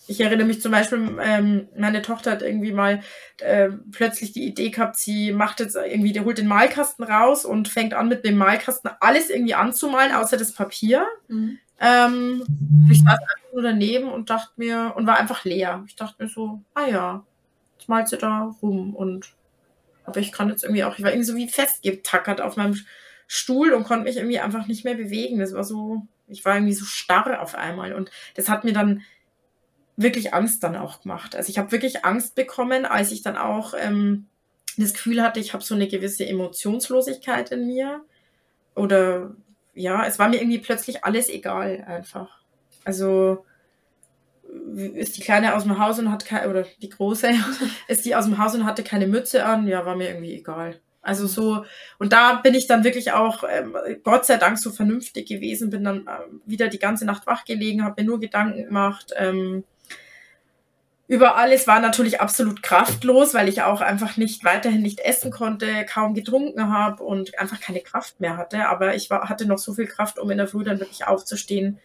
ich 0.07 0.21
erinnere 0.21 0.47
mich 0.47 0.61
zum 0.61 0.71
Beispiel, 0.71 1.17
ähm, 1.21 1.67
meine 1.77 2.01
Tochter 2.01 2.31
hat 2.31 2.41
irgendwie 2.41 2.71
mal 2.71 3.01
äh, 3.39 3.69
plötzlich 3.91 4.31
die 4.31 4.45
Idee 4.45 4.69
gehabt, 4.69 4.95
sie 4.95 5.31
macht 5.31 5.59
jetzt 5.59 5.75
irgendwie, 5.75 6.13
der 6.13 6.23
holt 6.23 6.37
den 6.37 6.47
Malkasten 6.47 7.03
raus 7.03 7.45
und 7.45 7.67
fängt 7.67 7.93
an 7.93 8.07
mit 8.07 8.25
dem 8.25 8.37
Malkasten 8.37 8.89
alles 8.99 9.29
irgendwie 9.29 9.55
anzumalen, 9.55 10.13
außer 10.13 10.37
das 10.37 10.53
Papier. 10.53 11.05
Mhm. 11.27 11.59
Ähm, 11.79 12.43
ich 12.89 13.03
saß 13.03 13.19
einfach 13.19 13.53
nur 13.53 13.61
daneben 13.61 14.09
und 14.09 14.29
dachte 14.29 14.51
mir, 14.55 14.93
und 14.95 15.05
war 15.05 15.17
einfach 15.17 15.43
leer. 15.43 15.83
Ich 15.87 15.95
dachte 15.95 16.23
mir 16.23 16.29
so, 16.29 16.61
ah 16.73 16.87
ja, 16.87 17.25
jetzt 17.77 17.89
malt 17.89 18.07
sie 18.07 18.17
da 18.17 18.55
rum 18.61 18.95
und 18.95 19.33
aber 20.05 20.21
ich 20.21 20.31
kann 20.31 20.49
jetzt 20.49 20.63
irgendwie 20.63 20.85
auch, 20.85 20.97
ich 20.97 21.03
war 21.03 21.11
irgendwie 21.11 21.27
so 21.27 21.35
wie 21.35 21.49
festgetackert 21.49 22.39
auf 22.39 22.55
meinem 22.55 22.79
Stuhl 23.27 23.73
und 23.73 23.83
konnte 23.83 24.05
mich 24.05 24.15
irgendwie 24.15 24.39
einfach 24.39 24.65
nicht 24.65 24.85
mehr 24.85 24.95
bewegen. 24.95 25.39
Das 25.39 25.53
war 25.53 25.65
so, 25.65 26.07
ich 26.27 26.45
war 26.45 26.55
irgendwie 26.55 26.73
so 26.73 26.85
starr 26.85 27.41
auf 27.41 27.55
einmal 27.55 27.93
und 27.93 28.09
das 28.35 28.47
hat 28.47 28.63
mir 28.63 28.71
dann 28.71 29.03
wirklich 29.97 30.33
Angst 30.33 30.63
dann 30.63 30.75
auch 30.75 31.01
gemacht. 31.01 31.35
Also 31.35 31.49
ich 31.49 31.57
habe 31.57 31.71
wirklich 31.71 32.05
Angst 32.05 32.35
bekommen, 32.35 32.85
als 32.85 33.11
ich 33.11 33.23
dann 33.23 33.35
auch 33.35 33.73
ähm, 33.77 34.27
das 34.77 34.93
Gefühl 34.93 35.21
hatte, 35.21 35.39
ich 35.39 35.53
habe 35.53 35.63
so 35.63 35.75
eine 35.75 35.87
gewisse 35.87 36.25
Emotionslosigkeit 36.25 37.51
in 37.51 37.65
mir. 37.65 38.01
Oder 38.75 39.35
ja, 39.73 40.05
es 40.05 40.19
war 40.19 40.29
mir 40.29 40.37
irgendwie 40.37 40.59
plötzlich 40.59 41.03
alles 41.03 41.29
egal 41.29 41.83
einfach. 41.87 42.41
Also 42.85 43.43
ist 44.95 45.17
die 45.17 45.21
Kleine 45.21 45.55
aus 45.55 45.63
dem 45.63 45.77
Haus 45.77 45.99
und 45.99 46.11
hat 46.11 46.25
keine, 46.25 46.49
oder 46.49 46.65
die 46.81 46.89
Große, 46.89 47.31
ist 47.87 48.05
die 48.05 48.15
aus 48.15 48.25
dem 48.25 48.37
Haus 48.37 48.55
und 48.55 48.65
hatte 48.65 48.83
keine 48.83 49.07
Mütze 49.07 49.45
an, 49.45 49.67
ja, 49.67 49.85
war 49.85 49.95
mir 49.95 50.09
irgendwie 50.09 50.35
egal. 50.35 50.79
Also 51.01 51.25
so, 51.25 51.65
und 51.99 52.11
da 52.11 52.35
bin 52.35 52.53
ich 52.53 52.67
dann 52.67 52.83
wirklich 52.83 53.13
auch, 53.13 53.43
ähm, 53.49 53.75
Gott 54.03 54.25
sei 54.25 54.37
Dank, 54.37 54.59
so 54.59 54.71
vernünftig 54.71 55.27
gewesen, 55.27 55.69
bin 55.69 55.83
dann 55.83 55.99
ähm, 55.99 56.41
wieder 56.45 56.67
die 56.67 56.79
ganze 56.79 57.05
Nacht 57.05 57.25
wach 57.27 57.45
gelegen, 57.45 57.83
habe 57.83 58.01
mir 58.01 58.07
nur 58.07 58.19
Gedanken 58.19 58.65
gemacht. 58.65 59.13
Ähm, 59.15 59.63
über 61.07 61.37
alles 61.37 61.67
war 61.67 61.79
natürlich 61.79 62.19
absolut 62.19 62.61
kraftlos, 62.61 63.33
weil 63.33 63.47
ich 63.47 63.61
auch 63.61 63.81
einfach 63.81 64.17
nicht 64.17 64.43
weiterhin 64.43 64.81
nicht 64.81 64.99
essen 64.99 65.31
konnte, 65.31 65.85
kaum 65.85 66.13
getrunken 66.13 66.71
habe 66.71 67.03
und 67.03 67.39
einfach 67.39 67.59
keine 67.61 67.79
Kraft 67.79 68.19
mehr 68.19 68.37
hatte. 68.37 68.67
Aber 68.67 68.95
ich 68.95 69.09
war, 69.09 69.29
hatte 69.29 69.45
noch 69.47 69.57
so 69.57 69.73
viel 69.73 69.87
Kraft, 69.87 70.19
um 70.19 70.29
in 70.31 70.37
der 70.37 70.47
Früh 70.47 70.63
dann 70.63 70.79
wirklich 70.79 71.07
aufzustehen 71.07 71.79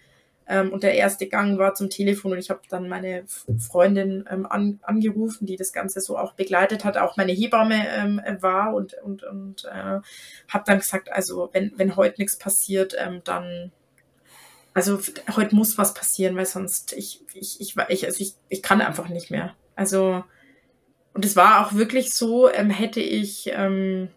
ähm, 0.49 0.73
und 0.73 0.83
der 0.83 0.95
erste 0.95 1.27
Gang 1.29 1.59
war 1.59 1.75
zum 1.75 1.89
Telefon 1.89 2.33
und 2.33 2.39
ich 2.39 2.51
habe 2.51 2.61
dann 2.69 2.89
meine 2.89 3.25
Freundin 3.59 4.25
ähm, 4.31 4.47
an, 4.47 4.81
angerufen, 4.83 5.47
die 5.47 5.57
das 5.57 5.73
Ganze 5.73 6.01
so 6.01 6.19
auch 6.19 6.35
begleitet 6.35 6.85
hat, 6.85 6.99
auch 6.99 7.17
meine 7.17 7.33
Hebamme 7.33 7.89
ähm, 7.89 8.21
war 8.41 8.75
und, 8.75 8.95
und, 9.03 9.23
und 9.23 9.65
äh, 9.65 10.01
habe 10.49 10.65
dann 10.67 10.79
gesagt, 10.79 11.13
also 11.13 11.49
wenn, 11.53 11.73
wenn 11.77 11.97
heute 11.97 12.21
nichts 12.21 12.37
passiert, 12.39 12.95
ähm, 12.99 13.23
dann 13.25 13.73
also 14.75 15.01
heute 15.37 15.55
muss 15.55 15.79
was 15.79 15.95
passieren, 15.95 16.37
weil 16.37 16.47
sonst 16.47 16.93
ich, 16.93 17.21
ich, 17.35 17.61
ich, 17.61 17.77
ich, 17.89 18.07
also 18.07 18.21
ich, 18.21 18.35
ich 18.49 18.63
kann 18.63 18.81
einfach 18.81 19.09
nicht 19.09 19.31
mehr. 19.31 19.55
Also, 19.77 20.25
und 21.15 21.25
es 21.25 21.37
war 21.37 21.67
auch 21.67 21.75
wirklich 21.75 22.15
so, 22.15 22.51
ähm, 22.51 22.71
hätte 22.71 23.01
ich, 23.01 23.51
ähm, 23.53 24.09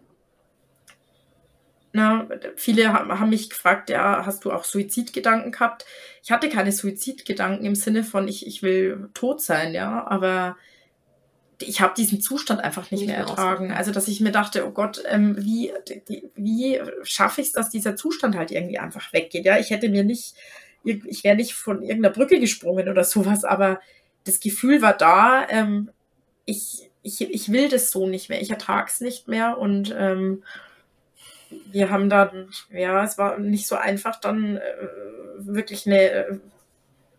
na, 1.92 2.28
viele 2.56 2.92
haben 2.92 3.30
mich 3.30 3.48
gefragt, 3.48 3.88
ja, 3.88 4.26
hast 4.26 4.44
du 4.44 4.52
auch 4.52 4.64
Suizidgedanken 4.64 5.52
gehabt? 5.52 5.86
Ich 6.22 6.30
hatte 6.30 6.48
keine 6.50 6.72
Suizidgedanken 6.72 7.64
im 7.64 7.74
Sinne 7.74 8.04
von, 8.04 8.28
ich, 8.28 8.46
ich 8.46 8.62
will 8.62 9.08
tot 9.14 9.40
sein, 9.40 9.72
ja, 9.72 10.06
aber 10.06 10.56
ich 11.62 11.80
habe 11.80 11.94
diesen 11.94 12.20
Zustand 12.20 12.60
einfach 12.62 12.90
nicht, 12.90 13.00
nicht 13.00 13.06
mehr 13.08 13.16
ertragen. 13.16 13.72
Also, 13.72 13.90
dass 13.90 14.08
ich 14.08 14.20
mir 14.20 14.32
dachte, 14.32 14.66
oh 14.66 14.70
Gott, 14.70 15.02
ähm, 15.06 15.36
wie, 15.38 15.72
die, 16.08 16.28
wie 16.34 16.80
schaffe 17.02 17.40
ich 17.40 17.48
es, 17.48 17.52
dass 17.52 17.70
dieser 17.70 17.96
Zustand 17.96 18.36
halt 18.36 18.50
irgendwie 18.50 18.78
einfach 18.78 19.12
weggeht? 19.12 19.44
Ja, 19.44 19.58
ich 19.58 19.70
hätte 19.70 19.88
mir 19.88 20.04
nicht, 20.04 20.34
ich 20.84 21.24
wäre 21.24 21.36
nicht 21.36 21.54
von 21.54 21.82
irgendeiner 21.82 22.14
Brücke 22.14 22.40
gesprungen 22.40 22.88
oder 22.88 23.04
sowas, 23.04 23.44
aber 23.44 23.80
das 24.24 24.40
Gefühl 24.40 24.82
war 24.82 24.92
da, 24.92 25.48
ähm, 25.48 25.90
ich, 26.44 26.90
ich, 27.02 27.20
ich 27.22 27.52
will 27.52 27.68
das 27.68 27.90
so 27.90 28.06
nicht 28.06 28.28
mehr, 28.28 28.42
ich 28.42 28.50
ertrage 28.50 28.90
es 28.92 29.00
nicht 29.00 29.28
mehr 29.28 29.58
und 29.58 29.94
ähm, 29.96 30.42
wir 31.70 31.90
haben 31.90 32.10
dann, 32.10 32.50
ja, 32.70 33.04
es 33.04 33.18
war 33.18 33.38
nicht 33.38 33.66
so 33.66 33.76
einfach, 33.76 34.20
dann 34.20 34.56
äh, 34.56 34.60
wirklich 35.38 35.86
eine, 35.86 36.40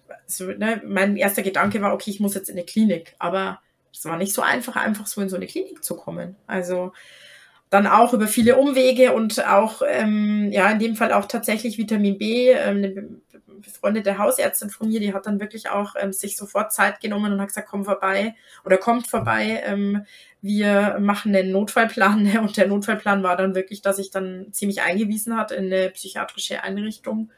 also, 0.10 0.46
ne, 0.46 0.82
mein 0.86 1.16
erster 1.16 1.44
Gedanke 1.44 1.82
war, 1.82 1.94
okay, 1.94 2.12
ich 2.12 2.20
muss 2.20 2.36
jetzt 2.36 2.50
in 2.50 2.58
eine 2.58 2.66
Klinik, 2.66 3.16
aber 3.20 3.62
es 3.98 4.06
war 4.06 4.18
nicht 4.18 4.34
so 4.34 4.42
einfach, 4.42 4.76
einfach 4.76 5.08
so 5.08 5.22
in 5.22 5.30
so 5.30 5.36
eine 5.36 5.48
Klinik 5.48 5.84
zu 5.84 5.96
kommen. 5.96 6.36
Also 6.46 6.94
dann 7.70 7.88
auch 7.88 8.14
über 8.14 8.28
viele 8.28 8.58
Umwege 8.58 9.14
und 9.14 9.46
auch, 9.46 9.82
ähm, 9.88 10.52
ja, 10.52 10.70
in 10.70 10.80
dem 10.80 10.96
Fall 10.96 11.12
auch 11.12 11.26
tatsächlich 11.26 11.78
Vitamin 11.78 12.18
B. 12.18 12.52
Ähm, 12.52 12.78
eine 12.78 13.10
befreundete 13.60 14.18
Hausärztin 14.18 14.70
von 14.70 14.88
mir, 14.88 15.00
die 15.00 15.14
hat 15.14 15.26
dann 15.26 15.40
wirklich 15.40 15.70
auch 15.70 15.96
ähm, 16.00 16.14
sich 16.14 16.38
sofort 16.38 16.72
Zeit 16.72 17.02
genommen 17.02 17.34
und 17.34 17.42
hat 17.42 17.48
gesagt, 17.48 17.68
komm 17.70 17.86
vorbei 17.86 18.36
oder 18.64 18.78
kommt 18.78 19.08
vorbei. 19.08 19.62
Ähm, 19.66 20.06
wir 20.42 20.98
machen 21.00 21.36
einen 21.36 21.52
Notfallplan 21.52 22.38
und 22.42 22.56
der 22.56 22.68
Notfallplan 22.68 23.24
war 23.24 23.36
dann 23.36 23.56
wirklich, 23.56 23.82
dass 23.82 24.00
ich 24.00 24.12
dann 24.12 24.48
ziemlich 24.52 24.82
eingewiesen 24.82 25.36
hat 25.36 25.52
in 25.52 25.66
eine 25.66 25.90
psychiatrische 25.90 26.64
Einrichtung. 26.64 27.32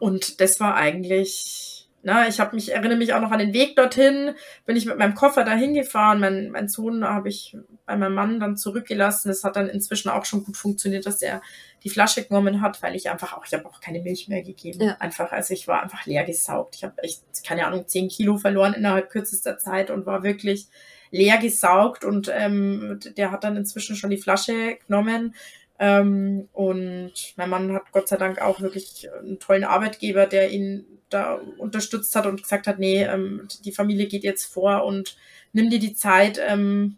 Und 0.00 0.40
das 0.40 0.58
war 0.60 0.74
eigentlich 0.74 1.77
na, 2.08 2.26
ich 2.26 2.40
habe 2.40 2.56
mich, 2.56 2.72
erinnere 2.72 2.96
mich 2.96 3.12
auch 3.12 3.20
noch 3.20 3.32
an 3.32 3.38
den 3.38 3.52
Weg 3.52 3.76
dorthin, 3.76 4.34
bin 4.64 4.76
ich 4.76 4.86
mit 4.86 4.96
meinem 4.96 5.14
Koffer 5.14 5.44
dahin 5.44 5.74
gefahren. 5.74 6.20
Mein, 6.20 6.48
mein 6.48 6.66
Sohn 6.66 7.04
habe 7.04 7.28
ich 7.28 7.54
bei 7.84 7.98
meinem 7.98 8.14
Mann 8.14 8.40
dann 8.40 8.56
zurückgelassen. 8.56 9.28
Es 9.28 9.44
hat 9.44 9.56
dann 9.56 9.68
inzwischen 9.68 10.08
auch 10.08 10.24
schon 10.24 10.42
gut 10.42 10.56
funktioniert, 10.56 11.04
dass 11.04 11.20
er 11.20 11.42
die 11.84 11.90
Flasche 11.90 12.24
genommen 12.24 12.62
hat, 12.62 12.82
weil 12.82 12.96
ich 12.96 13.10
einfach 13.10 13.36
auch, 13.36 13.44
ich 13.44 13.52
habe 13.52 13.66
auch 13.66 13.82
keine 13.82 14.00
Milch 14.00 14.26
mehr 14.26 14.42
gegeben. 14.42 14.80
Ja. 14.80 14.96
Einfach, 15.00 15.32
also 15.32 15.52
ich 15.52 15.68
war 15.68 15.82
einfach 15.82 16.06
leer 16.06 16.24
gesaugt. 16.24 16.76
Ich 16.76 16.84
habe 16.84 16.94
echt, 17.02 17.20
keine 17.46 17.66
Ahnung, 17.66 17.86
zehn 17.86 18.08
Kilo 18.08 18.38
verloren 18.38 18.72
innerhalb 18.72 19.10
kürzester 19.10 19.58
Zeit 19.58 19.90
und 19.90 20.06
war 20.06 20.22
wirklich 20.22 20.68
leer 21.10 21.36
gesaugt 21.36 22.04
und 22.04 22.32
ähm, 22.34 23.00
der 23.18 23.30
hat 23.32 23.44
dann 23.44 23.58
inzwischen 23.58 23.96
schon 23.96 24.08
die 24.08 24.16
Flasche 24.16 24.78
genommen. 24.86 25.34
Ähm, 25.78 26.48
und 26.52 27.12
mein 27.36 27.50
Mann 27.50 27.72
hat 27.72 27.92
Gott 27.92 28.08
sei 28.08 28.16
Dank 28.16 28.40
auch 28.40 28.60
wirklich 28.60 29.08
einen 29.12 29.38
tollen 29.38 29.64
Arbeitgeber, 29.64 30.26
der 30.26 30.50
ihn 30.50 30.84
da 31.08 31.34
unterstützt 31.56 32.14
hat 32.16 32.26
und 32.26 32.42
gesagt 32.42 32.66
hat, 32.66 32.78
nee, 32.78 33.04
ähm, 33.04 33.48
die 33.64 33.72
Familie 33.72 34.06
geht 34.06 34.24
jetzt 34.24 34.46
vor 34.52 34.84
und 34.84 35.16
nimm 35.52 35.70
dir 35.70 35.78
die 35.78 35.94
Zeit, 35.94 36.40
ähm, 36.44 36.96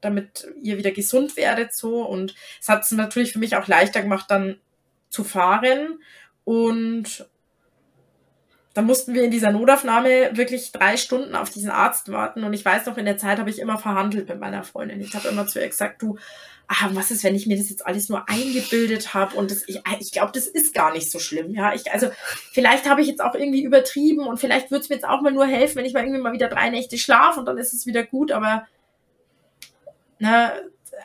damit 0.00 0.46
ihr 0.62 0.78
wieder 0.78 0.90
gesund 0.90 1.36
werdet 1.36 1.74
so. 1.74 2.02
Und 2.02 2.34
es 2.60 2.68
hat 2.68 2.82
es 2.82 2.90
natürlich 2.92 3.32
für 3.32 3.38
mich 3.38 3.56
auch 3.56 3.66
leichter 3.66 4.02
gemacht, 4.02 4.26
dann 4.30 4.58
zu 5.10 5.24
fahren. 5.24 6.00
Und 6.44 7.28
dann 8.78 8.86
mussten 8.86 9.12
wir 9.12 9.24
in 9.24 9.32
dieser 9.32 9.50
Notaufnahme 9.50 10.36
wirklich 10.36 10.70
drei 10.70 10.96
Stunden 10.96 11.34
auf 11.34 11.50
diesen 11.50 11.68
Arzt 11.68 12.12
warten. 12.12 12.44
Und 12.44 12.52
ich 12.52 12.64
weiß 12.64 12.86
noch, 12.86 12.96
in 12.96 13.06
der 13.06 13.18
Zeit 13.18 13.40
habe 13.40 13.50
ich 13.50 13.58
immer 13.58 13.76
verhandelt 13.76 14.28
mit 14.28 14.38
meiner 14.38 14.62
Freundin. 14.62 15.00
Ich 15.00 15.16
habe 15.16 15.26
immer 15.26 15.48
zu 15.48 15.58
ihr 15.58 15.66
gesagt, 15.66 16.00
du, 16.00 16.16
ah, 16.68 16.88
was 16.92 17.10
ist, 17.10 17.24
wenn 17.24 17.34
ich 17.34 17.48
mir 17.48 17.56
das 17.58 17.70
jetzt 17.70 17.84
alles 17.84 18.08
nur 18.08 18.28
eingebildet 18.28 19.14
habe 19.14 19.34
und 19.34 19.50
das, 19.50 19.64
ich, 19.66 19.82
ich 19.98 20.12
glaube, 20.12 20.30
das 20.32 20.46
ist 20.46 20.74
gar 20.74 20.92
nicht 20.92 21.10
so 21.10 21.18
schlimm. 21.18 21.50
Ja, 21.50 21.74
ich, 21.74 21.90
also 21.90 22.08
vielleicht 22.52 22.88
habe 22.88 23.00
ich 23.00 23.08
jetzt 23.08 23.20
auch 23.20 23.34
irgendwie 23.34 23.64
übertrieben 23.64 24.28
und 24.28 24.38
vielleicht 24.38 24.70
würde 24.70 24.84
es 24.84 24.88
mir 24.90 24.94
jetzt 24.94 25.08
auch 25.08 25.22
mal 25.22 25.32
nur 25.32 25.48
helfen, 25.48 25.78
wenn 25.78 25.84
ich 25.84 25.92
mal 25.92 26.04
irgendwie 26.04 26.20
mal 26.20 26.32
wieder 26.32 26.48
drei 26.48 26.70
Nächte 26.70 26.98
schlafe 26.98 27.40
und 27.40 27.46
dann 27.46 27.58
ist 27.58 27.72
es 27.72 27.84
wieder 27.84 28.04
gut, 28.04 28.30
aber 28.30 28.68
na, 30.20 30.52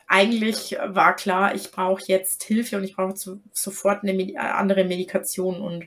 eigentlich 0.06 0.78
war 0.86 1.16
klar, 1.16 1.56
ich 1.56 1.72
brauche 1.72 2.04
jetzt 2.06 2.44
Hilfe 2.44 2.78
und 2.78 2.84
ich 2.84 2.96
brauche 2.96 3.16
so, 3.16 3.40
sofort 3.52 4.04
eine 4.04 4.14
Medi 4.14 4.38
andere 4.38 4.84
Medikation 4.84 5.60
und 5.60 5.86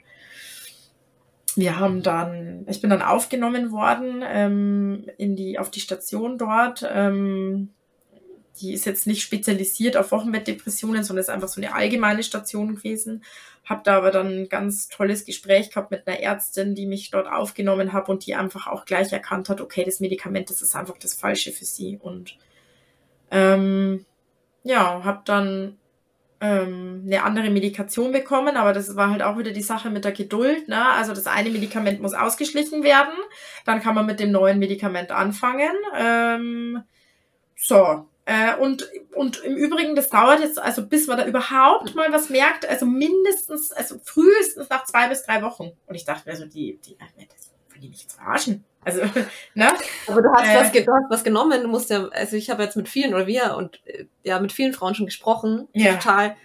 wir 1.57 1.79
haben 1.79 2.03
dann, 2.03 2.67
ich 2.69 2.81
bin 2.81 2.91
dann 2.91 3.03
aufgenommen 3.03 3.73
worden 3.73 4.23
ähm, 4.27 5.07
in 5.19 5.37
die, 5.37 5.59
auf 5.59 5.71
die 5.71 5.81
Station 5.81 6.39
dort. 6.39 6.87
Ähm, 6.89 7.71
die 8.61 8.73
ist 8.73 8.87
jetzt 8.87 9.07
nicht 9.07 9.23
spezialisiert 9.23 9.97
auf 9.97 10.13
Wochenbettdepressionen, 10.13 11.05
sondern 11.05 11.23
ist 11.23 11.31
einfach 11.31 11.49
so 11.49 11.61
eine 11.61 11.75
allgemeine 11.75 12.23
Station 12.23 12.77
gewesen. 12.77 13.25
Hab 13.65 13.85
da 13.85 13.97
aber 13.97 14.11
dann 14.11 14.29
ein 14.29 14.49
ganz 14.49 14.89
tolles 14.89 15.25
Gespräch 15.25 15.71
gehabt 15.71 15.91
mit 15.91 16.07
einer 16.07 16.21
Ärztin, 16.21 16.75
die 16.75 16.87
mich 16.87 17.11
dort 17.11 17.27
aufgenommen 17.27 17.93
hat 17.93 18.09
und 18.09 18.27
die 18.27 18.35
einfach 18.35 18.67
auch 18.67 18.85
gleich 18.85 19.13
erkannt 19.13 19.49
hat, 19.49 19.61
okay, 19.61 19.85
das 19.85 20.01
Medikament, 20.01 20.51
das 20.51 20.63
ist 20.63 20.77
einfach 20.77 20.99
das 20.99 21.15
Falsche 21.15 21.53
für 21.53 21.65
sie. 21.65 21.99
Und 22.01 22.37
ähm, 23.31 24.07
ja, 24.63 25.03
habe 25.05 25.23
dann 25.25 25.79
ähm, 26.41 27.05
eine 27.07 27.23
andere 27.23 27.51
Medikation 27.51 28.13
bekommen, 28.13 28.57
aber 28.57 28.73
das 28.73 28.95
war 28.97 29.11
halt 29.11 29.23
auch 29.23 29.39
wieder 29.39 29.53
die 29.53 29.63
Sache 29.63 29.91
mit 29.91 30.05
der 30.05 30.13
Geduld. 30.13 30.69
Ne? 30.69 30.87
Also 30.87 31.15
das 31.15 31.27
eine 31.27 31.51
Medikament 31.51 32.01
muss 32.01 32.15
ausgeschlichen 32.15 32.83
werden, 32.83 33.15
dann 33.65 33.81
kann 33.81 33.95
man 33.95 34.07
mit 34.07 34.21
dem 34.21 34.33
neuen 34.33 34.59
Medikament 34.59 35.11
anfangen. 35.11 35.73
Ähm, 35.97 36.83
so, 37.57 38.07
äh, 38.27 38.57
und, 38.57 38.91
und 39.15 39.39
im 39.45 39.55
Übrigen, 39.55 39.95
das 39.95 40.11
dauert 40.11 40.41
jetzt, 40.41 40.59
also 40.59 40.87
bis 40.87 41.07
man 41.07 41.17
da 41.17 41.27
überhaupt 41.27 41.95
mal 41.95 42.13
was 42.13 42.29
merkt, 42.29 42.69
also 42.69 42.85
mindestens, 42.85 43.73
also 43.73 43.99
frühestens 44.03 44.69
nach 44.69 44.85
zwei 44.85 45.09
bis 45.09 45.23
drei 45.23 45.43
Wochen. 45.43 45.71
Und 45.87 45.95
ich 45.95 46.05
dachte 46.05 46.29
mir 46.29 46.37
so, 46.37 46.45
die, 46.45 46.79
die, 46.85 46.99
das 46.99 47.53
will 47.71 47.81
die 47.81 47.89
mich 47.89 48.07
verarschen. 48.09 48.65
Also, 48.87 49.03
ne? 49.55 49.69
Aber 50.07 50.23
du 50.23 50.29
hast, 50.33 50.49
äh, 50.49 50.55
was, 50.55 50.73
du 50.73 50.93
hast 50.93 51.11
was 51.11 51.25
genommen, 51.25 51.63
du 51.63 51.69
musst 51.69 51.91
ja, 51.91 52.09
also 52.09 52.37
ich 52.37 52.51
habe 52.51 52.63
jetzt 52.63 52.77
mit 52.77 52.89
vielen 52.89 53.15
oder 53.15 53.27
wir 53.27 53.57
und 53.57 53.81
äh, 53.87 54.07
ja, 54.23 54.39
mit 54.41 54.53
vielen 54.53 54.73
Frauen 54.73 54.95
schon 54.95 55.07
gesprochen, 55.07 55.69
ja. 55.73 55.95
total 55.95 56.37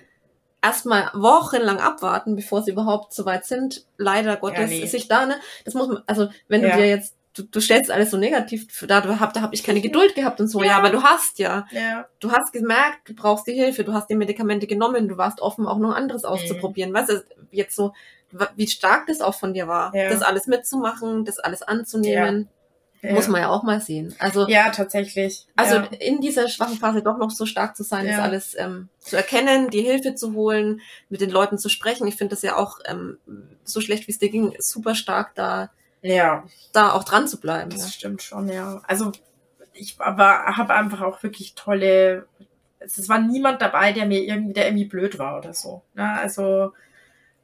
erstmal 0.62 1.10
wochenlang 1.14 1.80
abwarten, 1.80 2.36
bevor 2.36 2.64
sie 2.64 2.72
überhaupt 2.72 3.14
so 3.14 3.26
weit 3.26 3.46
sind. 3.46 3.86
Leider 3.98 4.38
Gottes 4.38 4.60
ja, 4.60 4.68
nee. 4.68 4.80
ist 4.80 4.92
sich 4.92 5.08
da, 5.08 5.26
ne? 5.26 5.36
Das 5.66 5.74
muss 5.74 5.88
man, 5.88 6.04
also 6.08 6.30
wenn 6.48 6.64
ja. 6.64 6.72
du 6.72 6.78
dir 6.78 6.88
jetzt 6.88 7.16
du, 7.34 7.44
du 7.44 7.60
stellst 7.62 7.92
alles 7.92 8.12
so 8.12 8.18
negativ 8.18 8.68
da, 8.88 9.02
da 9.02 9.20
habe 9.20 9.34
da 9.34 9.42
hab 9.42 9.54
ich 9.54 9.64
keine 9.64 9.82
Geduld 9.82 10.16
gehabt 10.16 10.40
und 10.40 10.48
so. 10.48 10.62
Ja. 10.62 10.72
ja, 10.72 10.78
aber 10.78 10.90
du 10.90 11.04
hast 11.04 11.40
ja. 11.40 11.66
ja. 11.72 12.08
Du 12.20 12.32
hast 12.32 12.52
gemerkt, 12.54 13.10
du 13.10 13.16
brauchst 13.16 13.48
die 13.48 13.54
Hilfe, 13.54 13.84
du 13.84 13.94
hast 13.94 14.10
die 14.10 14.16
Medikamente 14.16 14.68
genommen, 14.68 15.08
du 15.08 15.18
warst 15.18 15.42
offen, 15.42 15.68
auch 15.68 15.78
noch 15.78 15.96
anderes 15.96 16.26
auszuprobieren. 16.26 16.92
Mhm. 16.92 16.96
Weißt 16.96 17.10
du, 17.10 17.24
jetzt 17.52 17.76
so, 17.76 17.94
wie 18.56 18.68
stark 18.68 19.08
das 19.08 19.22
auch 19.22 19.36
von 19.36 19.54
dir 19.54 19.68
war, 19.68 19.94
ja. 19.96 20.10
das 20.10 20.22
alles 20.22 20.48
mitzumachen, 20.48 21.26
das 21.26 21.40
alles 21.40 21.62
anzunehmen. 21.62 22.50
Ja. 23.02 23.14
Muss 23.14 23.28
man 23.28 23.42
ja 23.42 23.50
auch 23.50 23.64
mal 23.64 23.82
sehen. 23.82 24.14
Also 24.20 24.48
ja, 24.48 24.70
tatsächlich. 24.70 25.48
Also 25.56 25.78
ja. 25.78 25.86
in 26.00 26.22
dieser 26.22 26.48
schwachen 26.50 26.78
Phase 26.78 27.02
doch 27.02 27.18
noch 27.18 27.32
so 27.32 27.48
stark 27.48 27.76
zu 27.76 27.82
sein, 27.84 28.06
ja. 28.06 28.12
das 28.12 28.20
alles 28.20 28.56
ähm, 28.56 28.90
zu 29.00 29.18
erkennen, 29.18 29.72
die 29.72 29.82
Hilfe 29.82 30.14
zu 30.14 30.34
holen, 30.34 30.82
mit 31.10 31.20
den 31.20 31.32
Leuten 31.32 31.58
zu 31.58 31.68
sprechen. 31.68 32.06
Ich 32.06 32.16
finde 32.16 32.36
das 32.36 32.44
ja 32.44 32.58
auch 32.58 32.78
ähm, 32.86 33.18
so 33.64 33.82
schlecht, 33.82 34.08
wie 34.08 34.12
es 34.12 34.20
dir 34.20 34.30
ging, 34.30 34.54
super 34.60 34.94
stark 34.94 35.34
da 35.34 35.72
ja. 36.02 36.44
da 36.74 36.92
auch 36.92 37.04
dran 37.04 37.28
zu 37.28 37.40
bleiben. 37.40 37.72
Das 37.72 37.94
stimmt 37.94 38.22
schon, 38.22 38.50
ja. 38.50 38.82
Also 38.88 39.12
ich 39.74 39.96
aber 40.00 40.46
habe 40.58 40.74
einfach 40.74 41.02
auch 41.02 41.24
wirklich 41.24 41.56
tolle, 41.56 42.28
es 42.80 43.10
war 43.10 43.20
niemand 43.20 43.62
dabei, 43.62 43.94
der 43.94 44.06
mir 44.06 44.22
irgendwie, 44.24 44.54
der 44.54 44.68
irgendwie 44.68 44.86
blöd 44.86 45.20
war 45.20 45.38
oder 45.38 45.54
so. 45.54 45.84
Ne? 45.94 46.12
Also 46.20 46.74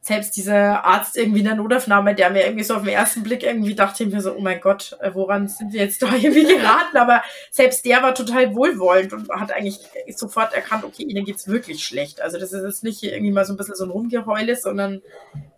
selbst 0.00 0.36
dieser 0.36 0.84
Arzt 0.84 1.16
irgendwie 1.16 1.40
in 1.40 1.44
der 1.44 1.54
Notaufnahme, 1.54 2.14
der 2.14 2.30
mir 2.30 2.44
irgendwie 2.44 2.64
so 2.64 2.74
auf 2.74 2.82
den 2.82 2.92
ersten 2.92 3.22
Blick 3.22 3.42
irgendwie 3.42 3.74
dachte 3.74 4.04
ich 4.04 4.10
mir 4.10 4.20
so, 4.20 4.34
oh 4.34 4.40
mein 4.40 4.60
Gott, 4.60 4.96
äh, 5.00 5.10
woran 5.12 5.48
sind 5.48 5.72
wir 5.72 5.82
jetzt 5.82 6.02
da 6.02 6.06
irgendwie 6.14 6.44
geraten? 6.44 6.96
Aber 6.96 7.22
selbst 7.50 7.84
der 7.84 8.02
war 8.02 8.14
total 8.14 8.54
wohlwollend 8.54 9.12
und 9.12 9.28
hat 9.30 9.52
eigentlich 9.52 9.78
sofort 10.16 10.54
erkannt, 10.54 10.84
okay, 10.84 11.02
ihnen 11.02 11.24
geht's 11.24 11.48
wirklich 11.48 11.84
schlecht. 11.84 12.20
Also 12.20 12.38
das 12.38 12.52
ist 12.52 12.64
jetzt 12.64 12.84
nicht 12.84 13.02
irgendwie 13.02 13.32
mal 13.32 13.44
so 13.44 13.52
ein 13.52 13.56
bisschen 13.56 13.74
so 13.74 13.84
ein 13.84 13.90
Rumgeheule, 13.90 14.56
sondern 14.56 15.02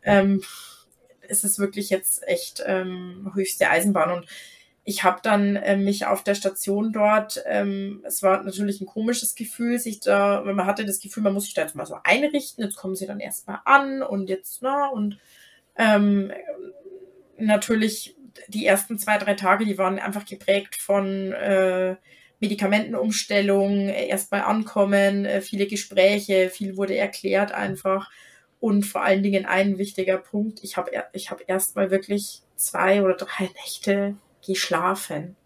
ähm, 0.02 0.42
es 1.28 1.44
ist 1.44 1.58
wirklich 1.58 1.90
jetzt 1.90 2.26
echt 2.26 2.62
ähm, 2.66 3.30
höchste 3.34 3.70
Eisenbahn. 3.70 4.10
Und 4.10 4.26
ich 4.84 5.04
habe 5.04 5.20
dann 5.22 5.56
äh, 5.56 5.76
mich 5.76 6.06
auf 6.06 6.24
der 6.24 6.34
Station 6.34 6.92
dort, 6.92 7.42
ähm, 7.46 8.02
es 8.06 8.22
war 8.22 8.42
natürlich 8.42 8.80
ein 8.80 8.86
komisches 8.86 9.34
Gefühl, 9.34 9.78
sich 9.78 10.00
da, 10.00 10.42
man 10.44 10.66
hatte 10.66 10.84
das 10.84 11.00
Gefühl, 11.00 11.22
man 11.22 11.34
muss 11.34 11.44
sich 11.44 11.54
da 11.54 11.62
jetzt 11.62 11.76
mal 11.76 11.86
so 11.86 11.96
einrichten, 12.02 12.64
jetzt 12.64 12.76
kommen 12.76 12.96
sie 12.96 13.06
dann 13.06 13.20
erstmal 13.20 13.60
an 13.64 14.02
und 14.02 14.28
jetzt, 14.28 14.62
na, 14.62 14.88
und 14.88 15.18
ähm, 15.76 16.32
natürlich 17.36 18.16
die 18.48 18.66
ersten 18.66 18.98
zwei, 18.98 19.18
drei 19.18 19.34
Tage, 19.34 19.64
die 19.64 19.78
waren 19.78 19.98
einfach 19.98 20.24
geprägt 20.24 20.76
von 20.76 21.32
äh, 21.32 21.96
Medikamentenumstellung, 22.40 23.88
erstmal 23.88 24.42
ankommen, 24.42 25.26
äh, 25.26 25.42
viele 25.42 25.66
Gespräche, 25.66 26.48
viel 26.48 26.76
wurde 26.76 26.96
erklärt 26.96 27.52
einfach. 27.52 28.10
Und 28.60 28.84
vor 28.84 29.02
allen 29.02 29.22
Dingen 29.22 29.46
ein 29.46 29.78
wichtiger 29.78 30.18
Punkt, 30.18 30.60
ich 30.62 30.76
habe 30.76 30.90
ich 31.12 31.30
hab 31.30 31.48
erstmal 31.48 31.90
wirklich 31.90 32.42
zwei 32.56 33.02
oder 33.02 33.14
drei 33.14 33.44
Nächte 33.64 34.16
geschlafen, 34.46 35.36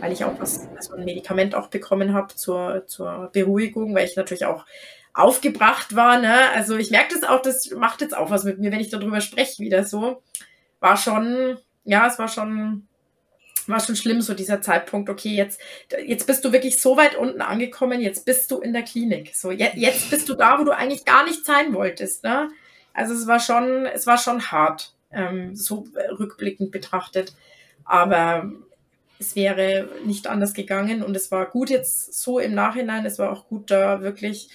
weil 0.00 0.12
ich 0.12 0.24
auch 0.24 0.38
was, 0.38 0.68
also 0.76 0.94
ein 0.94 1.04
Medikament 1.04 1.54
auch 1.54 1.68
bekommen 1.68 2.14
habe 2.14 2.34
zur, 2.34 2.86
zur 2.86 3.30
Beruhigung, 3.32 3.94
weil 3.94 4.06
ich 4.06 4.16
natürlich 4.16 4.44
auch 4.44 4.64
aufgebracht 5.14 5.96
war. 5.96 6.20
Ne? 6.20 6.50
Also 6.54 6.76
ich 6.76 6.90
merke 6.90 7.14
das 7.14 7.28
auch, 7.28 7.42
das 7.42 7.70
macht 7.72 8.00
jetzt 8.00 8.16
auch 8.16 8.30
was 8.30 8.44
mit 8.44 8.58
mir, 8.58 8.70
wenn 8.70 8.80
ich 8.80 8.90
darüber 8.90 9.20
spreche, 9.20 9.62
wieder 9.62 9.84
so. 9.84 10.22
War 10.80 10.96
schon, 10.96 11.58
ja, 11.84 12.06
es 12.06 12.18
war 12.18 12.28
schon, 12.28 12.86
war 13.66 13.80
schon 13.80 13.96
schlimm, 13.96 14.20
so 14.22 14.34
dieser 14.34 14.62
Zeitpunkt, 14.62 15.10
okay, 15.10 15.34
jetzt, 15.34 15.60
jetzt 16.06 16.26
bist 16.26 16.44
du 16.44 16.52
wirklich 16.52 16.80
so 16.80 16.96
weit 16.96 17.16
unten 17.16 17.40
angekommen, 17.40 18.00
jetzt 18.00 18.24
bist 18.24 18.50
du 18.50 18.60
in 18.60 18.72
der 18.72 18.82
Klinik. 18.82 19.34
So, 19.34 19.50
jetzt, 19.50 19.76
jetzt 19.76 20.08
bist 20.10 20.28
du 20.28 20.34
da, 20.34 20.58
wo 20.60 20.64
du 20.64 20.70
eigentlich 20.70 21.04
gar 21.04 21.24
nicht 21.24 21.44
sein 21.44 21.74
wolltest. 21.74 22.22
Ne? 22.22 22.50
Also 22.94 23.14
es 23.14 23.26
war 23.26 23.40
schon, 23.40 23.86
es 23.86 24.06
war 24.06 24.18
schon 24.18 24.50
hart, 24.50 24.94
ähm, 25.10 25.54
so 25.54 25.86
rückblickend 26.18 26.70
betrachtet. 26.70 27.34
Aber 27.88 28.52
es 29.18 29.34
wäre 29.34 29.88
nicht 30.04 30.28
anders 30.28 30.54
gegangen 30.54 31.02
und 31.02 31.16
es 31.16 31.30
war 31.32 31.46
gut 31.46 31.70
jetzt 31.70 32.14
so 32.22 32.38
im 32.38 32.54
Nachhinein. 32.54 33.04
Es 33.04 33.18
war 33.18 33.32
auch 33.32 33.48
gut, 33.48 33.70
da 33.70 34.02
wirklich 34.02 34.48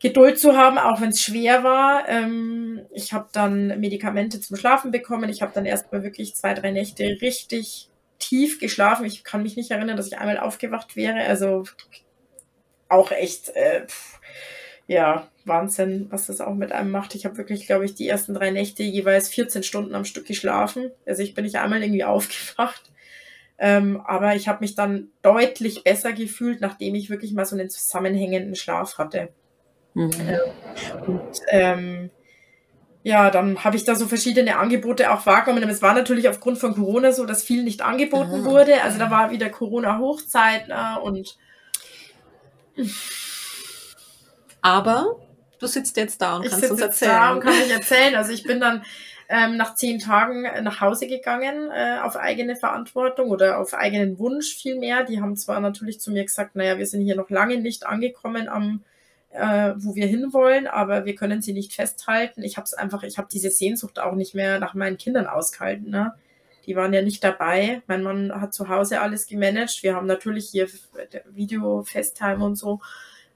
Geduld 0.00 0.38
zu 0.38 0.56
haben, 0.56 0.78
auch 0.78 1.00
wenn 1.00 1.10
es 1.10 1.20
schwer 1.20 1.62
war. 1.62 2.08
Ähm, 2.08 2.86
ich 2.92 3.12
habe 3.12 3.28
dann 3.32 3.80
Medikamente 3.80 4.40
zum 4.40 4.56
Schlafen 4.56 4.90
bekommen. 4.90 5.30
Ich 5.30 5.42
habe 5.42 5.52
dann 5.54 5.66
erstmal 5.66 6.02
wirklich 6.02 6.34
zwei, 6.34 6.54
drei 6.54 6.70
Nächte 6.70 7.04
richtig 7.20 7.88
tief 8.18 8.58
geschlafen. 8.58 9.04
Ich 9.06 9.24
kann 9.24 9.42
mich 9.42 9.56
nicht 9.56 9.70
erinnern, 9.70 9.96
dass 9.96 10.06
ich 10.06 10.18
einmal 10.18 10.38
aufgewacht 10.38 10.96
wäre. 10.96 11.20
Also 11.20 11.64
auch 12.88 13.12
echt, 13.12 13.50
äh, 13.50 13.86
ja, 14.90 15.28
Wahnsinn, 15.44 16.08
was 16.10 16.26
das 16.26 16.40
auch 16.40 16.54
mit 16.54 16.72
einem 16.72 16.90
macht. 16.90 17.14
Ich 17.14 17.24
habe 17.24 17.36
wirklich, 17.36 17.66
glaube 17.66 17.84
ich, 17.84 17.94
die 17.94 18.08
ersten 18.08 18.34
drei 18.34 18.50
Nächte 18.50 18.82
jeweils 18.82 19.28
14 19.28 19.62
Stunden 19.62 19.94
am 19.94 20.04
Stück 20.04 20.26
geschlafen. 20.26 20.90
Also 21.06 21.22
ich 21.22 21.32
bin 21.32 21.44
nicht 21.44 21.58
einmal 21.58 21.80
irgendwie 21.80 22.02
aufgewacht. 22.04 22.90
Ähm, 23.56 24.02
aber 24.04 24.34
ich 24.34 24.48
habe 24.48 24.62
mich 24.62 24.74
dann 24.74 25.10
deutlich 25.22 25.84
besser 25.84 26.12
gefühlt, 26.12 26.60
nachdem 26.60 26.96
ich 26.96 27.08
wirklich 27.08 27.32
mal 27.34 27.44
so 27.44 27.54
einen 27.54 27.70
zusammenhängenden 27.70 28.56
Schlaf 28.56 28.98
hatte. 28.98 29.28
Mhm. 29.94 30.10
Ähm, 30.26 31.02
und 31.06 31.40
ähm, 31.50 32.10
ja, 33.04 33.30
dann 33.30 33.62
habe 33.62 33.76
ich 33.76 33.84
da 33.84 33.94
so 33.94 34.08
verschiedene 34.08 34.56
Angebote 34.56 35.12
auch 35.12 35.24
wahrgenommen. 35.24 35.70
Es 35.70 35.82
war 35.82 35.94
natürlich 35.94 36.28
aufgrund 36.28 36.58
von 36.58 36.74
Corona 36.74 37.12
so, 37.12 37.26
dass 37.26 37.44
viel 37.44 37.62
nicht 37.62 37.82
angeboten 37.82 38.40
Aha. 38.40 38.44
wurde. 38.44 38.82
Also 38.82 38.98
da 38.98 39.08
war 39.08 39.30
wieder 39.30 39.50
Corona-Hochzeit 39.50 40.66
ne, 40.66 40.98
und 41.00 41.36
aber 44.62 45.16
du 45.58 45.66
sitzt 45.66 45.96
jetzt 45.96 46.20
da 46.20 46.36
und 46.36 46.44
ich 46.44 46.50
kannst 46.50 46.70
uns 46.70 46.80
erzählen. 46.80 47.12
Da 47.12 47.32
und 47.32 47.40
kann 47.40 47.54
ich 47.54 47.70
erzählen. 47.70 48.14
Also 48.14 48.32
ich 48.32 48.42
bin 48.42 48.60
dann 48.60 48.84
ähm, 49.28 49.56
nach 49.56 49.74
zehn 49.74 49.98
Tagen 49.98 50.42
nach 50.62 50.80
Hause 50.80 51.06
gegangen 51.06 51.70
äh, 51.70 51.98
auf 52.02 52.16
eigene 52.16 52.56
Verantwortung 52.56 53.30
oder 53.30 53.58
auf 53.58 53.74
eigenen 53.74 54.18
Wunsch 54.18 54.56
vielmehr. 54.56 55.04
Die 55.04 55.20
haben 55.20 55.36
zwar 55.36 55.60
natürlich 55.60 56.00
zu 56.00 56.10
mir 56.10 56.24
gesagt, 56.24 56.56
naja, 56.56 56.78
wir 56.78 56.86
sind 56.86 57.02
hier 57.02 57.16
noch 57.16 57.30
lange 57.30 57.58
nicht 57.58 57.86
angekommen 57.86 58.48
am 58.48 58.82
äh, 59.30 59.74
wo 59.76 59.94
wir 59.94 60.06
hinwollen, 60.06 60.66
aber 60.66 61.04
wir 61.04 61.14
können 61.14 61.40
sie 61.40 61.52
nicht 61.52 61.72
festhalten. 61.72 62.42
Ich 62.42 62.56
habe 62.56 62.64
es 62.64 62.74
einfach, 62.74 63.02
ich 63.04 63.16
habe 63.16 63.28
diese 63.30 63.50
Sehnsucht 63.50 63.98
auch 64.00 64.14
nicht 64.14 64.34
mehr 64.34 64.58
nach 64.58 64.74
meinen 64.74 64.98
Kindern 64.98 65.26
ausgehalten. 65.26 65.90
Ne? 65.90 66.14
Die 66.66 66.76
waren 66.76 66.92
ja 66.92 67.02
nicht 67.02 67.22
dabei. 67.22 67.82
Mein 67.86 68.02
Mann 68.02 68.40
hat 68.40 68.52
zu 68.52 68.68
Hause 68.68 69.00
alles 69.00 69.26
gemanagt. 69.26 69.82
Wir 69.82 69.94
haben 69.94 70.06
natürlich 70.06 70.48
hier 70.50 70.68
Video, 71.30 71.82
FaceTime 71.82 72.44
und 72.44 72.56
so. 72.56 72.80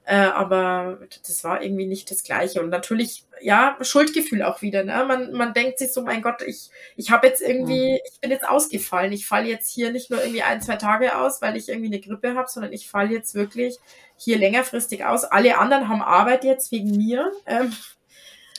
Äh, 0.07 0.17
aber 0.17 0.99
das 1.25 1.43
war 1.43 1.63
irgendwie 1.63 1.87
nicht 1.87 2.11
das 2.11 2.23
Gleiche. 2.23 2.61
Und 2.61 2.69
natürlich, 2.69 3.25
ja, 3.41 3.75
Schuldgefühl 3.81 4.43
auch 4.43 4.61
wieder. 4.61 4.83
Ne? 4.83 5.03
Man, 5.07 5.31
man 5.31 5.53
denkt 5.53 5.79
sich 5.79 5.91
so, 5.93 6.03
mein 6.03 6.21
Gott, 6.21 6.43
ich, 6.43 6.69
ich 6.95 7.09
habe 7.09 7.25
jetzt 7.25 7.41
irgendwie, 7.41 7.93
mhm. 7.93 7.99
ich 8.13 8.21
bin 8.21 8.29
jetzt 8.29 8.47
ausgefallen. 8.47 9.11
Ich 9.13 9.25
falle 9.25 9.47
jetzt 9.47 9.71
hier 9.71 9.91
nicht 9.91 10.11
nur 10.11 10.21
irgendwie 10.21 10.43
ein, 10.43 10.61
zwei 10.61 10.75
Tage 10.75 11.17
aus, 11.17 11.41
weil 11.41 11.57
ich 11.57 11.69
irgendwie 11.69 11.87
eine 11.87 11.99
Grippe 11.99 12.35
habe, 12.35 12.47
sondern 12.47 12.71
ich 12.71 12.87
falle 12.87 13.09
jetzt 13.09 13.33
wirklich 13.33 13.79
hier 14.15 14.37
längerfristig 14.37 15.03
aus. 15.05 15.23
Alle 15.23 15.57
anderen 15.57 15.89
haben 15.89 16.03
Arbeit 16.03 16.43
jetzt 16.43 16.71
wegen 16.71 16.95
mir. 16.95 17.31
Ähm, 17.47 17.73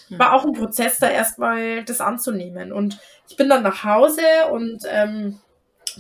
mhm. 0.09 0.19
War 0.19 0.33
auch 0.33 0.45
ein 0.45 0.53
Prozess, 0.53 0.99
da 0.99 1.09
erstmal 1.09 1.85
das 1.85 2.01
anzunehmen. 2.01 2.73
Und 2.73 2.99
ich 3.29 3.37
bin 3.37 3.49
dann 3.49 3.63
nach 3.63 3.85
Hause 3.85 4.23
und 4.51 4.83
ähm, 4.89 5.39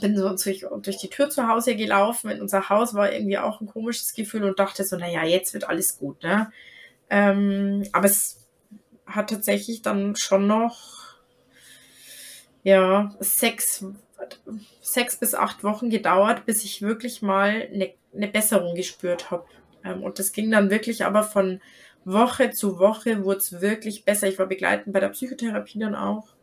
bin 0.01 0.17
so 0.17 0.29
durch, 0.29 0.67
durch 0.83 0.99
die 0.99 1.11
Tür 1.11 1.31
zu 1.31 1.49
Hause 1.49 1.77
gelaufen. 1.77 2.31
In 2.31 2.41
unser 2.41 2.69
Haus 2.69 2.95
war 2.95 3.13
irgendwie 3.13 3.39
auch 3.39 3.61
ein 3.61 3.67
komisches 3.67 4.15
Gefühl 4.15 4.45
und 4.45 4.59
dachte 4.59 4.85
so, 4.85 4.97
naja, 4.97 5.25
jetzt 5.25 5.55
wird 5.55 5.69
alles 5.69 5.99
gut, 5.99 6.23
ne? 6.23 6.51
Ähm, 7.09 7.85
aber 7.93 8.07
es 8.07 8.47
hat 9.07 9.31
tatsächlich 9.31 9.83
dann 9.83 10.17
schon 10.17 10.47
noch, 10.47 11.17
ja, 12.63 13.15
sechs, 13.21 13.85
sechs 14.81 15.17
bis 15.17 15.35
acht 15.35 15.63
Wochen 15.63 15.91
gedauert, 15.91 16.47
bis 16.47 16.65
ich 16.65 16.83
wirklich 16.83 17.23
mal 17.23 17.69
eine, 17.73 17.93
eine 18.15 18.29
Besserung 18.29 18.75
gespürt 18.75 19.31
habe. 19.31 19.45
Ähm, 19.85 20.03
und 20.03 20.19
das 20.19 20.33
ging 20.33 20.51
dann 20.51 20.71
wirklich 20.71 21.05
aber 21.05 21.23
von 21.23 21.61
Woche 22.05 22.51
zu 22.51 22.79
Woche 22.79 23.25
wurde 23.25 23.39
es 23.39 23.61
wirklich 23.61 24.05
besser. 24.05 24.29
Ich 24.29 24.39
war 24.39 24.47
begleitend 24.47 24.93
bei 24.93 25.01
der 25.01 25.09
Psychotherapie 25.09 25.81
dann 25.81 25.97
auch 25.97 26.36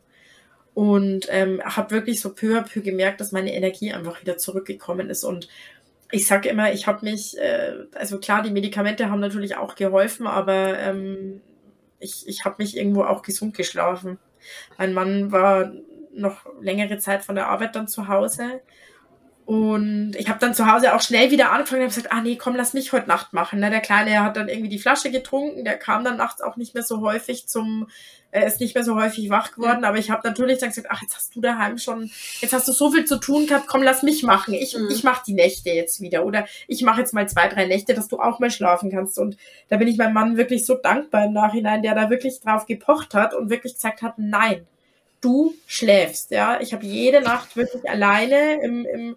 und 0.74 1.26
ähm, 1.30 1.62
habe 1.64 1.94
wirklich 1.94 2.20
so 2.20 2.34
peu 2.34 2.58
à 2.58 2.62
peu 2.62 2.80
gemerkt, 2.80 3.20
dass 3.20 3.32
meine 3.32 3.54
Energie 3.54 3.92
einfach 3.92 4.20
wieder 4.20 4.36
zurückgekommen 4.36 5.08
ist 5.08 5.24
und 5.24 5.48
ich 6.10 6.26
sage 6.26 6.48
immer, 6.48 6.72
ich 6.72 6.86
habe 6.86 7.04
mich, 7.04 7.36
äh, 7.38 7.72
also 7.94 8.18
klar, 8.18 8.42
die 8.42 8.50
Medikamente 8.50 9.10
haben 9.10 9.20
natürlich 9.20 9.56
auch 9.56 9.74
geholfen, 9.74 10.26
aber 10.26 10.78
ähm, 10.78 11.40
ich, 11.98 12.28
ich 12.28 12.44
habe 12.44 12.56
mich 12.58 12.76
irgendwo 12.76 13.02
auch 13.02 13.22
gesund 13.22 13.56
geschlafen. 13.56 14.18
Mein 14.78 14.92
Mann 14.92 15.32
war 15.32 15.72
noch 16.12 16.46
längere 16.60 16.98
Zeit 16.98 17.24
von 17.24 17.34
der 17.34 17.48
Arbeit 17.48 17.74
dann 17.74 17.88
zu 17.88 18.06
Hause 18.06 18.60
und 19.46 20.14
ich 20.16 20.30
habe 20.30 20.38
dann 20.38 20.54
zu 20.54 20.72
Hause 20.72 20.94
auch 20.94 21.02
schnell 21.02 21.30
wieder 21.30 21.52
angefangen 21.52 21.82
und 21.82 21.90
habe 21.90 21.94
gesagt, 21.94 22.14
ah 22.14 22.22
nee, 22.22 22.36
komm, 22.36 22.56
lass 22.56 22.72
mich 22.72 22.92
heute 22.92 23.08
Nacht 23.08 23.34
machen. 23.34 23.60
Ne? 23.60 23.68
Der 23.68 23.80
Kleine 23.80 24.22
hat 24.22 24.36
dann 24.38 24.48
irgendwie 24.48 24.70
die 24.70 24.78
Flasche 24.78 25.10
getrunken, 25.10 25.64
der 25.64 25.76
kam 25.76 26.02
dann 26.02 26.16
nachts 26.16 26.40
auch 26.40 26.56
nicht 26.56 26.72
mehr 26.72 26.82
so 26.82 27.02
häufig 27.02 27.46
zum, 27.46 27.88
er 28.30 28.46
ist 28.46 28.58
nicht 28.60 28.74
mehr 28.74 28.84
so 28.84 28.96
häufig 28.96 29.28
wach 29.28 29.52
geworden, 29.52 29.82
ja. 29.82 29.88
aber 29.88 29.98
ich 29.98 30.10
habe 30.10 30.26
natürlich 30.26 30.60
dann 30.60 30.70
gesagt, 30.70 30.86
ach, 30.90 31.02
jetzt 31.02 31.14
hast 31.14 31.36
du 31.36 31.42
daheim 31.42 31.76
schon, 31.76 32.10
jetzt 32.40 32.54
hast 32.54 32.66
du 32.68 32.72
so 32.72 32.90
viel 32.90 33.04
zu 33.04 33.20
tun 33.20 33.46
gehabt, 33.46 33.66
komm, 33.66 33.82
lass 33.82 34.02
mich 34.02 34.22
machen. 34.22 34.54
Ich, 34.54 34.78
mhm. 34.78 34.88
ich 34.90 35.04
mache 35.04 35.24
die 35.26 35.34
Nächte 35.34 35.68
jetzt 35.70 36.00
wieder. 36.00 36.24
Oder 36.24 36.46
ich 36.66 36.82
mache 36.82 37.00
jetzt 37.00 37.12
mal 37.12 37.28
zwei, 37.28 37.46
drei 37.48 37.66
Nächte, 37.66 37.92
dass 37.92 38.08
du 38.08 38.18
auch 38.18 38.38
mal 38.38 38.50
schlafen 38.50 38.90
kannst. 38.90 39.18
Und 39.18 39.36
da 39.68 39.76
bin 39.76 39.88
ich 39.88 39.98
meinem 39.98 40.14
Mann 40.14 40.38
wirklich 40.38 40.64
so 40.64 40.74
dankbar 40.74 41.26
im 41.26 41.34
Nachhinein, 41.34 41.82
der 41.82 41.94
da 41.94 42.08
wirklich 42.08 42.40
drauf 42.40 42.64
gepocht 42.64 43.12
hat 43.12 43.34
und 43.34 43.50
wirklich 43.50 43.74
gesagt 43.74 44.00
hat, 44.00 44.14
nein, 44.16 44.66
du 45.24 45.54
schläfst. 45.66 46.30
Ja, 46.30 46.60
ich 46.60 46.72
habe 46.72 46.84
jede 46.84 47.20
Nacht 47.20 47.56
wirklich 47.56 47.88
alleine 47.88 48.62
im, 48.62 48.84
im 48.86 49.16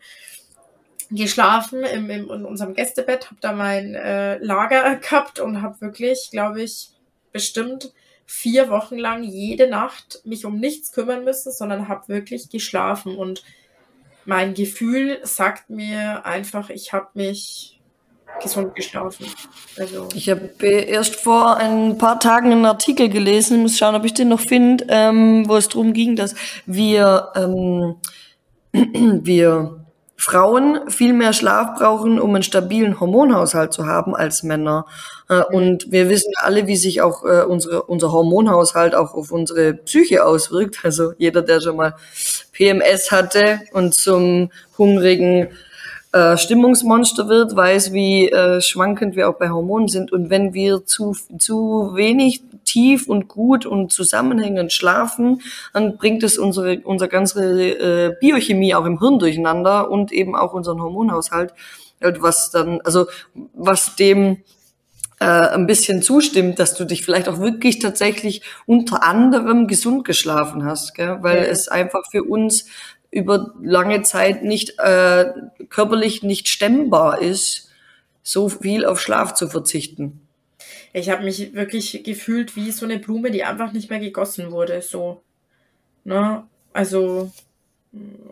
geschlafen 1.09 1.83
im, 1.83 2.09
im, 2.09 2.29
in 2.29 2.45
unserem 2.45 2.73
Gästebett, 2.73 3.27
habe 3.27 3.39
da 3.39 3.53
mein 3.53 3.95
äh, 3.95 4.37
Lager 4.39 4.95
gehabt 5.01 5.39
und 5.39 5.61
habe 5.61 5.79
wirklich, 5.81 6.29
glaube 6.31 6.61
ich, 6.61 6.89
bestimmt 7.31 7.93
vier 8.25 8.69
Wochen 8.69 8.97
lang 8.97 9.23
jede 9.23 9.69
Nacht 9.69 10.21
mich 10.25 10.43
um 10.43 10.59
nichts 10.59 10.91
kümmern 10.91 11.23
müssen, 11.23 11.51
sondern 11.51 11.87
habe 11.87 12.09
wirklich 12.09 12.49
geschlafen 12.49 13.15
und 13.15 13.43
mein 14.25 14.53
Gefühl 14.53 15.19
sagt 15.23 15.69
mir 15.69 16.25
einfach, 16.25 16.69
ich 16.69 16.91
habe 16.91 17.07
mich 17.13 17.76
gesund 18.41 18.75
geschlafen. 18.75 19.25
Also. 19.77 20.07
Ich 20.13 20.29
habe 20.29 20.49
erst 20.65 21.15
vor 21.15 21.57
ein 21.57 21.97
paar 21.97 22.19
Tagen 22.19 22.51
einen 22.51 22.65
Artikel 22.65 23.09
gelesen, 23.09 23.61
muss 23.61 23.77
schauen, 23.77 23.95
ob 23.95 24.05
ich 24.05 24.13
den 24.13 24.29
noch 24.29 24.39
finde, 24.39 24.85
ähm, 24.89 25.47
wo 25.47 25.55
es 25.55 25.67
darum 25.67 25.93
ging, 25.93 26.15
dass 26.15 26.35
wir, 26.65 27.29
ähm, 27.35 27.95
wir 29.23 29.87
Frauen 30.19 30.89
viel 30.89 31.13
mehr 31.13 31.31
Schlaf 31.31 31.77
brauchen, 31.77 32.19
um 32.19 32.33
einen 32.33 32.43
stabilen 32.43 32.99
Hormonhaushalt 32.99 33.71
zu 33.71 33.85
haben 33.85 34.15
als 34.15 34.41
Männer. 34.41 34.87
Äh, 35.29 35.43
und 35.43 35.91
wir 35.91 36.09
wissen 36.09 36.33
alle, 36.37 36.65
wie 36.65 36.75
sich 36.75 37.01
auch 37.01 37.23
äh, 37.23 37.43
unsere, 37.43 37.83
unser 37.83 38.11
Hormonhaushalt 38.11 38.95
auch 38.95 39.13
auf 39.13 39.31
unsere 39.31 39.75
Psyche 39.75 40.25
auswirkt. 40.25 40.79
Also 40.83 41.13
jeder, 41.19 41.43
der 41.43 41.61
schon 41.61 41.75
mal 41.75 41.95
PMS 42.51 43.11
hatte 43.11 43.61
und 43.73 43.93
zum 43.93 44.49
hungrigen 44.77 45.49
äh, 46.17 46.37
Stimmungsmonster 46.37 47.29
wird, 47.29 47.55
weiß, 47.55 47.93
wie 47.93 48.29
äh, 48.29 48.59
schwankend 48.59 49.15
wir 49.15 49.29
auch 49.29 49.37
bei 49.37 49.49
Hormonen 49.49 49.87
sind. 49.87 50.11
Und 50.11 50.31
wenn 50.31 50.53
wir 50.53 50.83
zu, 50.85 51.15
zu 51.37 51.91
wenig 51.93 52.41
tief 52.65 53.07
und 53.07 53.27
gut 53.27 53.65
und 53.67 53.93
zusammenhängend 53.93 54.73
schlafen, 54.73 55.41
dann 55.73 55.97
bringt 55.97 56.23
es 56.23 56.39
unsere, 56.39 56.79
unsere 56.79 57.09
ganze 57.09 57.69
äh, 57.69 58.15
Biochemie 58.19 58.73
auch 58.73 58.85
im 58.85 58.99
Hirn 58.99 59.19
durcheinander 59.19 59.91
und 59.91 60.11
eben 60.11 60.35
auch 60.35 60.53
unseren 60.53 60.81
Hormonhaushalt, 60.81 61.53
was 61.99 62.49
dann, 62.49 62.81
also 62.81 63.05
was 63.53 63.95
dem 63.95 64.37
äh, 65.19 65.25
ein 65.25 65.67
bisschen 65.67 66.01
zustimmt, 66.01 66.59
dass 66.59 66.75
du 66.75 66.85
dich 66.85 67.03
vielleicht 67.03 67.27
auch 67.29 67.39
wirklich 67.39 67.79
tatsächlich 67.79 68.41
unter 68.65 69.03
anderem 69.03 69.67
gesund 69.67 70.05
geschlafen 70.05 70.65
hast, 70.65 70.93
gell? 70.93 71.17
weil 71.21 71.37
ja. 71.37 71.43
es 71.43 71.67
einfach 71.67 72.01
für 72.11 72.23
uns 72.23 72.65
über 73.11 73.53
lange 73.61 74.01
Zeit 74.03 74.43
nicht 74.43 74.77
äh, 74.79 75.25
körperlich 75.69 76.23
nicht 76.23 76.47
stemmbar 76.47 77.21
ist, 77.21 77.69
so 78.23 78.49
viel 78.49 78.85
auf 78.85 78.99
Schlaf 78.99 79.33
zu 79.33 79.47
verzichten. 79.47 80.21
Ich 80.93 81.09
habe 81.09 81.23
mich 81.23 81.53
wirklich 81.53 82.03
gefühlt 82.03 82.55
wie 82.55 82.71
so 82.71 82.85
eine 82.85 82.99
Blume, 82.99 83.31
die 83.31 83.43
einfach 83.43 83.71
nicht 83.71 83.89
mehr 83.89 83.99
gegossen 83.99 84.51
wurde, 84.51 84.81
so. 84.81 85.21
Ne? 86.03 86.43
Also 86.73 87.31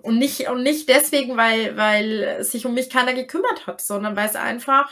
und 0.01 0.17
nicht 0.17 0.49
und 0.49 0.63
nicht 0.63 0.89
deswegen, 0.89 1.37
weil 1.37 1.77
weil 1.77 2.43
sich 2.43 2.65
um 2.65 2.73
mich 2.73 2.89
keiner 2.89 3.13
gekümmert 3.13 3.67
hat, 3.67 3.81
sondern 3.81 4.15
weil 4.15 4.27
es 4.27 4.35
einfach 4.35 4.89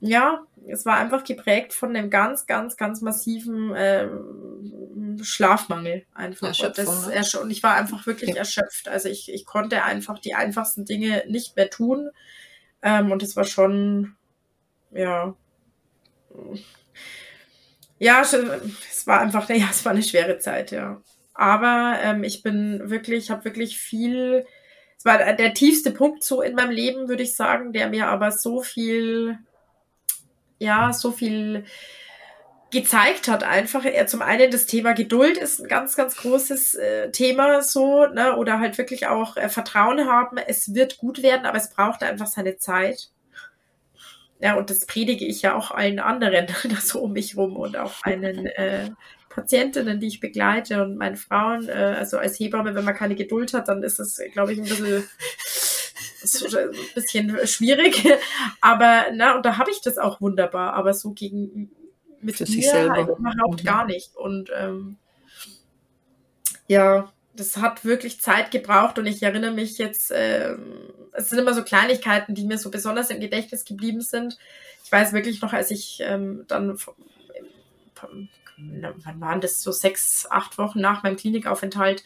ja, 0.00 0.44
es 0.68 0.84
war 0.84 0.96
einfach 0.96 1.24
geprägt 1.24 1.72
von 1.72 1.94
einem 1.94 2.10
ganz, 2.10 2.46
ganz, 2.46 2.76
ganz 2.76 3.00
massiven 3.00 3.72
ähm, 3.76 5.18
Schlafmangel 5.22 6.04
einfach. 6.14 6.48
Und, 6.48 6.78
das, 6.78 7.34
ne? 7.34 7.40
und 7.40 7.50
ich 7.50 7.62
war 7.62 7.74
einfach 7.74 8.06
wirklich 8.06 8.30
ja. 8.30 8.36
erschöpft. 8.36 8.88
Also 8.88 9.08
ich, 9.08 9.32
ich 9.32 9.46
konnte 9.46 9.84
einfach 9.84 10.18
die 10.18 10.34
einfachsten 10.34 10.84
Dinge 10.84 11.24
nicht 11.28 11.56
mehr 11.56 11.70
tun. 11.70 12.10
Ähm, 12.82 13.12
und 13.12 13.22
es 13.22 13.36
war 13.36 13.44
schon, 13.44 14.16
ja, 14.90 15.34
ja, 17.98 18.20
es 18.20 19.06
war 19.06 19.20
einfach, 19.20 19.48
ja, 19.50 19.68
es 19.70 19.84
war 19.84 19.92
eine 19.92 20.02
schwere 20.02 20.38
Zeit, 20.38 20.70
ja. 20.70 21.00
Aber 21.34 21.98
ähm, 22.02 22.24
ich 22.24 22.42
bin 22.42 22.88
wirklich, 22.90 23.30
habe 23.30 23.44
wirklich 23.44 23.78
viel, 23.78 24.46
es 24.96 25.04
war 25.04 25.18
der 25.18 25.54
tiefste 25.54 25.90
Punkt 25.90 26.24
so 26.24 26.40
in 26.40 26.54
meinem 26.54 26.70
Leben, 26.70 27.08
würde 27.08 27.22
ich 27.22 27.36
sagen, 27.36 27.72
der 27.72 27.88
mir 27.88 28.08
aber 28.08 28.30
so 28.32 28.62
viel 28.62 29.38
ja, 30.58 30.92
so 30.92 31.12
viel 31.12 31.64
gezeigt 32.70 33.28
hat 33.28 33.42
einfach. 33.44 33.84
Er 33.84 34.06
zum 34.06 34.22
einen 34.22 34.50
das 34.50 34.66
Thema 34.66 34.92
Geduld 34.92 35.38
ist 35.38 35.60
ein 35.60 35.68
ganz, 35.68 35.96
ganz 35.96 36.16
großes 36.16 36.74
äh, 36.74 37.10
Thema 37.10 37.62
so, 37.62 38.06
ne? 38.06 38.36
Oder 38.36 38.60
halt 38.60 38.76
wirklich 38.78 39.06
auch 39.06 39.36
äh, 39.36 39.48
Vertrauen 39.48 40.06
haben. 40.06 40.36
Es 40.38 40.74
wird 40.74 40.98
gut 40.98 41.22
werden, 41.22 41.46
aber 41.46 41.58
es 41.58 41.70
braucht 41.70 42.02
einfach 42.02 42.26
seine 42.26 42.58
Zeit. 42.58 43.10
Ja, 44.40 44.56
und 44.56 44.68
das 44.68 44.80
predige 44.80 45.24
ich 45.24 45.42
ja 45.42 45.54
auch 45.54 45.70
allen 45.70 45.98
anderen 45.98 46.46
so 46.80 47.00
um 47.00 47.12
mich 47.12 47.36
rum 47.36 47.56
und 47.56 47.76
auch 47.76 48.02
einen 48.02 48.46
äh, 48.46 48.90
Patientinnen, 49.30 50.00
die 50.00 50.08
ich 50.08 50.20
begleite 50.20 50.82
und 50.82 50.96
meinen 50.96 51.16
Frauen, 51.16 51.68
äh, 51.68 51.72
also 51.72 52.18
als 52.18 52.38
Hebamme, 52.38 52.74
wenn 52.74 52.84
man 52.84 52.94
keine 52.94 53.14
Geduld 53.14 53.54
hat, 53.54 53.68
dann 53.68 53.82
ist 53.82 53.98
das, 53.98 54.20
glaube 54.32 54.52
ich, 54.52 54.58
ein 54.58 54.64
bisschen 54.64 55.08
ist 56.22 56.56
ein 56.56 56.70
bisschen 56.94 57.46
schwierig. 57.46 58.06
Aber, 58.60 59.06
na, 59.12 59.36
und 59.36 59.46
da 59.46 59.58
habe 59.58 59.70
ich 59.70 59.80
das 59.80 59.98
auch 59.98 60.20
wunderbar. 60.20 60.74
Aber 60.74 60.94
so 60.94 61.12
gegen 61.12 61.70
mit 62.20 62.36
Für 62.36 62.44
mir 62.44 62.90
halt 62.90 63.08
überhaupt 63.08 63.62
mhm. 63.62 63.66
gar 63.66 63.86
nicht. 63.86 64.16
Und 64.16 64.50
ähm, 64.54 64.96
ja, 66.66 67.12
das 67.34 67.56
hat 67.56 67.84
wirklich 67.84 68.20
Zeit 68.20 68.50
gebraucht 68.50 68.98
und 68.98 69.06
ich 69.06 69.22
erinnere 69.22 69.52
mich 69.52 69.78
jetzt, 69.78 70.10
äh, 70.10 70.56
es 71.12 71.28
sind 71.28 71.38
immer 71.38 71.54
so 71.54 71.62
Kleinigkeiten, 71.62 72.34
die 72.34 72.44
mir 72.44 72.58
so 72.58 72.70
besonders 72.70 73.10
im 73.10 73.20
Gedächtnis 73.20 73.64
geblieben 73.64 74.00
sind. 74.00 74.38
Ich 74.84 74.90
weiß 74.90 75.12
wirklich 75.12 75.40
noch, 75.42 75.52
als 75.52 75.70
ich 75.70 75.98
ähm, 76.00 76.44
dann, 76.48 76.78
wann 78.56 79.20
waren 79.20 79.40
das, 79.40 79.62
so 79.62 79.70
sechs, 79.72 80.26
acht 80.30 80.58
Wochen 80.58 80.80
nach 80.80 81.02
meinem 81.02 81.16
Klinikaufenthalt, 81.16 82.04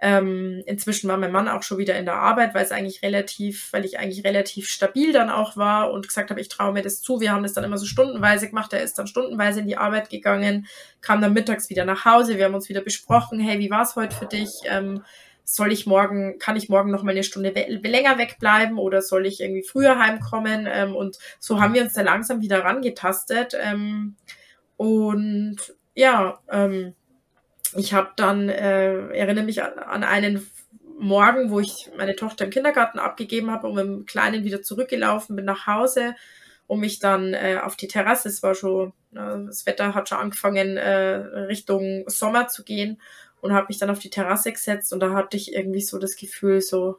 ähm, 0.00 0.62
inzwischen 0.66 1.08
war 1.08 1.16
mein 1.16 1.32
Mann 1.32 1.48
auch 1.48 1.64
schon 1.64 1.78
wieder 1.78 1.96
in 1.96 2.04
der 2.04 2.14
Arbeit, 2.14 2.54
weil 2.54 2.64
es 2.64 2.70
eigentlich 2.70 3.02
relativ, 3.02 3.72
weil 3.72 3.84
ich 3.84 3.98
eigentlich 3.98 4.24
relativ 4.24 4.68
stabil 4.68 5.12
dann 5.12 5.28
auch 5.28 5.56
war 5.56 5.90
und 5.90 6.06
gesagt 6.06 6.30
habe, 6.30 6.40
ich 6.40 6.48
traue 6.48 6.72
mir 6.72 6.82
das 6.82 7.00
zu. 7.00 7.20
Wir 7.20 7.32
haben 7.32 7.42
das 7.42 7.52
dann 7.52 7.64
immer 7.64 7.78
so 7.78 7.86
stundenweise 7.86 8.48
gemacht. 8.48 8.72
Er 8.72 8.82
ist 8.82 8.98
dann 8.98 9.08
stundenweise 9.08 9.60
in 9.60 9.66
die 9.66 9.76
Arbeit 9.76 10.08
gegangen, 10.08 10.68
kam 11.00 11.20
dann 11.20 11.32
mittags 11.32 11.68
wieder 11.68 11.84
nach 11.84 12.04
Hause. 12.04 12.36
Wir 12.36 12.44
haben 12.44 12.54
uns 12.54 12.68
wieder 12.68 12.80
besprochen, 12.80 13.40
hey, 13.40 13.58
wie 13.58 13.70
war 13.70 13.82
es 13.82 13.96
heute 13.96 14.14
für 14.14 14.26
dich? 14.26 14.50
Ähm, 14.66 15.02
soll 15.42 15.72
ich 15.72 15.86
morgen, 15.86 16.38
kann 16.38 16.56
ich 16.56 16.68
morgen 16.68 16.90
noch 16.90 17.02
mal 17.02 17.10
eine 17.10 17.24
Stunde 17.24 17.48
länger 17.50 18.18
wegbleiben 18.18 18.78
oder 18.78 19.02
soll 19.02 19.26
ich 19.26 19.40
irgendwie 19.40 19.62
früher 19.62 19.98
heimkommen? 19.98 20.68
Ähm, 20.70 20.94
und 20.94 21.18
so 21.40 21.60
haben 21.60 21.74
wir 21.74 21.82
uns 21.82 21.94
dann 21.94 22.04
langsam 22.04 22.40
wieder 22.40 22.62
rangetastet. 22.62 23.56
Ähm, 23.60 24.14
und 24.76 25.56
ja, 25.94 26.38
ähm, 26.52 26.94
ich 27.76 27.92
habe 27.92 28.10
dann, 28.16 28.48
äh, 28.48 29.08
erinnere 29.08 29.44
mich 29.44 29.62
an, 29.62 30.04
einen 30.04 30.48
Morgen, 30.98 31.50
wo 31.50 31.60
ich 31.60 31.90
meine 31.96 32.16
Tochter 32.16 32.44
im 32.44 32.50
Kindergarten 32.50 32.98
abgegeben 32.98 33.50
habe 33.50 33.68
und 33.68 33.74
mit 33.74 33.84
dem 33.84 34.06
Kleinen 34.06 34.44
wieder 34.44 34.62
zurückgelaufen 34.62 35.36
bin 35.36 35.44
nach 35.44 35.66
Hause, 35.66 36.16
um 36.66 36.80
mich 36.80 36.98
dann 36.98 37.34
äh, 37.34 37.60
auf 37.62 37.76
die 37.76 37.88
Terrasse, 37.88 38.28
es 38.28 38.42
war 38.42 38.54
schon, 38.54 38.88
äh, 39.14 39.46
das 39.46 39.64
Wetter 39.66 39.94
hat 39.94 40.08
schon 40.08 40.18
angefangen, 40.18 40.76
äh, 40.76 41.14
Richtung 41.46 42.04
Sommer 42.08 42.48
zu 42.48 42.64
gehen 42.64 43.00
und 43.40 43.52
habe 43.52 43.66
mich 43.68 43.78
dann 43.78 43.90
auf 43.90 44.00
die 44.00 44.10
Terrasse 44.10 44.52
gesetzt 44.52 44.92
und 44.92 45.00
da 45.00 45.12
hatte 45.12 45.36
ich 45.36 45.54
irgendwie 45.54 45.82
so 45.82 45.98
das 45.98 46.16
Gefühl 46.16 46.60
so, 46.60 46.98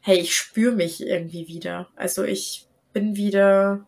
hey, 0.00 0.18
ich 0.18 0.36
spüre 0.36 0.72
mich 0.72 1.00
irgendwie 1.00 1.48
wieder. 1.48 1.88
Also 1.96 2.24
ich 2.24 2.66
bin 2.92 3.16
wieder 3.16 3.86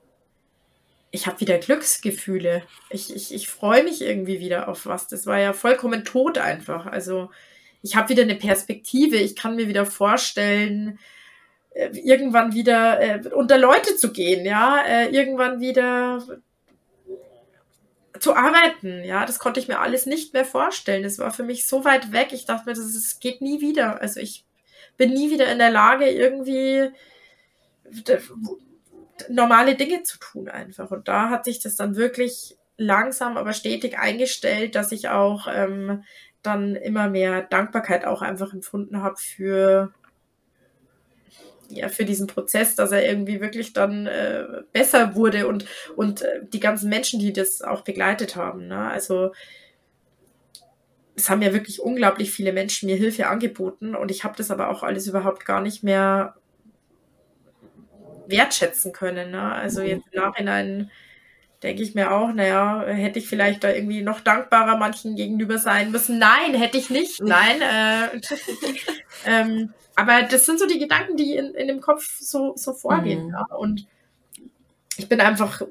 ich 1.15 1.29
habe 1.29 1.41
wieder 1.41 1.59
Glücksgefühle. 1.59 2.65
Ich, 2.91 3.15
ich, 3.15 3.33
ich 3.33 3.49
freue 3.49 3.85
mich 3.85 4.03
irgendwie 4.03 4.41
wieder 4.41 4.69
auf 4.69 4.85
was. 4.85 5.07
Das 5.07 5.27
war 5.27 5.39
ja 5.39 5.53
vollkommen 5.53 6.05
tot 6.05 6.39
einfach. 6.39 6.87
Also 6.87 7.31
ich 7.83 7.95
habe 7.95 8.09
wieder 8.09 8.25
eine 8.25 8.35
Perspektive. 8.35 9.17
Ich 9.17 9.37
kann 9.37 9.55
mir 9.55 9.69
wieder 9.69 9.87
vorstellen, 9.87 10.99
äh, 11.71 11.91
irgendwann 11.95 12.53
wieder 12.53 13.01
äh, 13.01 13.29
unter 13.29 13.59
Leute 13.59 13.97
zu 13.97 14.13
gehen, 14.13 14.45
ja, 14.45 14.83
äh, 14.83 15.11
irgendwann 15.11 15.61
wieder 15.61 16.21
zu 18.19 18.35
arbeiten, 18.35 19.05
ja, 19.05 19.25
das 19.27 19.39
konnte 19.39 19.61
ich 19.61 19.69
mir 19.69 19.81
alles 19.81 20.07
nicht 20.07 20.33
mehr 20.33 20.45
vorstellen. 20.45 21.05
Das 21.05 21.19
war 21.21 21.31
für 21.31 21.45
mich 21.45 21.67
so 21.69 21.85
weit 21.85 22.11
weg. 22.11 22.29
Ich 22.33 22.45
dachte 22.45 22.69
mir, 22.69 22.75
das, 22.75 22.93
das 22.93 23.21
geht 23.21 23.41
nie 23.41 23.61
wieder. 23.61 24.01
Also 24.01 24.19
ich 24.19 24.45
bin 24.97 25.13
nie 25.13 25.31
wieder 25.31 25.51
in 25.53 25.59
der 25.59 25.71
Lage, 25.71 26.09
irgendwie 26.09 26.91
normale 29.29 29.75
Dinge 29.77 30.03
zu 30.03 30.19
tun 30.19 30.49
einfach. 30.49 30.91
Und 30.91 31.09
da 31.09 31.31
hat 31.31 31.45
sich 31.45 31.61
das 31.61 31.77
dann 31.77 31.97
wirklich 31.97 32.57
langsam, 32.77 33.37
aber 33.37 33.53
stetig 33.53 33.99
eingestellt, 33.99 34.75
dass 34.75 34.93
ich 34.93 35.09
auch 35.09 35.47
ähm, 35.49 36.03
dann 36.43 36.77
immer 36.77 37.09
mehr 37.09 37.43
Dankbarkeit 37.43 38.05
auch 38.05 38.23
einfach 38.23 38.53
empfunden 38.53 39.03
habe 39.03 39.17
für 39.17 39.93
ja, 41.71 41.89
für 41.89 42.05
diesen 42.05 42.27
Prozess, 42.27 42.77
dass 42.77 42.93
er 42.93 43.09
irgendwie 43.09 43.41
wirklich 43.41 43.73
dann 43.73 44.07
äh, 44.07 44.45
besser 44.73 45.15
wurde 45.15 45.47
und, 45.49 45.65
und 45.97 46.23
äh, 46.23 46.41
die 46.43 46.61
ganzen 46.61 46.91
Menschen, 46.91 47.21
die 47.21 47.33
das 47.33 47.63
auch 47.63 47.83
begleitet 47.83 48.37
haben. 48.37 48.67
Ne? 48.67 48.91
Also 48.91 49.33
es 51.17 51.31
haben 51.31 51.43
ja 51.43 51.53
wirklich 51.53 51.81
unglaublich 51.81 52.31
viele 52.31 52.53
Menschen 52.53 52.89
mir 52.89 52.97
Hilfe 52.97 53.29
angeboten 53.29 53.95
und 53.95 54.11
ich 54.11 54.25
habe 54.25 54.37
das 54.37 54.51
aber 54.51 54.69
auch 54.69 54.83
alles 54.83 55.07
überhaupt 55.07 55.45
gar 55.47 55.61
nicht 55.61 55.83
mehr 55.83 56.35
wertschätzen 58.27 58.93
können. 58.93 59.31
Ne? 59.31 59.53
Also 59.53 59.81
mhm. 59.81 59.87
jetzt 59.87 60.07
im 60.13 60.21
Nachhinein 60.21 60.91
denke 61.63 61.83
ich 61.83 61.95
mir 61.95 62.13
auch, 62.13 62.33
naja, 62.33 62.85
hätte 62.87 63.19
ich 63.19 63.27
vielleicht 63.27 63.65
da 63.65 63.71
irgendwie 63.71 64.03
noch 64.03 64.21
dankbarer 64.21 64.77
manchen 64.77 65.17
gegenüber 65.17 65.59
sein 65.59 65.91
müssen. 65.91 66.19
Nein, 66.19 66.55
hätte 66.55 66.77
ich 66.77 66.91
nicht. 66.91 67.23
Nein. 67.23 67.63
Äh, 67.63 68.21
ähm, 69.27 69.73
aber 69.97 70.23
das 70.23 70.45
sind 70.45 70.59
so 70.59 70.67
die 70.67 70.79
Gedanken, 70.79 71.17
die 71.17 71.37
in, 71.37 71.55
in 71.55 71.69
dem 71.69 71.81
Kopf 71.81 72.19
so, 72.21 72.53
so 72.57 72.75
vorgehen. 72.75 73.27
Mhm. 73.27 73.33
Ja? 73.33 73.47
Und 73.57 73.87
ich 74.97 75.09
bin 75.09 75.21
einfach, 75.21 75.63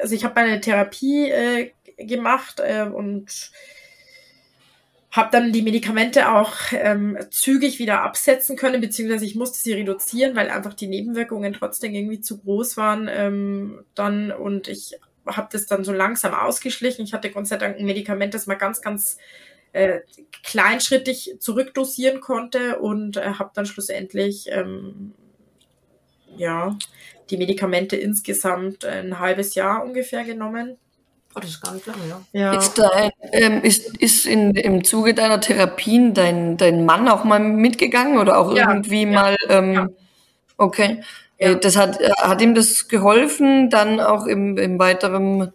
also 0.00 0.14
ich 0.14 0.24
habe 0.24 0.34
meine 0.34 0.60
Therapie 0.60 1.30
äh, 1.30 1.72
gemacht 1.96 2.60
äh, 2.60 2.82
und 2.82 3.50
habe 5.18 5.30
dann 5.32 5.52
die 5.52 5.62
Medikamente 5.62 6.32
auch 6.32 6.54
ähm, 6.72 7.18
zügig 7.30 7.80
wieder 7.80 8.02
absetzen 8.02 8.56
können, 8.56 8.80
beziehungsweise 8.80 9.24
ich 9.24 9.34
musste 9.34 9.58
sie 9.58 9.72
reduzieren, 9.72 10.36
weil 10.36 10.48
einfach 10.48 10.74
die 10.74 10.86
Nebenwirkungen 10.86 11.52
trotzdem 11.52 11.92
irgendwie 11.92 12.20
zu 12.20 12.38
groß 12.38 12.76
waren. 12.76 13.10
Ähm, 13.10 13.84
dann 13.96 14.30
und 14.30 14.68
ich 14.68 14.98
habe 15.26 15.48
das 15.50 15.66
dann 15.66 15.84
so 15.84 15.92
langsam 15.92 16.34
ausgeschlichen. 16.34 17.04
Ich 17.04 17.12
hatte 17.12 17.30
Gott 17.30 17.48
sei 17.48 17.56
Dank 17.56 17.78
ein 17.78 17.84
Medikament, 17.84 18.32
das 18.32 18.46
mal 18.46 18.54
ganz, 18.54 18.80
ganz 18.80 19.18
äh, 19.72 20.00
kleinschrittig 20.44 21.34
zurückdosieren 21.40 22.20
konnte 22.20 22.78
und 22.78 23.16
äh, 23.16 23.32
habe 23.38 23.50
dann 23.54 23.66
schlussendlich 23.66 24.46
ähm, 24.50 25.14
ja 26.36 26.78
die 27.30 27.36
Medikamente 27.36 27.96
insgesamt 27.96 28.84
ein 28.84 29.18
halbes 29.18 29.56
Jahr 29.56 29.84
ungefähr 29.84 30.24
genommen. 30.24 30.78
Oh, 31.38 31.40
das 31.40 31.50
ist 31.50 31.62
gar 31.62 31.74
nicht 31.74 31.86
lange, 31.86 32.08
ja. 32.08 32.20
ja. 32.32 32.52
Ist, 32.54 32.78
da, 32.78 33.10
ähm, 33.32 33.62
ist, 33.62 33.96
ist 33.98 34.26
in, 34.26 34.54
im 34.56 34.82
Zuge 34.82 35.14
deiner 35.14 35.40
Therapien 35.40 36.14
dein, 36.14 36.56
dein 36.56 36.84
Mann 36.84 37.08
auch 37.08 37.24
mal 37.24 37.38
mitgegangen 37.38 38.18
oder 38.18 38.38
auch 38.38 38.54
ja, 38.54 38.68
irgendwie 38.68 39.02
ja, 39.02 39.10
mal? 39.10 39.36
Ähm, 39.48 39.72
ja. 39.72 39.88
Okay. 40.56 41.02
Äh, 41.36 41.56
das 41.56 41.76
hat, 41.76 42.00
äh, 42.00 42.10
hat 42.18 42.42
ihm 42.42 42.54
das 42.54 42.88
geholfen, 42.88 43.70
dann 43.70 44.00
auch 44.00 44.26
im, 44.26 44.58
im 44.58 44.78
weiteren 44.78 45.52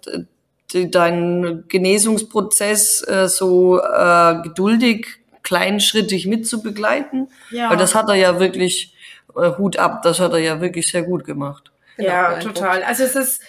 deinen 0.74 1.68
Genesungsprozess 1.68 3.08
äh, 3.08 3.28
so 3.28 3.80
äh, 3.80 4.42
geduldig, 4.42 5.08
kleinschrittig 5.44 6.26
mitzubegleiten? 6.26 7.30
Ja. 7.52 7.70
Weil 7.70 7.78
das 7.78 7.94
hat 7.94 8.10
er 8.10 8.16
ja 8.16 8.40
wirklich, 8.40 8.96
äh, 9.36 9.52
Hut 9.58 9.78
ab, 9.78 10.02
das 10.02 10.20
hat 10.20 10.32
er 10.32 10.40
ja 10.40 10.62
wirklich 10.62 10.88
sehr 10.88 11.04
gut 11.04 11.26
gemacht. 11.26 11.72
Ja, 11.98 12.40
genau, 12.40 12.54
total. 12.54 12.84
Also 12.84 13.04
es 13.04 13.16
ist, 13.16 13.42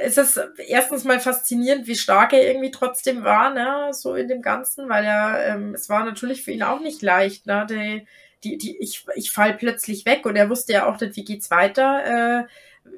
es 0.00 0.16
ist 0.16 0.40
erstens 0.68 1.04
mal 1.04 1.20
faszinierend, 1.20 1.86
wie 1.86 1.96
stark 1.96 2.32
er 2.32 2.46
irgendwie 2.46 2.70
trotzdem 2.70 3.24
war, 3.24 3.52
ne, 3.52 3.92
so 3.92 4.14
in 4.14 4.28
dem 4.28 4.42
Ganzen, 4.42 4.88
weil 4.88 5.04
er, 5.04 5.46
ähm, 5.46 5.74
es 5.74 5.88
war 5.88 6.04
natürlich 6.04 6.42
für 6.42 6.52
ihn 6.52 6.62
auch 6.62 6.80
nicht 6.80 7.02
leicht, 7.02 7.46
ne, 7.46 7.66
die, 7.68 8.06
die, 8.44 8.58
die, 8.58 8.76
ich, 8.78 9.06
ich 9.14 9.30
fall 9.30 9.54
plötzlich 9.54 10.04
weg 10.06 10.26
und 10.26 10.36
er 10.36 10.50
wusste 10.50 10.72
ja 10.72 10.86
auch 10.86 11.00
nicht, 11.00 11.16
wie 11.16 11.24
geht's 11.24 11.50
weiter, 11.50 12.44
äh, 12.44 12.44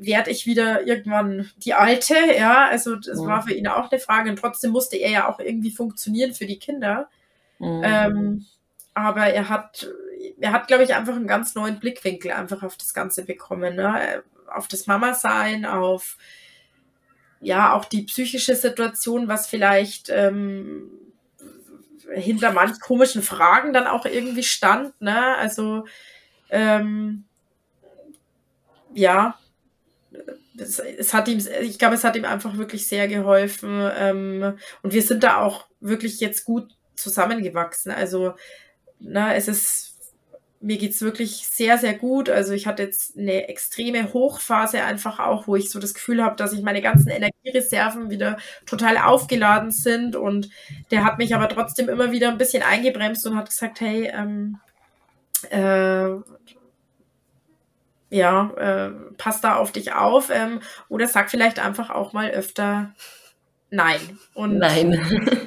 werde 0.01 0.31
ich 0.31 0.47
wieder 0.47 0.87
irgendwann 0.87 1.51
die 1.59 1.75
Alte, 1.75 2.15
ja, 2.37 2.67
also 2.69 2.97
das 2.97 3.21
mhm. 3.21 3.27
war 3.27 3.43
für 3.43 3.53
ihn 3.53 3.69
auch 3.69 3.91
eine 3.91 4.01
Frage 4.01 4.31
und 4.31 4.39
trotzdem 4.39 4.71
musste 4.71 4.97
er 4.97 5.11
ja 5.11 5.29
auch 5.29 5.39
irgendwie 5.39 5.71
funktionieren 5.71 6.35
für 6.35 6.47
die 6.47 6.59
Kinder. 6.59 7.09
Mhm. 7.59 7.83
Ähm, 7.85 8.47
aber 8.95 9.27
er 9.27 9.49
hat, 9.49 9.89
er 10.41 10.53
hat, 10.53 10.69
glaube 10.69 10.85
ich, 10.85 10.95
einfach 10.95 11.17
einen 11.17 11.27
ganz 11.27 11.55
neuen 11.55 11.81
Blickwinkel 11.81 12.31
einfach 12.31 12.63
auf 12.63 12.77
das 12.77 12.95
Ganze 12.95 13.25
bekommen, 13.25 13.77
ne? 13.77 14.23
auf 14.55 14.69
das 14.69 14.87
Mama-Sein, 14.87 15.67
auf 15.67 16.17
ja 17.45 17.75
auch 17.75 17.85
die 17.85 18.03
psychische 18.03 18.57
Situation, 18.57 19.29
was 19.29 19.47
vielleicht 19.47 20.09
ähm, 20.11 20.91
hinter 22.13 22.53
manch 22.53 22.81
komischen 22.81 23.23
Fragen 23.23 23.73
dann 23.73 23.87
auch 23.87 24.07
irgendwie 24.07 24.43
stand, 24.43 25.01
ne? 25.01 25.37
Also 25.37 25.85
ähm, 26.51 27.25
ja, 28.95 29.39
es, 30.59 30.79
es, 30.79 31.15
hat 31.15 31.29
ihm, 31.29 31.45
ich 31.61 31.79
glaube, 31.79 31.95
es 31.95 32.05
hat 32.05 32.17
ihm 32.17 32.25
einfach 32.25 32.57
wirklich 32.57 32.87
sehr 32.87 33.09
geholfen. 33.09 33.91
Ähm, 33.97 34.57
und 34.83 34.93
wir 34.93 35.03
sind 35.03 35.25
da 35.25 35.41
auch 35.43 35.67
wirklich 35.81 36.21
jetzt 36.21 36.45
gut 36.45 36.73
zusammengewachsen. 36.95 37.91
Also, 37.91 38.35
na, 39.01 39.35
es 39.35 39.49
ist, 39.49 39.94
mir 40.65 40.79
geht's 40.79 41.03
wirklich 41.03 41.47
sehr, 41.47 41.77
sehr 41.77 41.93
gut. 41.93 42.31
Also 42.31 42.55
ich 42.55 42.67
hatte 42.67 42.83
jetzt 42.83 43.19
eine 43.19 43.49
extreme 43.49 44.13
Hochphase 44.15 44.83
einfach 44.83 45.21
auch, 45.21 45.47
wo 45.47 45.57
ich 45.57 45.71
so 45.71 45.79
das 45.79 45.93
Gefühl 45.93 46.25
habe, 46.25 46.37
dass 46.37 46.55
ich 46.55 46.63
meine 46.63 46.81
ganzen 46.81 47.11
Energiereserven 47.11 48.09
wieder 48.09 48.39
total 48.65 48.97
aufgeladen 48.97 49.71
sind. 49.71 50.17
Und 50.17 50.49
der 50.91 51.05
hat 51.05 51.19
mich 51.19 51.35
aber 51.35 51.51
trotzdem 51.51 51.91
immer 51.91 52.13
wieder 52.13 52.31
ein 52.31 52.39
bisschen 52.39 52.63
eingebremst 52.63 53.27
und 53.27 53.37
hat 53.37 53.51
gesagt, 53.51 53.81
hey, 53.83 54.11
ähm, 54.15 54.59
äh, 55.51 56.09
ja, 58.09 58.51
äh, 58.57 58.91
pass 59.19 59.43
da 59.43 59.57
auf 59.57 59.71
dich 59.71 59.93
auf 59.93 60.31
ähm, 60.33 60.61
oder 60.89 61.09
sag 61.09 61.31
vielleicht 61.31 61.59
einfach 61.59 61.91
auch 61.91 62.15
mal 62.15 62.31
öfter 62.31 62.95
Nein. 63.71 64.19
Und 64.35 64.59
Nein. 64.59 64.93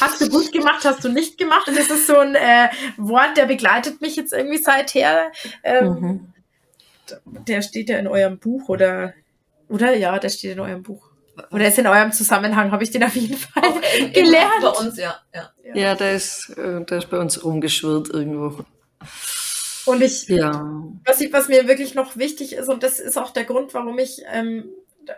hast 0.00 0.20
du 0.20 0.28
gut 0.28 0.52
gemacht, 0.52 0.84
hast 0.84 1.04
du 1.04 1.08
nicht 1.08 1.38
gemacht. 1.38 1.68
Und 1.68 1.76
das 1.76 1.90
ist 1.90 2.06
so 2.06 2.18
ein 2.18 2.34
äh, 2.34 2.68
Wort, 2.96 3.36
der 3.36 3.46
begleitet 3.46 4.00
mich 4.00 4.16
jetzt 4.16 4.32
irgendwie 4.32 4.58
seither. 4.58 5.32
Ähm, 5.62 5.88
mhm. 5.88 6.32
Der 7.46 7.62
steht 7.62 7.88
ja 7.88 7.98
in 7.98 8.06
eurem 8.06 8.38
Buch 8.38 8.68
oder 8.68 9.14
oder 9.68 9.94
ja, 9.94 10.18
der 10.18 10.28
steht 10.28 10.52
in 10.52 10.60
eurem 10.60 10.82
Buch. 10.82 11.08
Oder 11.50 11.68
ist 11.68 11.78
in 11.78 11.86
eurem 11.86 12.12
Zusammenhang, 12.12 12.72
habe 12.72 12.82
ich 12.82 12.90
den 12.90 13.04
auf 13.04 13.14
jeden 13.14 13.36
Fall 13.36 13.62
in, 13.98 14.12
gelernt. 14.12 14.60
Bei 14.60 14.70
uns, 14.70 14.98
ja. 14.98 15.20
Ja, 15.32 15.50
ja 15.74 15.94
der, 15.94 16.14
ist, 16.14 16.50
äh, 16.56 16.84
der 16.84 16.98
ist 16.98 17.10
bei 17.10 17.18
uns 17.18 17.44
rumgeschwirrt 17.44 18.08
irgendwo. 18.08 18.64
Und 19.86 20.02
ich, 20.02 20.28
ja. 20.28 20.68
was, 21.04 21.20
ich, 21.20 21.32
was 21.32 21.48
mir 21.48 21.68
wirklich 21.68 21.94
noch 21.94 22.16
wichtig 22.16 22.54
ist, 22.54 22.68
und 22.68 22.82
das 22.82 22.98
ist 22.98 23.16
auch 23.16 23.30
der 23.30 23.44
Grund, 23.44 23.72
warum 23.72 23.98
ich 23.98 24.22
ähm, 24.30 24.68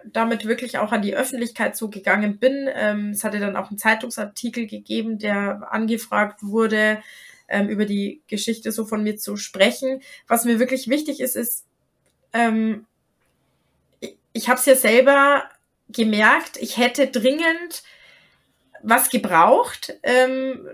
damit 0.05 0.47
wirklich 0.47 0.79
auch 0.79 0.93
an 0.93 1.03
die 1.03 1.15
Öffentlichkeit 1.15 1.77
so 1.77 1.89
gegangen 1.89 2.39
bin. 2.39 2.69
Ähm, 2.73 3.11
es 3.11 3.25
hatte 3.25 3.41
dann 3.41 3.57
auch 3.57 3.69
einen 3.69 3.79
Zeitungsartikel 3.79 4.67
gegeben, 4.67 5.19
der 5.19 5.73
angefragt 5.73 6.43
wurde, 6.43 7.03
ähm, 7.49 7.69
über 7.69 7.85
die 7.85 8.23
Geschichte 8.27 8.73
so 8.73 8.85
von 8.85 9.03
mir 9.03 9.17
zu 9.17 9.37
sprechen. 9.37 10.03
Was 10.27 10.45
mir 10.45 10.59
wirklich 10.59 10.89
wichtig 10.89 11.21
ist, 11.21 11.37
ist, 11.37 11.67
ähm, 12.33 12.87
ich, 14.01 14.17
ich 14.33 14.49
habe 14.49 14.59
es 14.61 14.67
ja 14.67 14.77
selber 14.77 15.45
gemerkt, 15.89 16.57
ich 16.59 16.77
hätte 16.77 17.09
dringend 17.09 17.83
was 18.83 19.11
gebraucht, 19.11 19.99
ähm, 20.03 20.69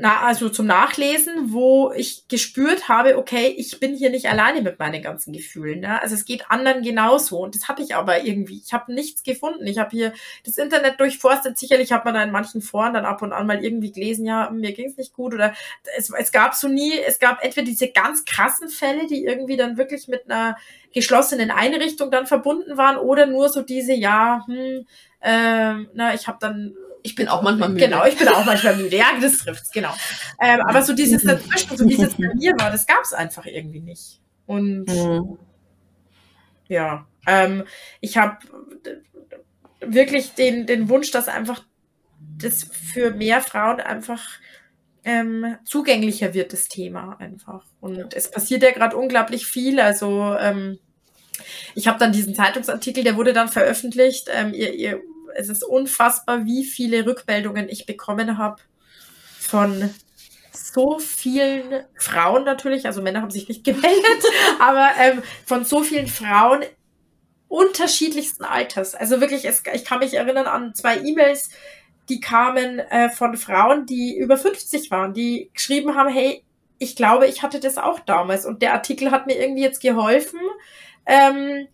na, 0.00 0.20
also 0.22 0.48
zum 0.48 0.66
Nachlesen, 0.66 1.52
wo 1.52 1.90
ich 1.92 2.28
gespürt 2.28 2.88
habe, 2.88 3.16
okay, 3.16 3.54
ich 3.56 3.80
bin 3.80 3.94
hier 3.94 4.10
nicht 4.10 4.28
alleine 4.28 4.60
mit 4.60 4.78
meinen 4.78 5.02
ganzen 5.02 5.32
Gefühlen. 5.32 5.80
Ne? 5.80 6.00
Also 6.02 6.14
es 6.14 6.24
geht 6.24 6.50
anderen 6.50 6.82
genauso. 6.82 7.38
Und 7.38 7.54
das 7.54 7.68
hatte 7.68 7.82
ich 7.82 7.94
aber 7.94 8.24
irgendwie. 8.24 8.60
Ich 8.64 8.72
habe 8.72 8.92
nichts 8.92 9.22
gefunden. 9.22 9.66
Ich 9.66 9.78
habe 9.78 9.90
hier 9.90 10.12
das 10.44 10.58
Internet 10.58 11.00
durchforstet. 11.00 11.58
Sicherlich 11.58 11.92
hat 11.92 12.04
man 12.04 12.14
da 12.14 12.22
in 12.22 12.30
manchen 12.30 12.60
Foren 12.60 12.94
dann 12.94 13.06
ab 13.06 13.22
und 13.22 13.32
an 13.32 13.46
mal 13.46 13.64
irgendwie 13.64 13.92
gelesen, 13.92 14.26
ja, 14.26 14.50
mir 14.50 14.72
ging 14.72 14.90
es 14.90 14.96
nicht 14.96 15.14
gut. 15.14 15.32
Oder 15.32 15.54
es, 15.96 16.10
es 16.10 16.32
gab 16.32 16.54
so 16.54 16.68
nie, 16.68 16.92
es 16.98 17.18
gab 17.18 17.42
entweder 17.42 17.66
diese 17.66 17.88
ganz 17.88 18.24
krassen 18.24 18.68
Fälle, 18.68 19.06
die 19.06 19.24
irgendwie 19.24 19.56
dann 19.56 19.78
wirklich 19.78 20.08
mit 20.08 20.30
einer 20.30 20.56
geschlossenen 20.92 21.50
Einrichtung 21.50 22.10
dann 22.10 22.26
verbunden 22.26 22.76
waren, 22.76 22.96
oder 22.96 23.26
nur 23.26 23.48
so 23.48 23.62
diese, 23.62 23.92
ja, 23.92 24.44
hm, 24.46 24.86
äh, 25.20 25.74
na, 25.94 26.14
ich 26.14 26.26
habe 26.26 26.38
dann 26.40 26.74
ich 27.06 27.14
bin 27.14 27.28
auch 27.28 27.40
manchmal 27.40 27.68
müde. 27.68 27.84
Genau, 27.84 28.04
ich 28.04 28.18
bin 28.18 28.26
auch 28.26 28.44
manchmal 28.44 28.76
müde. 28.76 28.96
Ja, 28.96 29.06
das 29.20 29.38
trifft's, 29.38 29.70
genau. 29.70 29.94
Ähm, 30.40 30.60
aber 30.62 30.82
so 30.82 30.92
dieses 30.92 31.22
dazwischen, 31.22 31.76
so 31.76 31.88
wie 31.88 32.02
es 32.02 32.14
bei 32.14 32.34
mir 32.34 32.52
war, 32.58 32.72
das 32.72 32.84
gab 32.86 33.02
es 33.02 33.12
einfach 33.12 33.46
irgendwie 33.46 33.80
nicht. 33.80 34.20
Und 34.46 34.86
mhm. 34.86 35.38
ja, 36.66 37.06
ähm, 37.28 37.64
ich 38.00 38.16
habe 38.16 38.38
wirklich 39.80 40.34
den, 40.34 40.66
den 40.66 40.88
Wunsch, 40.88 41.12
dass 41.12 41.28
einfach 41.28 41.62
das 42.38 42.64
für 42.64 43.12
mehr 43.12 43.40
Frauen 43.40 43.80
einfach 43.80 44.24
ähm, 45.04 45.56
zugänglicher 45.64 46.34
wird, 46.34 46.52
das 46.52 46.66
Thema 46.66 47.16
einfach. 47.20 47.64
Und 47.80 48.14
es 48.14 48.32
passiert 48.32 48.64
ja 48.64 48.72
gerade 48.72 48.96
unglaublich 48.96 49.46
viel. 49.46 49.78
Also 49.78 50.34
ähm, 50.40 50.80
ich 51.76 51.86
habe 51.86 52.00
dann 52.00 52.10
diesen 52.10 52.34
Zeitungsartikel, 52.34 53.04
der 53.04 53.16
wurde 53.16 53.32
dann 53.32 53.48
veröffentlicht. 53.48 54.28
Ähm, 54.34 54.52
ihr, 54.52 54.74
ihr 54.74 55.00
es 55.36 55.48
ist 55.48 55.64
unfassbar, 55.64 56.44
wie 56.44 56.64
viele 56.64 57.06
Rückmeldungen 57.06 57.68
ich 57.68 57.86
bekommen 57.86 58.38
habe 58.38 58.62
von 59.38 59.90
so 60.52 60.98
vielen 60.98 61.84
Frauen 61.96 62.44
natürlich, 62.44 62.86
also 62.86 63.02
Männer 63.02 63.22
haben 63.22 63.30
sich 63.30 63.48
nicht 63.48 63.64
gemeldet, 63.64 64.24
aber 64.58 64.90
ähm, 64.98 65.22
von 65.44 65.64
so 65.64 65.82
vielen 65.82 66.06
Frauen 66.06 66.64
unterschiedlichsten 67.48 68.44
Alters. 68.44 68.94
Also 68.94 69.20
wirklich, 69.20 69.44
es, 69.44 69.62
ich 69.72 69.84
kann 69.84 70.00
mich 70.00 70.14
erinnern 70.14 70.46
an 70.46 70.74
zwei 70.74 70.98
E-Mails, 70.98 71.50
die 72.08 72.20
kamen 72.20 72.78
äh, 72.78 73.08
von 73.08 73.36
Frauen, 73.36 73.86
die 73.86 74.16
über 74.16 74.36
50 74.36 74.90
waren, 74.90 75.14
die 75.14 75.50
geschrieben 75.54 75.94
haben, 75.94 76.12
hey, 76.12 76.42
ich 76.78 76.94
glaube, 76.94 77.26
ich 77.26 77.42
hatte 77.42 77.60
das 77.60 77.78
auch 77.78 78.00
damals 78.00 78.44
und 78.44 78.62
der 78.62 78.74
Artikel 78.74 79.10
hat 79.10 79.26
mir 79.26 79.40
irgendwie 79.40 79.62
jetzt 79.62 79.80
geholfen, 79.80 80.40
ähm, 81.06 81.68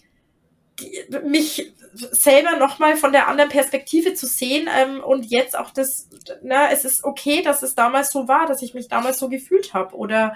die, 0.78 1.18
mich 1.24 1.72
selber 1.94 2.56
nochmal 2.56 2.96
von 2.96 3.12
der 3.12 3.28
anderen 3.28 3.50
Perspektive 3.50 4.14
zu 4.14 4.26
sehen 4.26 4.68
ähm, 4.74 5.00
und 5.00 5.26
jetzt 5.26 5.58
auch 5.58 5.70
das, 5.70 6.08
na, 6.42 6.70
es 6.70 6.84
ist 6.84 7.04
okay, 7.04 7.42
dass 7.42 7.62
es 7.62 7.74
damals 7.74 8.10
so 8.10 8.28
war, 8.28 8.46
dass 8.46 8.62
ich 8.62 8.74
mich 8.74 8.88
damals 8.88 9.18
so 9.18 9.28
gefühlt 9.28 9.74
habe. 9.74 9.94
Oder 9.94 10.34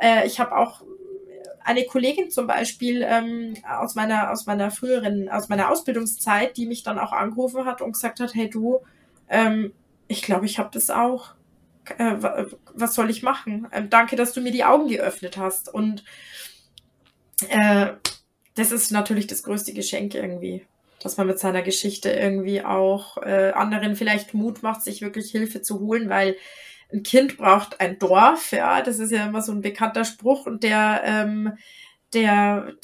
äh, 0.00 0.26
ich 0.26 0.38
habe 0.38 0.56
auch 0.56 0.82
eine 1.64 1.84
Kollegin 1.84 2.30
zum 2.30 2.46
Beispiel 2.46 3.04
ähm, 3.06 3.54
aus 3.68 3.94
meiner 3.94 4.30
aus 4.30 4.46
meiner 4.46 4.70
früheren 4.70 5.28
aus 5.28 5.48
meiner 5.48 5.70
Ausbildungszeit, 5.70 6.56
die 6.56 6.66
mich 6.66 6.82
dann 6.82 6.98
auch 6.98 7.12
angerufen 7.12 7.64
hat 7.64 7.80
und 7.80 7.92
gesagt 7.92 8.20
hat, 8.20 8.34
hey 8.34 8.50
du, 8.50 8.80
ähm, 9.28 9.72
ich 10.08 10.22
glaube, 10.22 10.46
ich 10.46 10.58
habe 10.58 10.70
das 10.72 10.90
auch. 10.90 11.34
Äh, 11.98 12.46
was 12.74 12.94
soll 12.94 13.10
ich 13.10 13.22
machen? 13.22 13.68
Ähm, 13.72 13.90
danke, 13.90 14.16
dass 14.16 14.32
du 14.32 14.40
mir 14.40 14.52
die 14.52 14.64
Augen 14.64 14.88
geöffnet 14.88 15.36
hast. 15.36 15.72
Und 15.72 16.04
äh, 17.48 17.92
das 18.54 18.72
ist 18.72 18.90
natürlich 18.90 19.26
das 19.26 19.42
größte 19.42 19.72
Geschenk 19.72 20.14
irgendwie 20.14 20.66
dass 21.02 21.16
man 21.16 21.26
mit 21.26 21.38
seiner 21.38 21.62
Geschichte 21.62 22.10
irgendwie 22.10 22.64
auch 22.64 23.16
äh, 23.18 23.52
anderen 23.54 23.96
vielleicht 23.96 24.34
Mut 24.34 24.62
macht, 24.62 24.82
sich 24.82 25.02
wirklich 25.02 25.30
Hilfe 25.30 25.62
zu 25.62 25.80
holen, 25.80 26.08
weil 26.08 26.36
ein 26.92 27.02
Kind 27.02 27.38
braucht 27.38 27.80
ein 27.80 27.98
Dorf, 27.98 28.52
ja, 28.52 28.82
das 28.82 28.98
ist 28.98 29.10
ja 29.10 29.26
immer 29.26 29.42
so 29.42 29.52
ein 29.52 29.62
bekannter 29.62 30.04
Spruch 30.04 30.46
und 30.46 30.62
der, 30.62 31.02
ähm, 31.04 31.56
der 32.12 32.74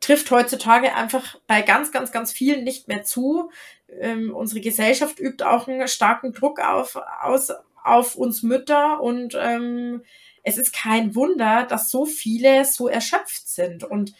trifft 0.00 0.30
heutzutage 0.30 0.94
einfach 0.94 1.38
bei 1.46 1.62
ganz, 1.62 1.92
ganz, 1.92 2.12
ganz 2.12 2.32
vielen 2.32 2.64
nicht 2.64 2.88
mehr 2.88 3.02
zu. 3.02 3.50
Ähm, 3.88 4.34
unsere 4.34 4.60
Gesellschaft 4.60 5.18
übt 5.18 5.44
auch 5.44 5.68
einen 5.68 5.88
starken 5.88 6.32
Druck 6.32 6.60
auf, 6.60 6.96
aus, 7.22 7.50
auf 7.82 8.14
uns 8.14 8.42
Mütter 8.42 9.00
und 9.00 9.36
ähm, 9.38 10.02
es 10.42 10.58
ist 10.58 10.72
kein 10.72 11.14
Wunder, 11.14 11.66
dass 11.68 11.90
so 11.90 12.06
viele 12.06 12.64
so 12.64 12.88
erschöpft 12.88 13.48
sind 13.48 13.84
und 13.84 14.14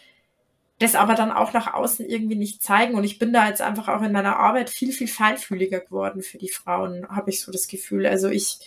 das 0.81 0.95
aber 0.95 1.15
dann 1.15 1.31
auch 1.31 1.53
nach 1.53 1.73
außen 1.73 2.07
irgendwie 2.09 2.37
nicht 2.37 2.63
zeigen. 2.63 2.95
Und 2.95 3.05
ich 3.05 3.19
bin 3.19 3.33
da 3.33 3.47
jetzt 3.47 3.61
einfach 3.61 3.89
auch 3.89 4.03
in 4.03 4.13
meiner 4.13 4.39
Arbeit 4.39 4.71
viel, 4.71 4.93
viel 4.93 5.09
feinfühliger 5.09 5.81
geworden 5.81 6.23
für 6.23 6.39
die 6.39 6.49
Frauen, 6.49 7.07
habe 7.09 7.31
ich 7.31 7.43
so 7.43 7.53
das 7.53 7.69
Gefühl. 7.69 8.07
Also 8.07 8.29
ich, 8.29 8.59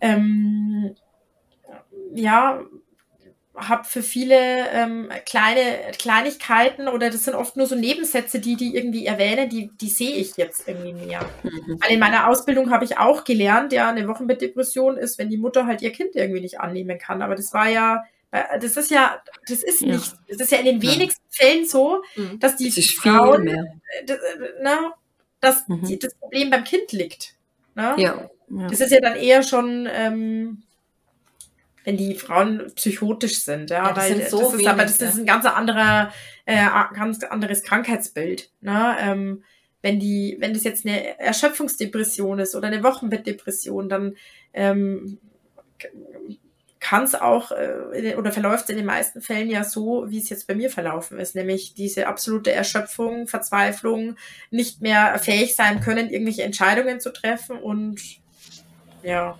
ähm, 0.00 0.96
ja, 2.12 2.60
habe 3.54 3.84
für 3.84 4.02
viele 4.02 4.68
ähm, 4.72 5.08
kleine 5.26 5.92
Kleinigkeiten 5.96 6.88
oder 6.88 7.08
das 7.08 7.24
sind 7.24 7.36
oft 7.36 7.56
nur 7.56 7.68
so 7.68 7.76
Nebensätze, 7.76 8.40
die 8.40 8.56
die 8.56 8.74
irgendwie 8.74 9.06
erwähnen, 9.06 9.48
die, 9.48 9.70
die 9.80 9.88
sehe 9.88 10.16
ich 10.16 10.36
jetzt 10.36 10.66
irgendwie 10.66 10.92
mehr. 10.92 11.20
Mhm. 11.44 11.78
Weil 11.80 11.92
in 11.92 12.00
meiner 12.00 12.28
Ausbildung 12.28 12.72
habe 12.72 12.84
ich 12.84 12.98
auch 12.98 13.22
gelernt, 13.22 13.72
ja, 13.72 13.88
eine 13.88 14.08
Wochenbettdepression 14.08 14.96
ist, 14.96 15.18
wenn 15.18 15.30
die 15.30 15.38
Mutter 15.38 15.66
halt 15.66 15.82
ihr 15.82 15.92
Kind 15.92 16.16
irgendwie 16.16 16.40
nicht 16.40 16.58
annehmen 16.58 16.98
kann. 16.98 17.22
Aber 17.22 17.36
das 17.36 17.52
war 17.52 17.68
ja, 17.68 18.02
das 18.60 18.76
ist 18.76 18.90
ja, 18.90 19.22
das 19.48 19.62
ist 19.62 19.80
ja. 19.80 19.94
nicht, 19.94 20.12
das 20.28 20.40
ist 20.40 20.52
ja 20.52 20.58
in 20.58 20.64
den 20.64 20.82
wenigsten 20.82 21.22
ja. 21.30 21.46
Fällen 21.46 21.66
so, 21.66 22.02
mhm. 22.16 22.40
dass 22.40 22.56
die 22.56 22.70
das 22.70 22.86
Frauen, 22.86 23.46
äh, 23.46 23.64
das, 24.06 24.18
äh, 24.18 24.62
ne, 24.62 24.92
dass 25.40 25.68
mhm. 25.68 25.84
die, 25.84 25.98
das 25.98 26.14
Problem 26.14 26.50
beim 26.50 26.64
Kind 26.64 26.92
liegt. 26.92 27.36
Ne? 27.74 27.94
Ja. 27.96 28.28
ja. 28.48 28.68
Das 28.68 28.80
ist 28.80 28.90
ja 28.90 29.00
dann 29.00 29.16
eher 29.16 29.42
schon, 29.42 29.88
ähm, 29.90 30.62
wenn 31.84 31.96
die 31.96 32.14
Frauen 32.14 32.72
psychotisch 32.74 33.40
sind, 33.44 33.70
ja, 33.70 33.90
ja 33.90 33.96
weil 33.96 34.28
so 34.28 34.40
das 34.40 34.54
ist 34.54 34.66
aber 34.66 34.82
das 34.82 35.00
ist 35.00 35.18
ein 35.18 35.26
ganz 35.26 35.44
anderer, 35.44 36.12
äh, 36.46 36.66
ganz 36.94 37.22
anderes 37.24 37.62
Krankheitsbild, 37.62 38.50
ne? 38.60 38.96
Ähm, 39.00 39.44
wenn 39.82 40.00
die, 40.00 40.38
wenn 40.40 40.54
das 40.54 40.64
jetzt 40.64 40.86
eine 40.86 41.18
Erschöpfungsdepression 41.18 42.38
ist 42.38 42.54
oder 42.54 42.68
eine 42.68 42.82
Wochenbettdepression, 42.82 43.90
dann 43.90 44.16
ähm, 44.54 45.18
kann 46.84 47.04
es 47.04 47.14
auch 47.14 47.50
äh, 47.50 48.14
oder 48.16 48.30
verläuft 48.30 48.64
es 48.64 48.70
in 48.70 48.76
den 48.76 48.84
meisten 48.84 49.22
Fällen 49.22 49.48
ja 49.48 49.64
so, 49.64 50.04
wie 50.08 50.18
es 50.18 50.28
jetzt 50.28 50.46
bei 50.46 50.54
mir 50.54 50.68
verlaufen 50.68 51.18
ist, 51.18 51.34
nämlich 51.34 51.72
diese 51.72 52.06
absolute 52.06 52.52
Erschöpfung, 52.52 53.26
Verzweiflung, 53.26 54.16
nicht 54.50 54.82
mehr 54.82 55.18
fähig 55.18 55.56
sein 55.56 55.80
können, 55.80 56.10
irgendwelche 56.10 56.42
Entscheidungen 56.42 57.00
zu 57.00 57.10
treffen 57.10 57.56
und 57.56 58.00
ja, 59.02 59.38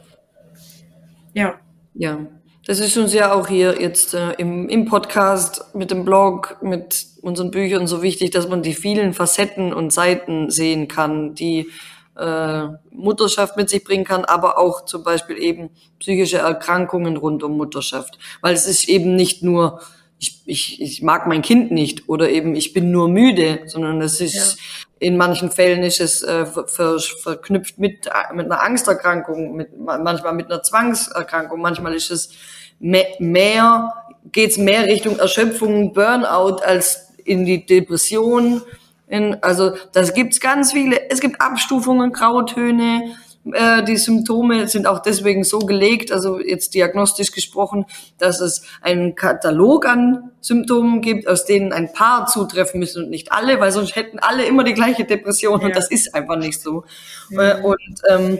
ja. 1.34 1.60
Ja, 1.92 2.26
das 2.66 2.78
ist 2.80 2.96
uns 2.96 3.12
ja 3.12 3.34
auch 3.34 3.46
hier 3.46 3.78
jetzt 3.78 4.14
äh, 4.14 4.32
im, 4.38 4.70
im 4.70 4.86
Podcast, 4.86 5.74
mit 5.74 5.90
dem 5.90 6.06
Blog, 6.06 6.56
mit 6.62 7.06
unseren 7.20 7.50
Büchern 7.50 7.86
so 7.86 8.02
wichtig, 8.02 8.30
dass 8.30 8.48
man 8.48 8.62
die 8.62 8.72
vielen 8.72 9.12
Facetten 9.12 9.74
und 9.74 9.92
Seiten 9.92 10.48
sehen 10.50 10.88
kann, 10.88 11.34
die 11.34 11.68
äh, 12.16 12.68
Mutterschaft 12.90 13.56
mit 13.56 13.68
sich 13.70 13.84
bringen 13.84 14.04
kann, 14.04 14.24
aber 14.24 14.58
auch 14.58 14.84
zum 14.84 15.04
Beispiel 15.04 15.36
eben 15.36 15.70
psychische 15.98 16.38
Erkrankungen 16.38 17.16
rund 17.16 17.42
um 17.42 17.56
Mutterschaft. 17.56 18.18
Weil 18.40 18.54
es 18.54 18.66
ist 18.66 18.88
eben 18.88 19.16
nicht 19.16 19.42
nur, 19.42 19.80
ich, 20.18 20.42
ich, 20.46 20.80
ich 20.80 21.02
mag 21.02 21.26
mein 21.26 21.42
Kind 21.42 21.70
nicht 21.70 22.08
oder 22.08 22.30
eben 22.30 22.54
ich 22.54 22.72
bin 22.72 22.90
nur 22.90 23.08
müde, 23.08 23.62
sondern 23.66 24.00
es 24.00 24.20
ist 24.20 24.34
ja 24.34 24.64
in 25.04 25.18
manchen 25.18 25.50
Fällen 25.50 25.82
ist 25.82 26.00
es 26.00 26.22
äh, 26.22 26.46
ver, 26.46 26.98
verknüpft 26.98 27.78
mit, 27.78 28.08
mit 28.32 28.46
einer 28.46 28.62
Angsterkrankung, 28.62 29.54
mit, 29.54 29.78
manchmal 29.78 30.32
mit 30.32 30.46
einer 30.46 30.62
Zwangserkrankung, 30.62 31.60
manchmal 31.60 31.94
ist 31.94 32.10
es 32.10 32.30
mehr, 32.78 33.06
mehr 33.18 33.92
geht 34.32 34.52
es 34.52 34.56
mehr 34.56 34.86
Richtung 34.86 35.18
Erschöpfung, 35.18 35.92
Burnout 35.92 36.62
als 36.64 37.12
in 37.22 37.44
die 37.44 37.66
Depression. 37.66 38.62
In, 39.06 39.42
also 39.42 39.72
das 39.92 40.14
gibt's 40.14 40.40
ganz 40.40 40.72
viele. 40.72 41.10
Es 41.10 41.20
gibt 41.20 41.40
Abstufungen, 41.40 42.12
Grautöne, 42.12 43.14
äh, 43.52 43.82
die 43.84 43.96
Symptome 43.96 44.68
sind 44.68 44.86
auch 44.86 45.00
deswegen 45.00 45.44
so 45.44 45.58
gelegt, 45.58 46.10
also 46.10 46.40
jetzt 46.40 46.74
diagnostisch 46.74 47.32
gesprochen, 47.32 47.84
dass 48.18 48.40
es 48.40 48.62
einen 48.80 49.14
Katalog 49.14 49.86
an 49.86 50.30
Symptomen 50.40 51.02
gibt, 51.02 51.28
aus 51.28 51.44
denen 51.44 51.72
ein 51.72 51.92
paar 51.92 52.26
zutreffen 52.26 52.80
müssen 52.80 53.04
und 53.04 53.10
nicht 53.10 53.32
alle, 53.32 53.60
weil 53.60 53.70
sonst 53.70 53.96
hätten 53.96 54.18
alle 54.18 54.46
immer 54.46 54.64
die 54.64 54.74
gleiche 54.74 55.04
Depression 55.04 55.60
ja. 55.60 55.66
und 55.66 55.76
das 55.76 55.90
ist 55.90 56.14
einfach 56.14 56.36
nicht 56.36 56.60
so. 56.60 56.84
Ja. 57.30 57.58
Äh, 57.58 57.62
und 57.62 58.02
ähm, 58.08 58.38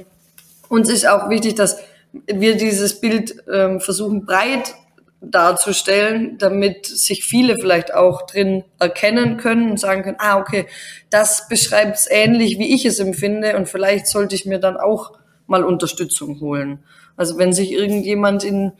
uns 0.68 0.88
ist 0.88 1.06
auch 1.06 1.28
wichtig, 1.28 1.54
dass 1.54 1.78
wir 2.26 2.56
dieses 2.56 3.00
Bild 3.00 3.36
ähm, 3.52 3.80
versuchen 3.80 4.24
breit 4.24 4.74
darzustellen, 5.30 6.38
damit 6.38 6.86
sich 6.86 7.24
viele 7.24 7.56
vielleicht 7.58 7.94
auch 7.94 8.22
drin 8.26 8.64
erkennen 8.78 9.36
können 9.36 9.70
und 9.70 9.80
sagen 9.80 10.02
können, 10.02 10.16
ah, 10.18 10.38
okay, 10.38 10.66
das 11.10 11.48
beschreibt 11.48 11.96
es 11.96 12.10
ähnlich, 12.10 12.58
wie 12.58 12.74
ich 12.74 12.84
es 12.84 12.98
empfinde 12.98 13.56
und 13.56 13.68
vielleicht 13.68 14.06
sollte 14.06 14.34
ich 14.34 14.46
mir 14.46 14.58
dann 14.58 14.76
auch 14.76 15.12
mal 15.46 15.64
Unterstützung 15.64 16.40
holen. 16.40 16.80
Also 17.16 17.38
wenn 17.38 17.52
sich 17.52 17.72
irgendjemand 17.72 18.44
in, 18.44 18.72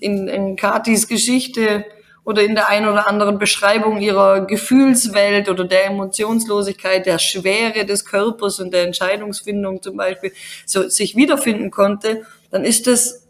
in, 0.00 0.28
in 0.28 0.56
Katis 0.56 1.08
Geschichte 1.08 1.84
oder 2.24 2.42
in 2.42 2.54
der 2.54 2.68
einen 2.68 2.88
oder 2.88 3.06
anderen 3.06 3.38
Beschreibung 3.38 4.00
ihrer 4.00 4.46
Gefühlswelt 4.46 5.48
oder 5.48 5.64
der 5.64 5.86
Emotionslosigkeit, 5.86 7.04
der 7.04 7.18
Schwere 7.18 7.84
des 7.84 8.04
Körpers 8.04 8.60
und 8.60 8.72
der 8.72 8.84
Entscheidungsfindung 8.84 9.82
zum 9.82 9.96
Beispiel 9.96 10.32
so 10.64 10.88
sich 10.88 11.16
wiederfinden 11.16 11.70
konnte, 11.70 12.22
dann 12.50 12.64
ist 12.64 12.86
das 12.86 13.23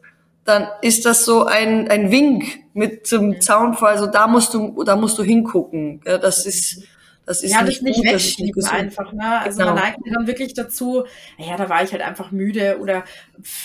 dann 0.45 0.69
ist 0.83 1.07
das 1.07 1.25
so 1.25 1.45
ein, 1.45 1.89
ein 1.89 2.11
Wink 2.11 2.45
mit 2.75 3.07
zum 3.07 3.41
Zaunfall. 3.41 3.93
Also 3.93 4.07
da 4.07 4.27
musst 4.27 4.53
du, 4.55 4.83
da 4.85 4.97
musst 4.97 5.19
du 5.19 5.23
hingucken. 5.23 6.03
Ja, 6.07 6.19
das 6.19 6.45
ist, 6.45 6.83
das 7.27 7.43
ist 7.43 7.53
ja, 7.53 7.63
nicht, 7.63 7.83
nicht 7.83 7.97
gut, 7.97 8.13
das 8.13 8.25
ist 8.39 8.73
einfach, 8.73 9.13
ne? 9.13 9.41
Also 9.41 9.59
genau. 9.59 9.73
man 9.73 9.83
neigt 9.83 9.99
dann 10.05 10.27
wirklich 10.27 10.53
dazu, 10.53 11.05
ja, 11.39 11.57
da 11.57 11.69
war 11.71 11.83
ich 11.83 11.93
halt 11.93 12.03
einfach 12.03 12.31
müde 12.33 12.79
oder 12.81 13.05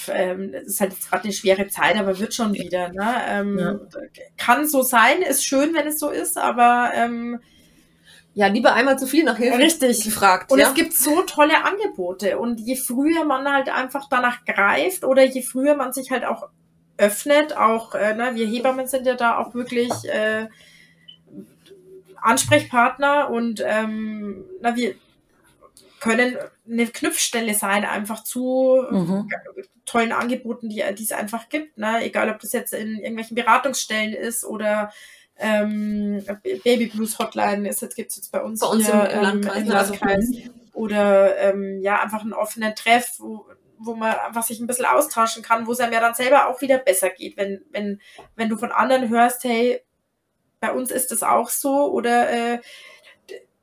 ähm, 0.08 0.54
es 0.54 0.68
ist 0.68 0.82
halt 0.82 0.94
gerade 1.02 1.26
eine 1.26 1.34
schwere 1.34 1.68
Zeit, 1.68 1.98
aber 1.98 2.20
wird 2.20 2.34
schon 2.34 2.54
wieder, 2.54 2.90
ne? 2.90 3.16
Ähm, 3.28 3.60
ja. 3.60 3.80
Kann 4.38 4.66
so 4.66 4.82
sein, 4.82 5.22
ist 5.22 5.44
schön, 5.44 5.74
wenn 5.74 5.88
es 5.88 6.00
so 6.00 6.10
ist, 6.10 6.38
aber 6.38 6.92
ähm, 6.96 7.40
ja, 8.34 8.48
lieber 8.48 8.74
einmal 8.74 8.98
zu 8.98 9.08
viel 9.08 9.26
nach 9.26 9.38
Hilfe 9.38 9.58
Richtig. 9.58 10.06
gefragt. 10.06 10.52
Und 10.52 10.60
ja? 10.60 10.70
es 10.70 10.74
gibt 10.74 10.94
so 10.94 11.24
tolle 11.24 11.66
Angebote. 11.66 12.38
Und 12.38 12.62
je 12.62 12.78
früher 12.78 13.26
man 13.26 13.52
halt 13.52 13.68
einfach 13.68 14.08
danach 14.10 14.46
greift 14.46 15.04
oder 15.04 15.26
je 15.26 15.42
früher 15.42 15.76
man 15.76 15.92
sich 15.92 16.12
halt 16.12 16.24
auch 16.24 16.48
öffnet. 17.00 17.56
Auch 17.58 17.96
äh, 17.96 18.14
ne, 18.14 18.36
wir 18.36 18.46
Hebammen 18.46 18.88
sind 18.88 19.08
ja 19.08 19.16
da 19.16 19.38
auch 19.38 19.56
wirklich 19.56 19.92
äh, 20.06 20.48
Ansprechpartner 22.22 23.30
und 23.30 23.64
ähm, 23.66 24.46
na, 24.62 24.76
wir 24.76 24.96
können 26.00 26.38
eine 26.70 26.88
Knüpfstelle 26.88 27.54
sein, 27.54 27.84
einfach 27.84 28.24
zu 28.24 28.84
mhm. 28.90 29.30
tollen 29.86 30.12
Angeboten, 30.12 30.70
die, 30.70 30.84
die 30.98 31.04
es 31.04 31.12
einfach 31.12 31.50
gibt. 31.50 31.78
Ne? 31.78 32.04
Egal, 32.04 32.30
ob 32.30 32.40
das 32.40 32.54
jetzt 32.54 32.74
in 32.74 33.00
irgendwelchen 33.00 33.36
Beratungsstellen 33.36 34.14
ist 34.14 34.46
oder 34.46 34.92
ähm, 35.38 36.24
Baby 36.64 36.88
Blues 36.88 37.18
Hotline 37.18 37.68
ist 37.68 37.82
jetzt 37.82 37.96
gibt's 37.96 38.18
jetzt 38.18 38.32
bei 38.32 38.42
uns, 38.42 38.60
bei 38.60 38.68
uns 38.68 38.86
hier, 38.86 39.10
im, 39.10 39.18
im 39.18 39.24
Landkreis, 39.24 39.58
ähm, 39.58 39.64
im 39.64 39.70
Landkreis. 39.70 40.32
Also, 40.36 40.52
oder 40.74 41.38
ähm, 41.38 41.82
ja 41.82 42.02
einfach 42.02 42.22
einen 42.22 42.34
offenen 42.34 42.76
Treff, 42.76 43.16
wo 43.20 43.46
wo 43.80 43.96
man 43.96 44.14
einfach 44.14 44.44
sich 44.44 44.60
ein 44.60 44.68
bisschen 44.68 44.86
austauschen 44.86 45.42
kann, 45.42 45.66
wo 45.66 45.72
es 45.72 45.80
einem 45.80 45.94
ja 45.94 46.02
dann 46.02 46.14
selber 46.14 46.48
auch 46.48 46.62
wieder 46.62 46.78
besser 46.78 47.10
geht, 47.10 47.38
wenn, 47.38 47.64
wenn, 47.72 48.02
wenn 48.36 48.50
du 48.50 48.58
von 48.58 48.72
anderen 48.72 49.10
hörst, 49.10 49.44
hey, 49.44 49.82
bei 50.60 50.74
uns 50.74 50.92
ist 50.92 51.12
das 51.12 51.24
auch 51.24 51.50
so 51.50 51.92
oder 51.92 52.30
äh, 52.30 52.60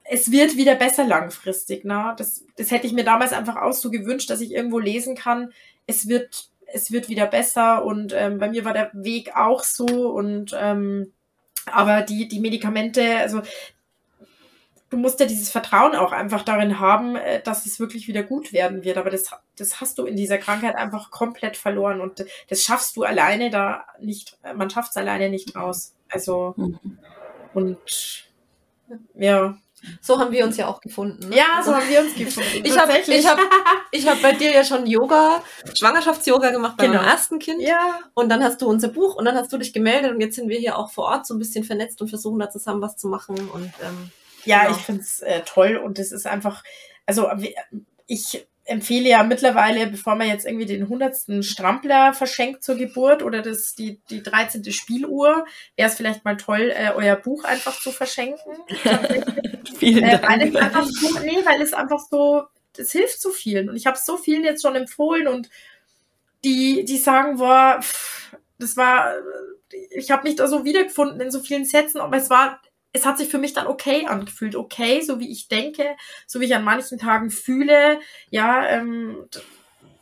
es 0.05 0.31
wird 0.31 0.57
wieder 0.57 0.75
besser 0.75 1.05
langfristig. 1.05 1.85
Ne? 1.85 2.15
Das, 2.17 2.45
das 2.57 2.71
hätte 2.71 2.87
ich 2.87 2.93
mir 2.93 3.05
damals 3.05 3.33
einfach 3.33 3.57
auch 3.57 3.73
so 3.73 3.91
gewünscht, 3.91 4.31
dass 4.31 4.41
ich 4.41 4.53
irgendwo 4.53 4.79
lesen 4.79 5.17
kann, 5.17 5.53
es 5.87 6.09
wird, 6.09 6.51
es 6.67 6.91
wird 6.91 7.09
wieder 7.09 7.27
besser 7.27 7.85
und 7.85 8.13
ähm, 8.15 8.39
bei 8.39 8.49
mir 8.49 8.65
war 8.65 8.73
der 8.73 8.91
Weg 8.93 9.37
auch 9.37 9.63
so 9.63 9.87
und 10.11 10.57
ähm, 10.59 11.13
aber 11.67 12.03
die, 12.03 12.29
die 12.29 12.41
Medikamente, 12.41 13.17
also 13.17 13.43
du 14.91 14.97
musst 14.97 15.21
ja 15.21 15.27
dieses 15.27 15.51
Vertrauen 15.51 15.95
auch 15.95 16.13
einfach 16.13 16.43
darin 16.43 16.79
haben, 16.79 17.17
äh, 17.17 17.43
dass 17.43 17.67
es 17.67 17.81
wirklich 17.81 18.09
wieder 18.09 18.23
gut 18.23 18.53
werden 18.53 18.85
wird. 18.85 18.99
Aber 18.99 19.11
das, 19.11 19.31
das 19.57 19.81
hast 19.81 19.99
du 19.99 20.05
in 20.05 20.17
dieser 20.17 20.39
Krankheit 20.39 20.77
einfach 20.77 21.11
komplett 21.11 21.57
verloren 21.57 22.01
und 22.01 22.25
das 22.49 22.63
schaffst 22.63 22.97
du 22.97 23.03
alleine 23.03 23.51
da 23.51 23.85
nicht, 24.01 24.39
man 24.55 24.71
schafft 24.71 24.91
es 24.91 24.97
alleine 24.97 25.29
nicht 25.29 25.57
raus. 25.57 25.95
Also, 26.09 26.55
mhm. 26.57 26.99
und 27.55 28.27
ja. 29.15 29.57
So 30.01 30.19
haben 30.19 30.33
wir 30.33 30.45
uns 30.45 30.57
ja 30.57 30.67
auch 30.67 30.81
gefunden. 30.81 31.29
Ne? 31.29 31.37
Ja, 31.37 31.63
so 31.63 31.73
haben 31.73 31.89
wir 31.89 32.01
uns 32.01 32.15
gefunden. 32.15 32.65
ich 32.65 32.77
habe 32.77 32.93
ich 32.99 33.27
hab, 33.27 33.39
ich 33.93 34.09
hab 34.09 34.21
bei 34.21 34.33
dir 34.33 34.51
ja 34.51 34.65
schon 34.65 34.85
Yoga, 34.87 35.43
Schwangerschafts-Yoga 35.79 36.51
gemacht 36.51 36.77
bei 36.77 36.87
genau. 36.87 36.99
meinem 36.99 37.11
ersten 37.11 37.39
Kind. 37.39 37.63
Ja. 37.63 38.01
Und 38.15 38.29
dann 38.29 38.43
hast 38.43 38.61
du 38.63 38.69
unser 38.69 38.89
Buch 38.89 39.15
und 39.15 39.27
dann 39.27 39.37
hast 39.37 39.53
du 39.53 39.59
dich 39.59 39.73
gemeldet 39.73 40.13
und 40.13 40.21
jetzt 40.21 40.35
sind 40.35 40.49
wir 40.49 40.59
hier 40.59 40.77
auch 40.77 40.91
vor 40.91 41.05
Ort 41.05 41.27
so 41.27 41.35
ein 41.35 41.39
bisschen 41.39 41.63
vernetzt 41.63 42.01
und 42.01 42.09
versuchen 42.09 42.39
da 42.39 42.51
zusammen 42.51 42.83
was 42.83 42.97
zu 42.97 43.07
machen. 43.07 43.37
Und 43.51 43.71
ähm, 43.83 44.11
ja, 44.47 44.65
genau. 44.65 44.77
ich 44.77 44.83
finde 44.83 45.01
es 45.03 45.21
äh, 45.21 45.43
toll 45.45 45.77
und 45.77 45.99
es 45.99 46.13
ist 46.13 46.27
einfach, 46.27 46.65
also 47.07 47.31
ich 48.07 48.47
empfehle 48.67 49.09
ja 49.09 49.23
mittlerweile, 49.23 49.87
bevor 49.87 50.17
man 50.17 50.29
jetzt 50.29 50.45
irgendwie 50.45 50.67
den 50.67 50.89
hundertsten 50.89 51.43
Strampler 51.43 52.13
verschenkt 52.13 52.65
zur 52.65 52.75
Geburt 52.75 53.23
oder 53.23 53.41
das, 53.41 53.75
die, 53.75 54.01
die 54.11 54.23
13. 54.23 54.65
Spieluhr, 54.73 55.47
wäre 55.77 55.89
es 55.89 55.95
vielleicht 55.95 56.25
mal 56.25 56.37
toll, 56.37 56.73
äh, 56.75 56.91
euer 56.95 57.17
Buch 57.17 57.45
einfach 57.45 57.79
zu 57.81 57.93
verschenken. 57.93 58.57
Vielen 59.79 60.05
äh, 60.05 60.21
Dank. 60.21 60.29
Weil 60.29 60.49
es 60.49 60.57
einfach 60.57 60.87
so, 60.87 61.19
nee, 61.21 61.45
weil 61.45 61.63
es 61.63 61.73
einfach 61.73 62.01
so, 62.11 62.43
es 62.77 62.93
hilft 62.93 63.21
so 63.21 63.31
vielen. 63.31 63.71
Und 63.71 63.77
ich 63.77 63.87
habe 63.87 63.99
so 64.03 64.17
vielen 64.17 64.45
jetzt 64.45 64.63
schon 64.63 64.75
empfohlen 64.75 65.29
und 65.29 65.49
die, 66.45 66.85
die 66.85 66.99
sagen, 66.99 67.39
boah, 67.39 67.81
das 68.59 68.77
war, 68.77 69.15
ich 69.91 70.11
habe 70.11 70.25
mich 70.25 70.37
da 70.37 70.49
so 70.49 70.65
wiedergefunden 70.65 71.21
in 71.21 71.31
so 71.31 71.41
vielen 71.41 71.65
Sätzen, 71.65 72.01
aber 72.01 72.17
es 72.17 72.31
war, 72.31 72.61
es 72.97 73.07
hat 73.07 73.19
sich 73.19 73.29
für 73.29 73.39
mich 73.39 73.53
dann 73.53 73.67
okay 73.67 74.07
angefühlt, 74.07 74.57
okay, 74.57 75.03
so 75.03 75.21
wie 75.21 75.31
ich 75.31 75.49
denke, 75.49 75.97
so 76.27 76.41
wie 76.41 76.47
ich 76.47 76.55
an 76.55 76.65
manchen 76.65 76.99
Tagen 76.99 77.31
fühle, 77.31 78.01
ja, 78.31 78.67
ähm, 78.69 79.29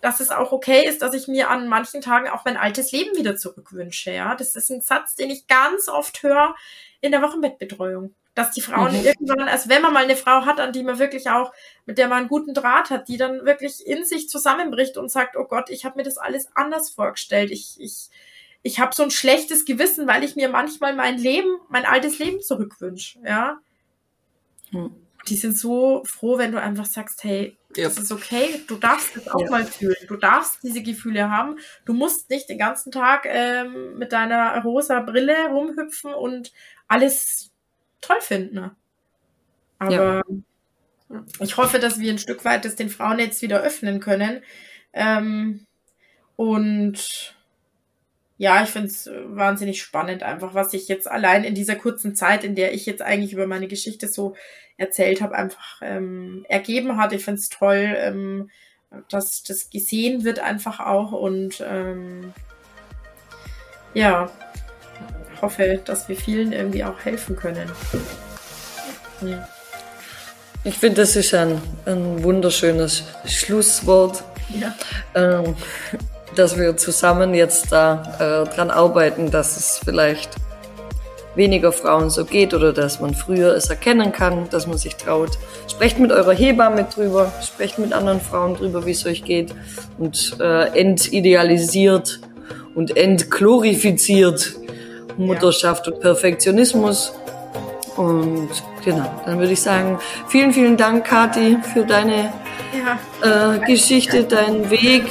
dass 0.01 0.21
es 0.21 0.31
auch 0.31 0.53
okay 0.53 0.87
ist, 0.87 1.03
dass 1.03 1.15
ich 1.15 1.29
mir 1.29 1.51
an 1.51 1.69
manchen 1.69 2.01
Tagen 2.01 2.29
auch 2.29 2.45
mein 2.45 2.57
altes 2.57 2.93
Leben 2.93 3.17
wieder 3.17 3.37
zurückwünsche, 3.37 4.13
ja. 4.13 4.35
Das 4.37 4.55
ist 4.55 4.71
ein 4.71 4.81
Satz, 4.81 5.17
den 5.17 5.31
ich 5.31 5.47
ganz 5.47 5.89
oft 5.89 6.23
höre 6.23 6.55
in 7.01 7.11
der 7.11 7.23
Wochenbettbetreuung 7.23 8.15
dass 8.35 8.51
die 8.51 8.61
Frauen 8.61 8.99
mhm. 8.99 9.05
irgendwann, 9.05 9.49
also 9.49 9.69
wenn 9.69 9.81
man 9.81 9.93
mal 9.93 10.05
eine 10.05 10.17
Frau 10.17 10.45
hat, 10.45 10.59
an 10.59 10.73
die 10.73 10.83
man 10.83 10.99
wirklich 10.99 11.31
auch, 11.31 11.53
mit 11.87 11.99
der 11.99 12.09
man 12.09 12.19
einen 12.19 12.29
guten 12.29 12.53
Draht 12.53 12.91
hat, 12.91 13.09
die 13.09 13.17
dann 13.17 13.47
wirklich 13.47 13.87
in 13.87 14.05
sich 14.05 14.29
zusammenbricht 14.29 14.97
und 14.97 15.09
sagt, 15.09 15.37
oh 15.37 15.45
Gott, 15.45 15.71
ich 15.71 15.85
habe 15.85 15.99
mir 15.99 16.03
das 16.03 16.19
alles 16.19 16.49
anders 16.57 16.91
vorgestellt. 16.91 17.53
Ich, 17.53 17.77
ich, 17.79 18.09
ich 18.65 18.81
habe 18.81 18.95
so 18.95 19.03
ein 19.03 19.11
schlechtes 19.11 19.67
Gewissen, 19.67 20.07
weil 20.07 20.25
ich 20.25 20.37
mir 20.37 20.49
manchmal 20.49 20.97
mein 20.97 21.19
Leben, 21.19 21.59
mein 21.69 21.85
altes 21.85 22.19
Leben 22.19 22.41
zurückwünsche, 22.41 23.21
ja. 23.25 23.59
Mhm. 24.73 24.97
Die 25.29 25.37
sind 25.37 25.57
so 25.57 26.03
froh, 26.05 26.39
wenn 26.39 26.51
du 26.51 26.61
einfach 26.61 26.87
sagst, 26.87 27.25
hey, 27.25 27.57
ja. 27.77 27.85
das 27.85 27.99
ist 27.99 28.11
okay, 28.11 28.63
du 28.67 28.77
darfst 28.77 29.17
das 29.17 29.29
auch 29.29 29.41
ja. 29.41 29.51
mal 29.51 29.67
fühlen, 29.67 29.97
du 30.09 30.17
darfst 30.17 30.63
diese 30.63 30.83
Gefühle 30.83 31.31
haben, 31.31 31.59
du 31.85 31.93
musst 31.93 32.31
nicht 32.31 32.49
den 32.49 32.59
ganzen 32.59 32.91
Tag 32.91 33.27
ähm, 33.27 33.99
mit 33.99 34.13
deiner 34.13 34.63
rosa 34.63 35.01
Brille 35.01 35.49
rumhüpfen 35.49 36.15
und 36.15 36.53
alles 36.89 37.51
toll 38.01 38.21
finden. 38.21 38.55
Ne? 38.55 38.77
Aber 39.79 40.23
ja. 41.11 41.25
ich 41.41 41.57
hoffe, 41.59 41.79
dass 41.79 42.01
wir 42.01 42.11
ein 42.11 42.19
Stück 42.19 42.47
weit 42.47 42.65
das 42.65 42.77
den 42.77 42.89
Frauen 42.89 43.19
jetzt 43.19 43.43
wieder 43.43 43.61
öffnen 43.61 44.01
können. 44.01 44.43
Ähm, 44.95 45.67
und 46.37 47.35
ja, 48.37 48.63
ich 48.65 48.71
finde 48.71 48.89
es 48.89 49.09
wahnsinnig 49.27 49.81
spannend, 49.81 50.23
einfach, 50.23 50.55
was 50.55 50.73
ich 50.73 50.89
jetzt 50.89 51.09
allein 51.11 51.45
in 51.45 51.55
dieser 51.55 51.77
kurzen 51.77 52.17
Zeit, 52.17 52.43
in 52.43 52.55
der 52.55 52.75
ich 52.75 52.85
jetzt 52.87 53.03
eigentlich 53.03 53.33
über 53.33 53.47
meine 53.47 53.69
Geschichte 53.69 54.09
so 54.09 54.35
erzählt 54.77 55.21
habe, 55.23 55.37
einfach 55.37 55.81
ähm, 55.83 56.45
ergeben 56.49 56.97
hat. 56.97 57.13
Ich 57.13 57.25
finde 57.25 57.41
es 57.41 57.49
toll, 57.49 57.95
ähm, 57.97 58.51
dass 59.09 59.43
das 59.45 59.71
gesehen 59.71 60.25
wird 60.25 60.41
einfach 60.41 60.81
auch 60.81 61.13
und 61.13 61.63
ähm, 61.67 62.33
ja, 63.93 64.31
hoffe, 65.41 65.81
dass 65.85 66.09
wir 66.09 66.17
vielen 66.17 66.53
irgendwie 66.53 66.85
auch 66.85 67.05
helfen 67.05 67.37
können. 67.37 67.71
Ja. 69.21 69.49
Ich 70.65 70.79
finde, 70.79 71.03
das 71.03 71.15
ist 71.15 71.35
ein, 71.35 71.61
ein 71.85 72.23
wunderschönes 72.25 73.05
Schlusswort, 73.27 74.25
ja. 74.59 74.75
ähm, 75.15 75.55
dass 76.35 76.59
wir 76.59 76.77
zusammen 76.77 77.35
jetzt 77.35 77.73
da 77.73 78.45
äh, 78.49 78.55
dran 78.55 78.71
arbeiten, 78.71 79.31
dass 79.31 79.57
es 79.57 79.81
vielleicht 79.85 80.31
weniger 81.35 81.73
Frauen 81.73 82.11
so 82.11 82.25
geht 82.25 82.55
oder 82.55 82.73
dass 82.73 83.01
man 83.01 83.15
früher 83.15 83.55
es 83.55 83.69
erkennen 83.69 84.13
kann, 84.13 84.49
dass 84.51 84.67
man 84.67 84.79
sich 84.79 84.97
traut. 84.97 85.31
Sprecht 85.69 85.99
mit 85.99 86.13
eurer 86.13 86.33
Hebamme 86.33 86.87
drüber, 86.95 87.33
sprecht 87.43 87.79
mit 87.79 87.93
anderen 87.93 88.21
Frauen 88.21 88.57
drüber, 88.57 88.87
wie 88.87 88.93
es 88.93 89.05
euch 89.07 89.25
geht 89.25 89.55
und 89.99 90.37
äh, 90.41 90.67
entidealisiert 90.79 92.21
und 92.75 92.97
entglorifiziert 92.97 94.55
Mutterschaft 95.17 95.89
und 95.89 96.01
Perfektionismus. 96.01 97.13
Und 97.97 98.49
genau, 98.85 99.09
dann 99.25 99.39
würde 99.39 99.53
ich 99.53 99.61
sagen, 99.61 99.99
vielen, 100.29 100.53
vielen 100.53 100.77
Dank, 100.77 101.05
Kathi, 101.05 101.59
für 101.73 101.85
deine 101.85 102.33
ja. 103.23 103.55
äh, 103.55 103.59
Geschichte, 103.67 104.25
deinen 104.25 104.71
Weg, 104.71 105.05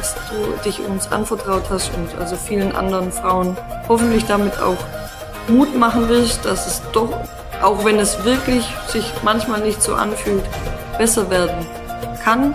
dass 0.00 0.14
du 0.30 0.64
dich 0.64 0.80
uns 0.80 1.12
anvertraut 1.12 1.64
hast 1.68 1.90
und 1.94 2.18
also 2.18 2.36
vielen 2.36 2.74
anderen 2.74 3.12
Frauen 3.12 3.56
hoffentlich 3.86 4.24
damit 4.24 4.58
auch 4.60 4.78
Mut 5.48 5.76
machen 5.76 6.08
willst, 6.08 6.44
dass 6.46 6.66
es 6.66 6.82
doch, 6.92 7.12
auch 7.62 7.84
wenn 7.84 7.98
es 7.98 8.24
wirklich 8.24 8.66
sich 8.88 9.12
manchmal 9.22 9.60
nicht 9.60 9.82
so 9.82 9.94
anfühlt, 9.94 10.44
besser 10.96 11.28
werden 11.28 11.66
kann 12.24 12.54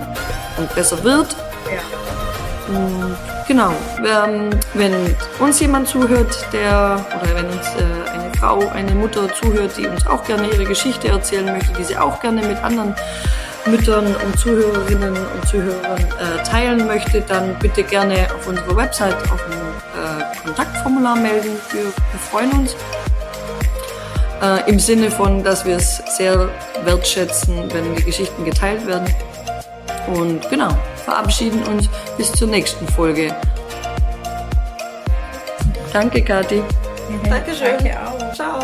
und 0.58 0.74
besser 0.74 1.04
wird. 1.04 1.36
Ja. 1.70 2.76
Und 2.76 3.16
Genau. 3.48 3.74
Ähm, 4.00 4.50
wenn 4.74 5.16
uns 5.40 5.60
jemand 5.60 5.88
zuhört, 5.88 6.48
der 6.52 7.06
oder 7.22 7.36
wenn 7.36 7.46
uns 7.46 7.68
äh, 7.76 8.10
eine 8.12 8.34
Frau, 8.40 8.68
eine 8.70 8.96
Mutter 8.96 9.32
zuhört, 9.36 9.78
die 9.78 9.88
uns 9.88 10.08
auch 10.08 10.24
gerne 10.24 10.48
ihre 10.50 10.66
Geschichte 10.66 11.10
erzählen 11.10 11.46
möchte, 11.46 11.72
die 11.74 11.84
sie 11.84 11.96
auch 11.96 12.20
gerne 12.22 12.42
mit 12.42 12.58
anderen 12.64 12.96
Müttern 13.68 14.16
und 14.16 14.40
Zuhörerinnen 14.40 15.16
und 15.16 15.48
Zuhörern 15.48 16.00
äh, 16.00 16.44
teilen 16.44 16.86
möchte, 16.86 17.22
dann 17.22 17.58
bitte 17.60 17.84
gerne 17.84 18.28
auf 18.34 18.48
unserer 18.48 18.76
Website 18.76 19.16
auf 19.32 19.44
ein 19.46 19.54
äh, 19.54 20.44
Kontaktformular 20.44 21.16
melden. 21.16 21.52
Wir, 21.72 21.84
wir 21.84 22.20
freuen 22.30 22.52
uns. 22.52 22.76
Äh, 24.42 24.70
Im 24.70 24.80
Sinne 24.80 25.10
von, 25.10 25.44
dass 25.44 25.66
wir 25.66 25.78
es 25.78 25.98
sehr 26.18 26.50
wertschätzen, 26.84 27.72
wenn 27.74 27.96
die 27.96 28.04
Geschichten 28.04 28.46
geteilt 28.46 28.86
werden. 28.86 29.08
Und 30.08 30.48
genau, 30.50 30.70
verabschieden 31.04 31.64
uns 31.64 31.90
bis 32.18 32.32
zur 32.32 32.48
nächsten 32.48 32.88
Folge. 32.88 33.34
Danke, 35.92 36.22
Kathi. 36.22 36.62
Dankeschön. 37.30 37.78
Danke 37.78 37.98
auch. 38.00 38.34
Ciao. 38.34 38.60